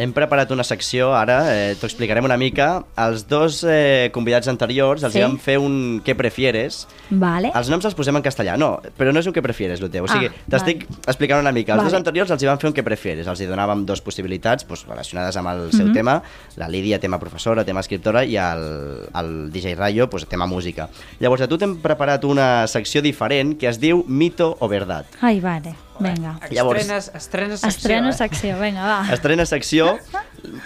Hem 0.00 0.08
preparat 0.16 0.48
una 0.50 0.64
secció, 0.64 1.10
ara 1.14 1.34
eh, 1.52 1.74
t'ho 1.78 1.84
explicarem 1.86 2.24
una 2.24 2.38
mica. 2.40 2.78
Els 2.98 3.26
dos 3.28 3.58
eh, 3.68 4.08
convidats 4.14 4.48
anteriors 4.48 5.02
els 5.04 5.12
Sí. 5.12 5.20
vam 5.20 5.34
fer 5.38 5.58
un 5.60 6.00
què 6.02 6.14
prefieres. 6.16 6.86
Vale? 7.10 7.50
Els 7.54 7.68
noms 7.68 7.84
els 7.84 7.94
posem 7.94 8.16
en 8.16 8.24
castellà, 8.24 8.56
no, 8.58 8.70
però 8.98 9.12
no 9.12 9.20
és 9.20 9.28
un 9.28 9.34
què 9.36 9.42
prefieres, 9.44 9.82
el 9.84 9.90
teu. 9.92 10.08
O 10.08 10.08
sigui, 10.08 10.30
Ah, 10.32 10.48
t'estic 10.50 10.86
explicant 11.06 11.44
una 11.44 11.52
mica. 11.52 11.74
Els 11.76 11.82
Vale. 11.84 11.90
dos 11.92 11.98
anteriors 12.00 12.32
els 12.32 12.42
hi 12.42 12.48
vam 12.48 12.58
fer 12.58 12.70
un 12.72 12.74
què 12.74 12.82
prefieres. 12.82 13.28
Els 13.28 13.44
hi 13.44 13.46
donàvem 13.46 13.84
dos 13.84 14.00
possibilitats 14.00 14.66
doncs, 14.66 14.86
relacionades 14.88 15.36
amb 15.36 15.48
el 15.52 15.70
seu 15.76 15.86
Mhm. 15.86 15.92
tema. 15.92 16.22
La 16.56 16.68
Lídia, 16.72 16.98
tema 16.98 17.20
professora, 17.20 17.62
tema 17.64 17.80
escriptora, 17.84 18.24
i 18.24 18.34
el, 18.36 19.06
el 19.14 19.52
DJ 19.52 19.74
Rayo, 19.76 20.06
doncs, 20.08 20.26
tema 20.26 20.46
música. 20.46 20.88
Llavors, 21.20 21.42
a 21.42 21.48
tu 21.48 21.58
t'hem 21.58 21.76
preparat 21.82 22.24
una 22.24 22.66
secció 22.66 23.02
diferent 23.02 23.58
que 23.58 23.68
es 23.68 23.78
diu 23.78 24.04
Mito 24.08 24.56
o 24.58 24.68
Verdad. 24.68 25.04
Ai, 25.20 25.38
vale, 25.38 25.74
vinga. 26.02 26.34
Llavors- 26.50 26.80
Estrenes, 26.80 27.10
estrenes 27.14 27.60
secció, 27.60 27.78
Estreno 27.78 28.08
eh? 28.10 28.12
secció, 28.12 28.58
vinga, 28.60 28.82
va. 28.86 29.12
Estrena 29.14 29.46
secció. 29.46 29.98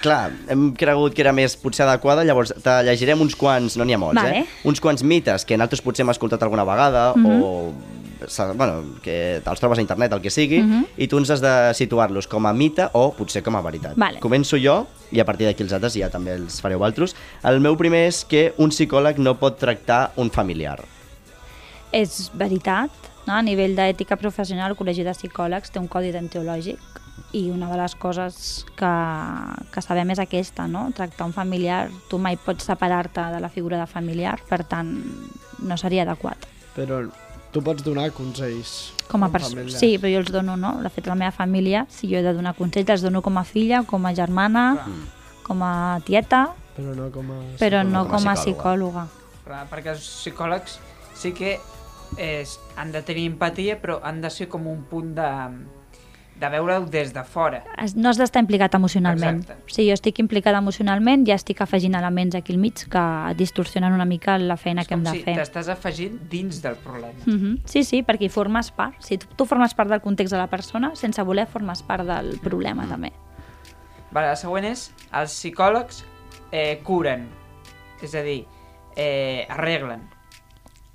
Clar, 0.03 0.31
hem 0.49 0.71
cregut 0.75 1.13
que 1.15 1.21
era 1.23 1.33
més 1.37 1.57
potser 1.61 1.85
adequada, 1.87 2.25
llavors 2.25 2.55
te 2.65 2.77
llegirem 2.87 3.21
uns 3.21 3.37
quants, 3.37 3.77
no 3.77 3.85
n'hi 3.85 3.93
ha 3.95 3.99
molts, 3.99 4.21
Vale. 4.23 4.39
eh? 4.41 4.47
Uns 4.65 4.81
quants 4.81 5.03
mites 5.03 5.45
que 5.45 5.57
nosaltres 5.57 5.83
potser 5.83 6.03
hem 6.05 6.11
escoltat 6.11 6.43
alguna 6.43 6.65
vegada 6.65 7.13
Mhm. 7.15 7.43
o 7.43 7.73
sa- 8.27 8.53
bueno, 8.55 8.97
que 9.03 9.43
els 9.45 9.61
trobes 9.61 9.79
a 9.79 9.83
internet, 9.83 10.11
el 10.13 10.23
que 10.23 10.31
sigui, 10.31 10.63
Mhm. 10.63 10.87
i 10.97 11.07
tu 11.07 11.19
ens 11.19 11.29
has 11.31 11.41
de 11.43 11.75
situar-los 11.75 12.27
com 12.27 12.47
a 12.47 12.53
mite 12.55 12.89
o 12.95 13.13
potser 13.13 13.43
com 13.43 13.55
a 13.57 13.61
veritat. 13.61 13.93
Vale. 13.97 14.19
Començo 14.21 14.57
jo, 14.57 14.87
i 15.13 15.21
a 15.21 15.25
partir 15.27 15.47
d'aquí 15.47 15.63
els 15.63 15.73
altres 15.75 15.93
ja 15.95 16.09
també 16.09 16.33
els 16.33 16.61
fareu 16.61 16.83
altres. 16.83 17.15
El 17.45 17.61
meu 17.61 17.77
primer 17.77 18.07
és 18.09 18.25
que 18.25 18.55
un 18.57 18.71
psicòleg 18.71 19.19
no 19.19 19.35
pot 19.39 19.59
tractar 19.59 20.13
un 20.17 20.31
familiar. 20.31 20.81
És 21.93 22.31
veritat, 22.35 22.91
no? 23.27 23.35
a 23.35 23.43
nivell 23.43 23.75
d'ètica 23.77 24.17
professional, 24.17 24.71
el 24.73 24.79
Col·legi 24.79 25.05
de 25.05 25.13
Psicòlegs 25.15 25.71
té 25.73 25.79
un 25.83 25.89
codi 25.89 26.13
deontològic 26.15 26.79
i 27.33 27.49
una 27.51 27.69
de 27.71 27.77
les 27.81 27.95
coses 27.99 28.65
que, 28.79 28.91
que 29.73 29.83
sabem 29.83 30.11
és 30.15 30.21
aquesta, 30.23 30.67
no? 30.69 30.87
Tractar 30.97 31.27
un 31.27 31.33
familiar, 31.37 31.89
tu 32.11 32.19
mai 32.23 32.37
pots 32.37 32.65
separar-te 32.69 33.25
de 33.35 33.41
la 33.41 33.49
figura 33.53 33.79
de 33.81 33.87
familiar, 33.91 34.39
per 34.49 34.63
tant, 34.65 34.91
no 35.59 35.77
seria 35.81 36.05
adequat. 36.07 36.47
Però 36.77 37.03
tu 37.53 37.63
pots 37.65 37.83
donar 37.85 38.11
consells. 38.13 38.93
Com 39.09 39.23
a 39.25 39.29
com 39.31 39.37
persona. 39.39 39.65
Sí, 39.71 39.97
però 39.99 40.11
jo 40.13 40.21
els 40.25 40.33
dono, 40.35 40.57
no? 40.61 40.75
De 40.83 40.91
fet, 40.93 41.07
la 41.09 41.15
meva 41.17 41.33
família, 41.33 41.87
si 41.91 42.09
jo 42.11 42.19
he 42.19 42.25
de 42.25 42.35
donar 42.37 42.55
consells, 42.59 42.91
els 42.99 43.05
dono 43.07 43.23
com 43.25 43.39
a 43.39 43.45
filla, 43.49 43.83
com 43.89 44.05
a 44.07 44.13
germana, 44.15 44.67
com 45.47 45.63
a 45.65 46.01
tieta, 46.05 46.49
Però 46.77 46.93
no 46.93 47.07
com 47.09 47.31
a... 47.33 47.37
però 47.57 47.79
no 47.89 48.03
Com 48.05 48.13
a 48.13 48.19
com 48.19 48.29
a 48.29 48.35
psicòloga. 48.37 49.07
psicòloga. 49.07 49.07
Clar, 49.47 49.63
perquè 49.71 49.95
els 49.95 50.05
psicòlegs 50.05 50.75
sí 51.17 51.31
que 51.33 51.55
és, 52.19 52.59
han 52.77 52.93
de 52.93 53.03
tenir 53.03 53.27
empatia, 53.31 53.81
però 53.81 54.01
han 54.03 54.21
de 54.21 54.31
ser 54.31 54.49
com 54.49 54.67
un 54.67 54.85
punt 54.89 55.15
de, 55.17 55.31
de 56.41 56.49
veure-ho 56.53 56.85
des 56.93 57.13
de 57.15 57.23
fora. 57.25 57.63
No 57.97 58.09
has 58.11 58.19
d'estar 58.21 58.43
implicat 58.43 58.75
emocionalment. 58.77 59.39
Exacte. 59.43 59.73
Si 59.73 59.87
jo 59.89 59.95
estic 59.97 60.19
implicada 60.21 60.59
emocionalment, 60.59 61.25
ja 61.29 61.35
estic 61.35 61.61
afegint 61.65 61.95
elements 61.97 62.35
aquí 62.37 62.53
al 62.53 62.59
mig 62.61 62.83
que 62.93 63.05
distorsionen 63.37 63.93
una 63.93 64.05
mica 64.05 64.37
la 64.39 64.57
feina 64.57 64.83
És 64.83 64.89
que 64.89 64.95
hem 64.95 65.05
de 65.05 65.11
si 65.17 65.23
fer. 65.25 65.37
t'estàs 65.39 65.69
afegint 65.73 66.19
dins 66.31 66.61
del 66.63 66.77
problema. 66.77 67.15
Mhm. 67.27 67.63
Sí, 67.65 67.85
sí, 67.85 68.03
perquè 68.03 68.29
hi 68.29 68.29
formes 68.29 68.71
part. 68.71 69.01
Si 69.01 69.19
tu, 69.19 69.27
tu 69.37 69.45
formes 69.47 69.73
part 69.75 69.91
del 69.91 70.01
context 70.01 70.33
de 70.33 70.39
la 70.39 70.47
persona, 70.49 70.95
sense 70.95 71.23
voler 71.23 71.47
formes 71.47 71.83
part 71.83 72.05
del 72.05 72.39
problema 72.41 72.85
Mm. 72.85 72.89
també. 72.89 73.13
Vale, 74.13 74.29
la 74.29 74.37
següent 74.37 74.65
és, 74.65 74.93
els 75.13 75.31
psicòlegs 75.33 76.05
eh, 76.53 76.81
curen. 76.85 77.29
És 78.03 78.15
a 78.15 78.21
dir, 78.23 78.47
eh, 78.95 79.47
arreglen. 79.49 80.03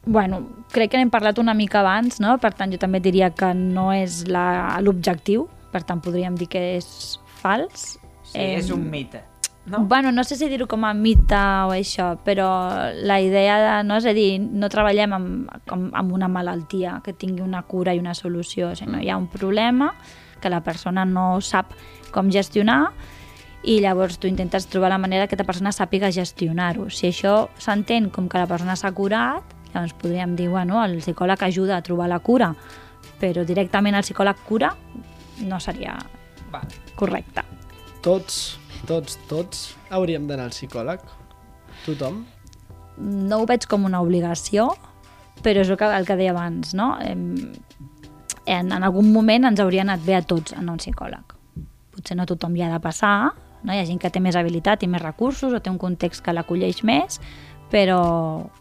Bueno, 0.06 0.42
crec 0.74 0.92
que 0.92 0.98
n'hem 0.98 1.12
parlat 1.14 1.38
una 1.38 1.54
mica 1.54 1.82
abans, 1.82 2.20
no? 2.20 2.38
Per 2.42 2.54
tant, 2.58 2.72
jo 2.74 2.80
també 2.82 3.00
diria 3.00 3.30
que 3.30 3.54
no 3.54 3.92
és 3.94 4.28
la- 4.28 4.80
l'objectiu, 4.82 5.48
per 5.72 5.84
tant, 5.84 6.02
podríem 6.02 6.36
dir 6.36 6.48
que 6.50 6.78
és 6.78 7.20
fals. 7.42 8.00
Sí, 8.24 8.40
és 8.40 8.72
un 8.72 8.90
mite. 8.90 9.22
No? 9.68 9.84
Bueno, 9.86 10.12
no 10.12 10.24
sé 10.24 10.36
si 10.36 10.48
dir-ho 10.50 10.66
com 10.68 10.84
a 10.86 10.94
mite 10.96 11.36
o 11.38 11.70
això, 11.70 12.18
però 12.26 12.48
la 13.04 13.20
idea 13.22 13.60
de, 13.78 13.84
no 13.88 13.98
és 13.98 14.06
a 14.08 14.14
dir, 14.14 14.40
no 14.42 14.70
treballem 14.70 15.14
amb, 15.14 15.52
com, 15.70 15.92
amb 15.94 16.12
una 16.12 16.28
malaltia 16.28 17.00
que 17.04 17.14
tingui 17.14 17.42
una 17.46 17.62
cura 17.62 17.94
i 17.94 18.00
una 18.00 18.16
solució, 18.16 18.76
sinó 18.76 19.00
hi 19.00 19.10
ha 19.10 19.18
un 19.18 19.28
problema 19.28 19.94
que 20.42 20.50
la 20.50 20.62
persona 20.66 21.06
no 21.06 21.40
sap 21.42 21.76
com 22.12 22.32
gestionar 22.32 22.92
i 23.64 23.80
llavors 23.80 24.18
tu 24.18 24.26
intentes 24.26 24.66
trobar 24.66 24.90
la 24.90 24.98
manera 24.98 25.28
que 25.28 25.36
la 25.38 25.44
persona 25.46 25.70
sàpiga 25.70 26.10
gestionar-ho. 26.12 26.90
Si 26.90 27.06
això 27.08 27.50
s'entén 27.60 28.10
com 28.10 28.28
que 28.28 28.40
la 28.42 28.48
persona 28.48 28.76
s'ha 28.76 28.92
curat, 28.92 29.44
llavors 29.74 29.94
podríem 29.94 30.36
dir, 30.36 30.50
bueno, 30.50 30.84
el 30.84 30.98
psicòleg 31.02 31.44
ajuda 31.48 31.78
a 31.78 31.82
trobar 31.86 32.10
la 32.10 32.20
cura, 32.20 32.52
però 33.22 33.46
directament 33.46 33.96
el 33.96 34.04
psicòleg 34.04 34.38
cura 34.48 34.74
no 35.48 35.60
seria 35.60 35.96
Vale. 36.52 36.68
correcte. 36.96 37.44
Tots, 38.02 38.60
tots, 38.88 39.18
tots 39.30 39.76
hauríem 39.90 40.28
d'anar 40.28 40.50
al 40.50 40.56
psicòleg. 40.56 41.00
Tothom. 41.86 42.26
no 43.02 43.40
ho 43.42 43.46
veig 43.50 43.66
com 43.66 43.86
una 43.88 44.02
obligació, 44.04 44.68
però 45.42 45.62
és 45.64 45.70
el 45.70 45.78
que, 45.78 45.88
el 45.90 46.06
que 46.06 46.16
deia 46.20 46.32
abans, 46.36 46.74
no? 46.78 46.98
Em, 47.02 47.54
En, 48.46 48.72
en 48.74 48.84
algun 48.84 49.12
moment 49.14 49.46
ens 49.46 49.60
hauria 49.62 49.84
anat 49.86 50.02
bé 50.02 50.16
a 50.18 50.22
tots 50.26 50.54
anar 50.58 50.72
a 50.72 50.74
un 50.74 50.80
psicòleg. 50.82 51.34
Potser 51.94 52.16
no 52.18 52.26
tothom 52.26 52.56
hi 52.58 52.64
ha 52.66 52.72
de 52.72 52.80
passar, 52.82 53.32
no? 53.64 53.72
hi 53.74 53.78
ha 53.78 53.86
gent 53.86 54.00
que 54.02 54.10
té 54.10 54.20
més 54.20 54.36
habilitat 54.36 54.82
i 54.82 54.88
més 54.90 55.02
recursos 55.02 55.54
o 55.54 55.60
té 55.62 55.70
un 55.70 55.78
context 55.78 56.24
que 56.26 56.34
l'acolleix 56.34 56.82
més, 56.84 57.20
però 57.72 58.02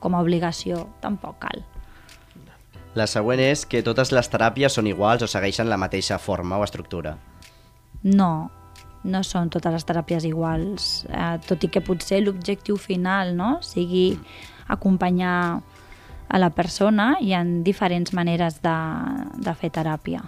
com 0.00 0.14
a 0.14 0.22
obligació 0.22 0.86
tampoc 1.02 1.40
cal. 1.42 1.64
La 2.98 3.06
següent 3.06 3.38
és 3.42 3.66
que 3.70 3.84
totes 3.86 4.10
les 4.10 4.30
teràpies 4.30 4.74
són 4.74 4.88
iguals 4.90 5.22
o 5.22 5.28
segueixen 5.30 5.68
la 5.70 5.78
mateixa 5.78 6.18
forma 6.18 6.58
o 6.58 6.64
estructura. 6.66 7.14
No, 8.02 8.50
no 9.04 9.22
són 9.22 9.50
totes 9.52 9.76
les 9.76 9.86
teràpies 9.86 10.26
iguals, 10.26 10.88
eh, 11.08 11.36
tot 11.46 11.62
i 11.64 11.70
que 11.70 11.82
potser 11.84 12.20
l'objectiu 12.24 12.80
final 12.80 13.34
no? 13.36 13.58
sigui 13.62 14.18
acompanyar 14.70 15.60
a 16.30 16.38
la 16.38 16.50
persona, 16.54 17.16
hi 17.20 17.32
ha 17.34 17.42
diferents 17.44 18.12
maneres 18.14 18.60
de, 18.62 18.76
de 19.42 19.54
fer 19.58 19.70
teràpia. 19.74 20.22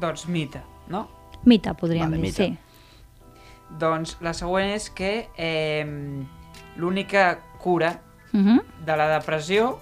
Doncs 0.00 0.28
mite, 0.30 0.62
no? 0.88 1.06
Mita, 1.44 1.74
podríem 1.74 2.10
Vale, 2.10 2.20
dir, 2.22 2.30
mita. 2.30 2.46
sí. 2.46 3.76
Doncs 3.78 4.18
la 4.22 4.34
següent 4.36 4.70
és 4.76 4.88
que 4.92 5.12
eh, 5.34 5.86
l'única 6.76 7.40
cura 7.62 7.96
Uh 8.32 8.60
de 8.82 8.96
la 8.96 9.06
depressió 9.12 9.78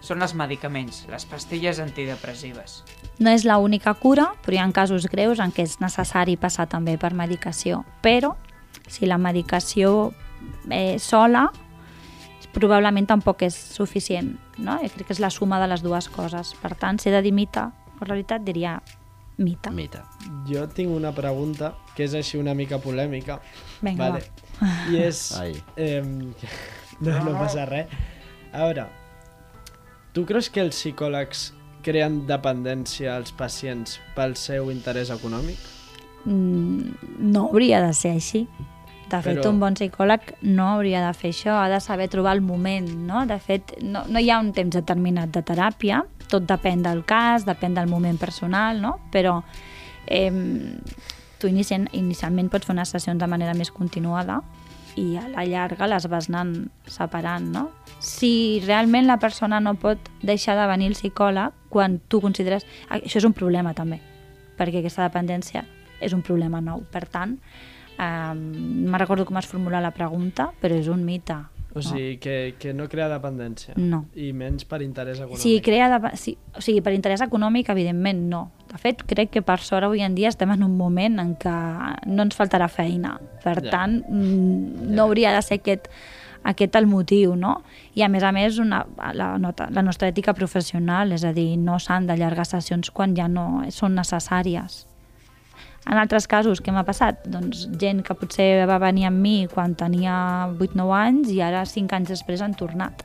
són 0.00 0.22
els 0.22 0.32
medicaments, 0.34 1.02
les 1.10 1.24
pastilles 1.28 1.80
antidepressives. 1.82 2.82
No 3.18 3.30
és 3.34 3.44
l'única 3.44 3.92
cura, 3.98 4.30
però 4.44 4.54
hi 4.54 4.60
ha 4.62 4.68
casos 4.72 5.08
greus 5.10 5.40
en 5.42 5.52
què 5.52 5.66
és 5.66 5.80
necessari 5.82 6.36
passar 6.36 6.68
també 6.70 6.96
per 6.96 7.12
medicació. 7.14 7.84
Però, 8.00 8.36
si 8.86 9.06
la 9.06 9.18
medicació 9.18 10.12
eh, 10.70 10.98
sola, 11.02 11.48
probablement 12.54 13.06
tampoc 13.06 13.42
és 13.46 13.54
suficient. 13.54 14.36
No? 14.58 14.78
Jo 14.82 14.90
crec 14.94 15.10
que 15.10 15.16
és 15.16 15.20
la 15.22 15.30
suma 15.30 15.60
de 15.60 15.68
les 15.70 15.82
dues 15.82 16.08
coses. 16.08 16.54
Per 16.62 16.74
tant, 16.78 16.98
si 16.98 17.10
he 17.10 17.12
de 17.12 17.22
dir 17.22 17.34
mita, 17.34 17.68
per 17.98 18.08
la 18.08 18.16
veritat 18.16 18.46
diria 18.46 18.78
mita. 19.38 19.70
Mita. 19.74 20.04
Jo 20.48 20.66
tinc 20.70 20.94
una 20.94 21.12
pregunta 21.14 21.74
que 21.94 22.06
és 22.06 22.14
així 22.18 22.38
una 22.38 22.54
mica 22.58 22.80
polèmica. 22.82 23.40
Vinga, 23.82 24.10
vale. 24.10 24.24
I 24.90 25.02
és... 25.06 25.22
Ai. 25.38 25.54
Eh, 25.76 26.02
no, 27.00 27.18
no 27.24 27.34
passa 27.38 27.64
res. 27.68 27.86
A 28.52 28.64
veure, 28.64 28.86
tu 30.12 30.24
creus 30.26 30.48
que 30.50 30.62
els 30.64 30.76
psicòlegs 30.76 31.52
creen 31.86 32.24
dependència 32.26 33.14
als 33.16 33.32
pacients 33.32 33.98
pel 34.16 34.34
seu 34.36 34.72
interès 34.72 35.12
econòmic? 35.14 35.58
Mm, 36.24 36.96
no 37.32 37.46
hauria 37.48 37.80
de 37.84 37.92
ser 37.94 38.16
així. 38.16 38.46
De 39.08 39.22
fet, 39.24 39.38
Però- 39.38 39.48
un 39.54 39.60
bon 39.60 39.72
psicòleg 39.78 40.34
no 40.42 40.66
hauria 40.74 41.00
de 41.06 41.12
fer 41.16 41.30
això, 41.32 41.54
ha 41.56 41.68
de 41.72 41.80
saber 41.80 42.10
trobar 42.12 42.34
el 42.36 42.42
moment, 42.42 42.88
no? 43.08 43.24
De 43.26 43.38
fet, 43.40 43.78
no, 43.80 44.02
no 44.08 44.20
hi 44.20 44.28
ha 44.28 44.38
un 44.40 44.52
temps 44.52 44.74
determinat 44.74 45.30
de 45.32 45.40
teràpia, 45.42 46.02
tot 46.28 46.44
depèn 46.44 46.82
del 46.84 47.04
cas, 47.08 47.46
depèn 47.48 47.72
del 47.74 47.88
moment 47.88 48.18
personal, 48.20 48.82
no? 48.82 48.98
Però 49.10 49.42
eh, 50.06 50.30
tu 51.38 51.48
iniciant, 51.48 51.88
inicialment 51.92 52.50
pots 52.52 52.66
fer 52.66 52.74
unes 52.74 52.92
sessions 52.92 53.20
de 53.20 53.26
manera 53.30 53.54
més 53.54 53.70
continuada 53.72 54.42
i 54.98 55.16
a 55.16 55.26
la 55.30 55.46
llarga 55.46 55.88
les 55.90 56.06
vas 56.10 56.28
anant 56.30 56.52
separant, 56.90 57.46
no? 57.54 57.68
Si 58.02 58.60
realment 58.66 59.06
la 59.06 59.18
persona 59.22 59.60
no 59.62 59.76
pot 59.78 60.10
deixar 60.22 60.58
de 60.58 60.66
venir 60.70 60.90
al 60.90 60.98
psicòleg 60.98 61.56
quan 61.72 61.98
tu 62.10 62.20
consideres... 62.24 62.66
Això 62.90 63.20
és 63.22 63.26
un 63.28 63.36
problema 63.36 63.74
també, 63.78 64.00
perquè 64.58 64.82
aquesta 64.82 65.06
dependència 65.06 65.64
és 66.00 66.14
un 66.14 66.22
problema 66.22 66.62
nou. 66.64 66.84
Per 66.92 67.04
tant, 67.10 67.36
eh, 67.98 68.34
me'n 68.34 68.98
recordo 69.00 69.26
com 69.26 69.38
es 69.38 69.50
formula 69.50 69.82
la 69.84 69.94
pregunta, 69.94 70.50
però 70.60 70.78
és 70.78 70.90
un 70.90 71.04
mite. 71.06 71.38
O 71.78 71.82
sigui, 71.82 72.18
que, 72.18 72.54
que 72.58 72.72
no 72.74 72.88
crea 72.88 73.08
dependència. 73.08 73.74
No. 73.76 74.04
I 74.14 74.32
menys 74.32 74.64
per 74.68 74.82
interès 74.82 75.18
econòmic. 75.20 75.42
Si 75.42 75.60
crea 75.64 75.88
de, 75.98 76.12
si, 76.16 76.36
o 76.56 76.60
sigui, 76.60 76.80
per 76.84 76.92
interès 76.96 77.22
econòmic, 77.24 77.70
evidentment, 77.70 78.28
no. 78.28 78.50
De 78.68 78.78
fet, 78.78 79.02
crec 79.08 79.30
que 79.30 79.42
per 79.42 79.58
sort 79.64 79.86
avui 79.88 80.02
en 80.04 80.14
dia 80.14 80.28
estem 80.28 80.50
en 80.52 80.62
un 80.66 80.76
moment 80.76 81.18
en 81.22 81.34
què 81.40 81.56
no 82.06 82.22
ens 82.26 82.36
faltarà 82.36 82.68
feina. 82.68 83.18
Per 83.44 83.62
Ja. 83.64 83.70
tant, 83.70 84.02
mm, 84.08 84.90
no 84.94 85.02
hauria 85.04 85.32
de 85.34 85.42
ser 85.42 85.60
aquest, 85.60 85.88
aquest 86.44 86.76
el 86.76 86.86
motiu, 86.86 87.34
no? 87.36 87.62
I 87.94 88.02
a 88.02 88.08
més 88.08 88.22
a 88.22 88.32
més, 88.32 88.58
una, 88.58 88.86
la, 89.14 89.38
nota, 89.38 89.68
la 89.70 89.82
nostra 89.82 90.08
ètica 90.08 90.34
professional, 90.34 91.12
és 91.12 91.24
a 91.24 91.32
dir, 91.32 91.56
no 91.58 91.78
s'han 91.78 92.06
d'allargar 92.06 92.44
sessions 92.46 92.90
quan 92.90 93.16
ja 93.16 93.28
no 93.28 93.64
són 93.70 93.94
necessàries. 93.94 94.86
En 95.88 95.96
altres 95.96 96.26
casos, 96.28 96.60
què 96.60 96.72
m'ha 96.74 96.84
passat? 96.84 97.22
Doncs 97.32 97.62
gent 97.80 98.02
que 98.04 98.14
potser 98.18 98.66
va 98.68 98.76
venir 98.82 99.06
amb 99.08 99.22
mi 99.24 99.46
quan 99.48 99.72
tenia 99.78 100.14
8-9 100.52 100.92
anys 100.98 101.30
i 101.32 101.40
ara 101.40 101.62
5 101.64 101.96
anys 101.96 102.12
després 102.12 102.42
han 102.44 102.52
tornat 102.58 103.04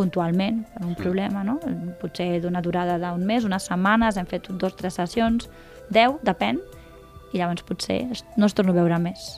puntualment 0.00 0.62
per 0.74 0.86
un 0.88 0.96
problema, 0.98 1.44
no? 1.44 1.58
Potser 2.00 2.40
d'una 2.42 2.62
durada 2.64 2.96
d'un 2.98 3.22
mes, 3.28 3.44
unes 3.46 3.66
setmanes, 3.68 4.16
hem 4.16 4.26
fet 4.26 4.48
dos, 4.58 4.74
tres 4.78 4.96
sessions, 4.96 5.46
10, 5.92 6.18
depèn, 6.26 6.58
i 7.34 7.38
llavors 7.38 7.62
potser 7.68 8.00
no 8.40 8.48
es 8.48 8.54
torno 8.58 8.72
a 8.74 8.78
veure 8.80 8.98
més. 8.98 9.28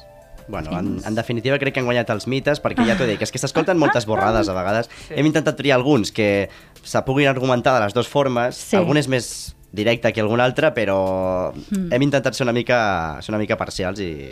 Bueno, 0.49 0.73
en, 0.79 0.97
en 1.07 1.15
definitiva 1.15 1.59
crec 1.61 1.75
que 1.77 1.81
han 1.83 1.87
guanyat 1.87 2.09
els 2.11 2.27
mites 2.27 2.59
perquè 2.63 2.83
ja 2.89 2.97
t'ho 2.99 3.07
dic, 3.07 3.21
és 3.23 3.31
que 3.31 3.39
s'escolten 3.39 3.79
moltes 3.83 4.07
borrades 4.09 4.49
a 4.49 4.57
vegades. 4.57 4.89
Sí. 5.09 5.15
Hem 5.19 5.29
intentat 5.29 5.59
triar 5.59 5.77
alguns 5.79 6.11
que 6.15 6.49
se 6.83 7.03
puguin 7.07 7.29
argumentar 7.31 7.77
de 7.77 7.85
les 7.85 7.95
dues 7.95 8.09
formes, 8.11 8.57
Sí. 8.59 8.77
algun 8.81 8.99
és 8.99 9.09
més 9.13 9.29
directe 9.73 10.13
que 10.13 10.21
algun 10.21 10.41
altre, 10.41 10.73
però 10.75 11.53
Mm. 11.53 11.93
hem 11.93 12.03
intentat 12.03 12.35
ser 12.35 12.45
una 12.45 12.53
mica, 12.53 13.19
ser 13.23 13.33
una 13.33 13.39
mica 13.41 13.57
parcials 13.57 13.99
i 14.01 14.31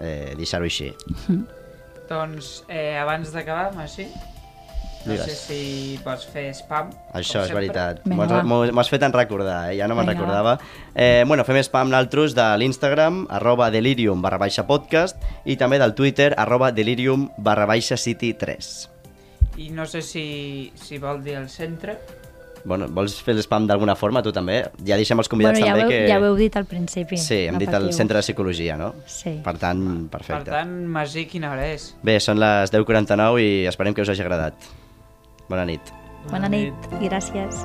eh, 0.00 0.34
deixar-ho 0.36 0.64
així. 0.64 0.94
Doncs 2.08 2.64
eh, 2.68 2.96
abans 2.98 3.30
d'acabar, 3.32 3.72
Massi, 3.76 4.06
no 5.06 5.12
Digues. 5.12 5.26
sé 5.30 5.34
si 5.36 6.00
vols 6.04 6.24
fer 6.26 6.48
spam. 6.54 6.88
Això 7.14 7.40
és 7.44 7.46
sempre. 7.48 7.54
veritat. 7.60 8.00
Vinga, 8.04 8.16
M'ho 8.16 8.22
has- 8.24 8.30
va. 8.32 8.42
M'ho 8.42 8.72
m'ho 8.72 8.80
has 8.80 8.88
fet 8.90 9.02
en 9.06 9.12
recordar, 9.12 9.70
eh? 9.72 9.76
ja 9.78 9.86
no 9.88 9.94
me'n 9.94 10.06
recordava. 10.08 10.58
Eh, 10.94 11.22
bueno, 11.26 11.44
fem 11.44 11.56
spam 11.62 11.88
naltros 11.90 12.34
de 12.34 12.48
l'Instagram, 12.58 13.26
arroba 13.30 13.70
delirium 13.70 14.20
barra 14.22 14.38
baixa 14.38 14.66
podcast, 14.66 15.16
i 15.44 15.56
també 15.56 15.78
del 15.78 15.94
Twitter, 15.94 16.34
arroba 16.36 16.72
delirium 16.72 17.30
barra 17.38 17.66
baixa 17.66 17.96
city 17.96 18.34
3. 18.34 18.88
I 19.58 19.70
no 19.70 19.86
sé 19.86 20.02
si, 20.02 20.72
si 20.74 20.98
vol 20.98 21.22
dir 21.22 21.34
el 21.36 21.48
centre. 21.48 21.98
Bueno, 22.64 22.88
vols 22.92 23.14
fer 23.24 23.34
l'spam 23.34 23.66
d'alguna 23.66 23.94
forma, 23.96 24.22
tu 24.22 24.32
també? 24.32 24.58
Ja 24.84 24.96
deixem 25.00 25.18
els 25.18 25.28
convidats 25.32 25.58
bueno, 25.58 25.66
ja, 25.66 25.72
també 25.72 25.84
heu- 25.86 25.90
que... 26.04 26.08
ja 26.08 26.18
ho 26.20 26.24
heu 26.28 26.36
dit 26.36 26.56
al 26.60 26.66
principi. 26.66 27.16
Sí, 27.16 27.46
hem 27.46 27.54
no 27.56 27.58
dit 27.62 27.68
el 27.72 27.86
patiu. 27.88 27.96
centre 27.96 28.16
de 28.20 28.22
psicologia, 28.22 28.76
no? 28.76 28.92
Sí. 29.06 29.38
Per 29.44 29.56
tant, 29.58 29.84
Per 30.10 30.18
perfecte. 30.18 30.50
tant, 30.50 30.74
Massi, 30.86 31.26
quina 31.26 31.52
hora 31.52 31.66
és? 31.72 31.94
Bé, 32.02 32.18
són 32.20 32.38
les 32.38 32.70
10.49 32.72 33.40
i 33.40 33.66
esperem 33.66 33.94
que 33.94 34.02
us 34.02 34.08
hagi 34.12 34.22
agradat. 34.26 34.54
Bona 35.48 35.64
nit. 35.64 35.80
Bona 36.30 36.48
nit 36.52 36.74
i 37.00 37.08
gràcies. 37.08 37.64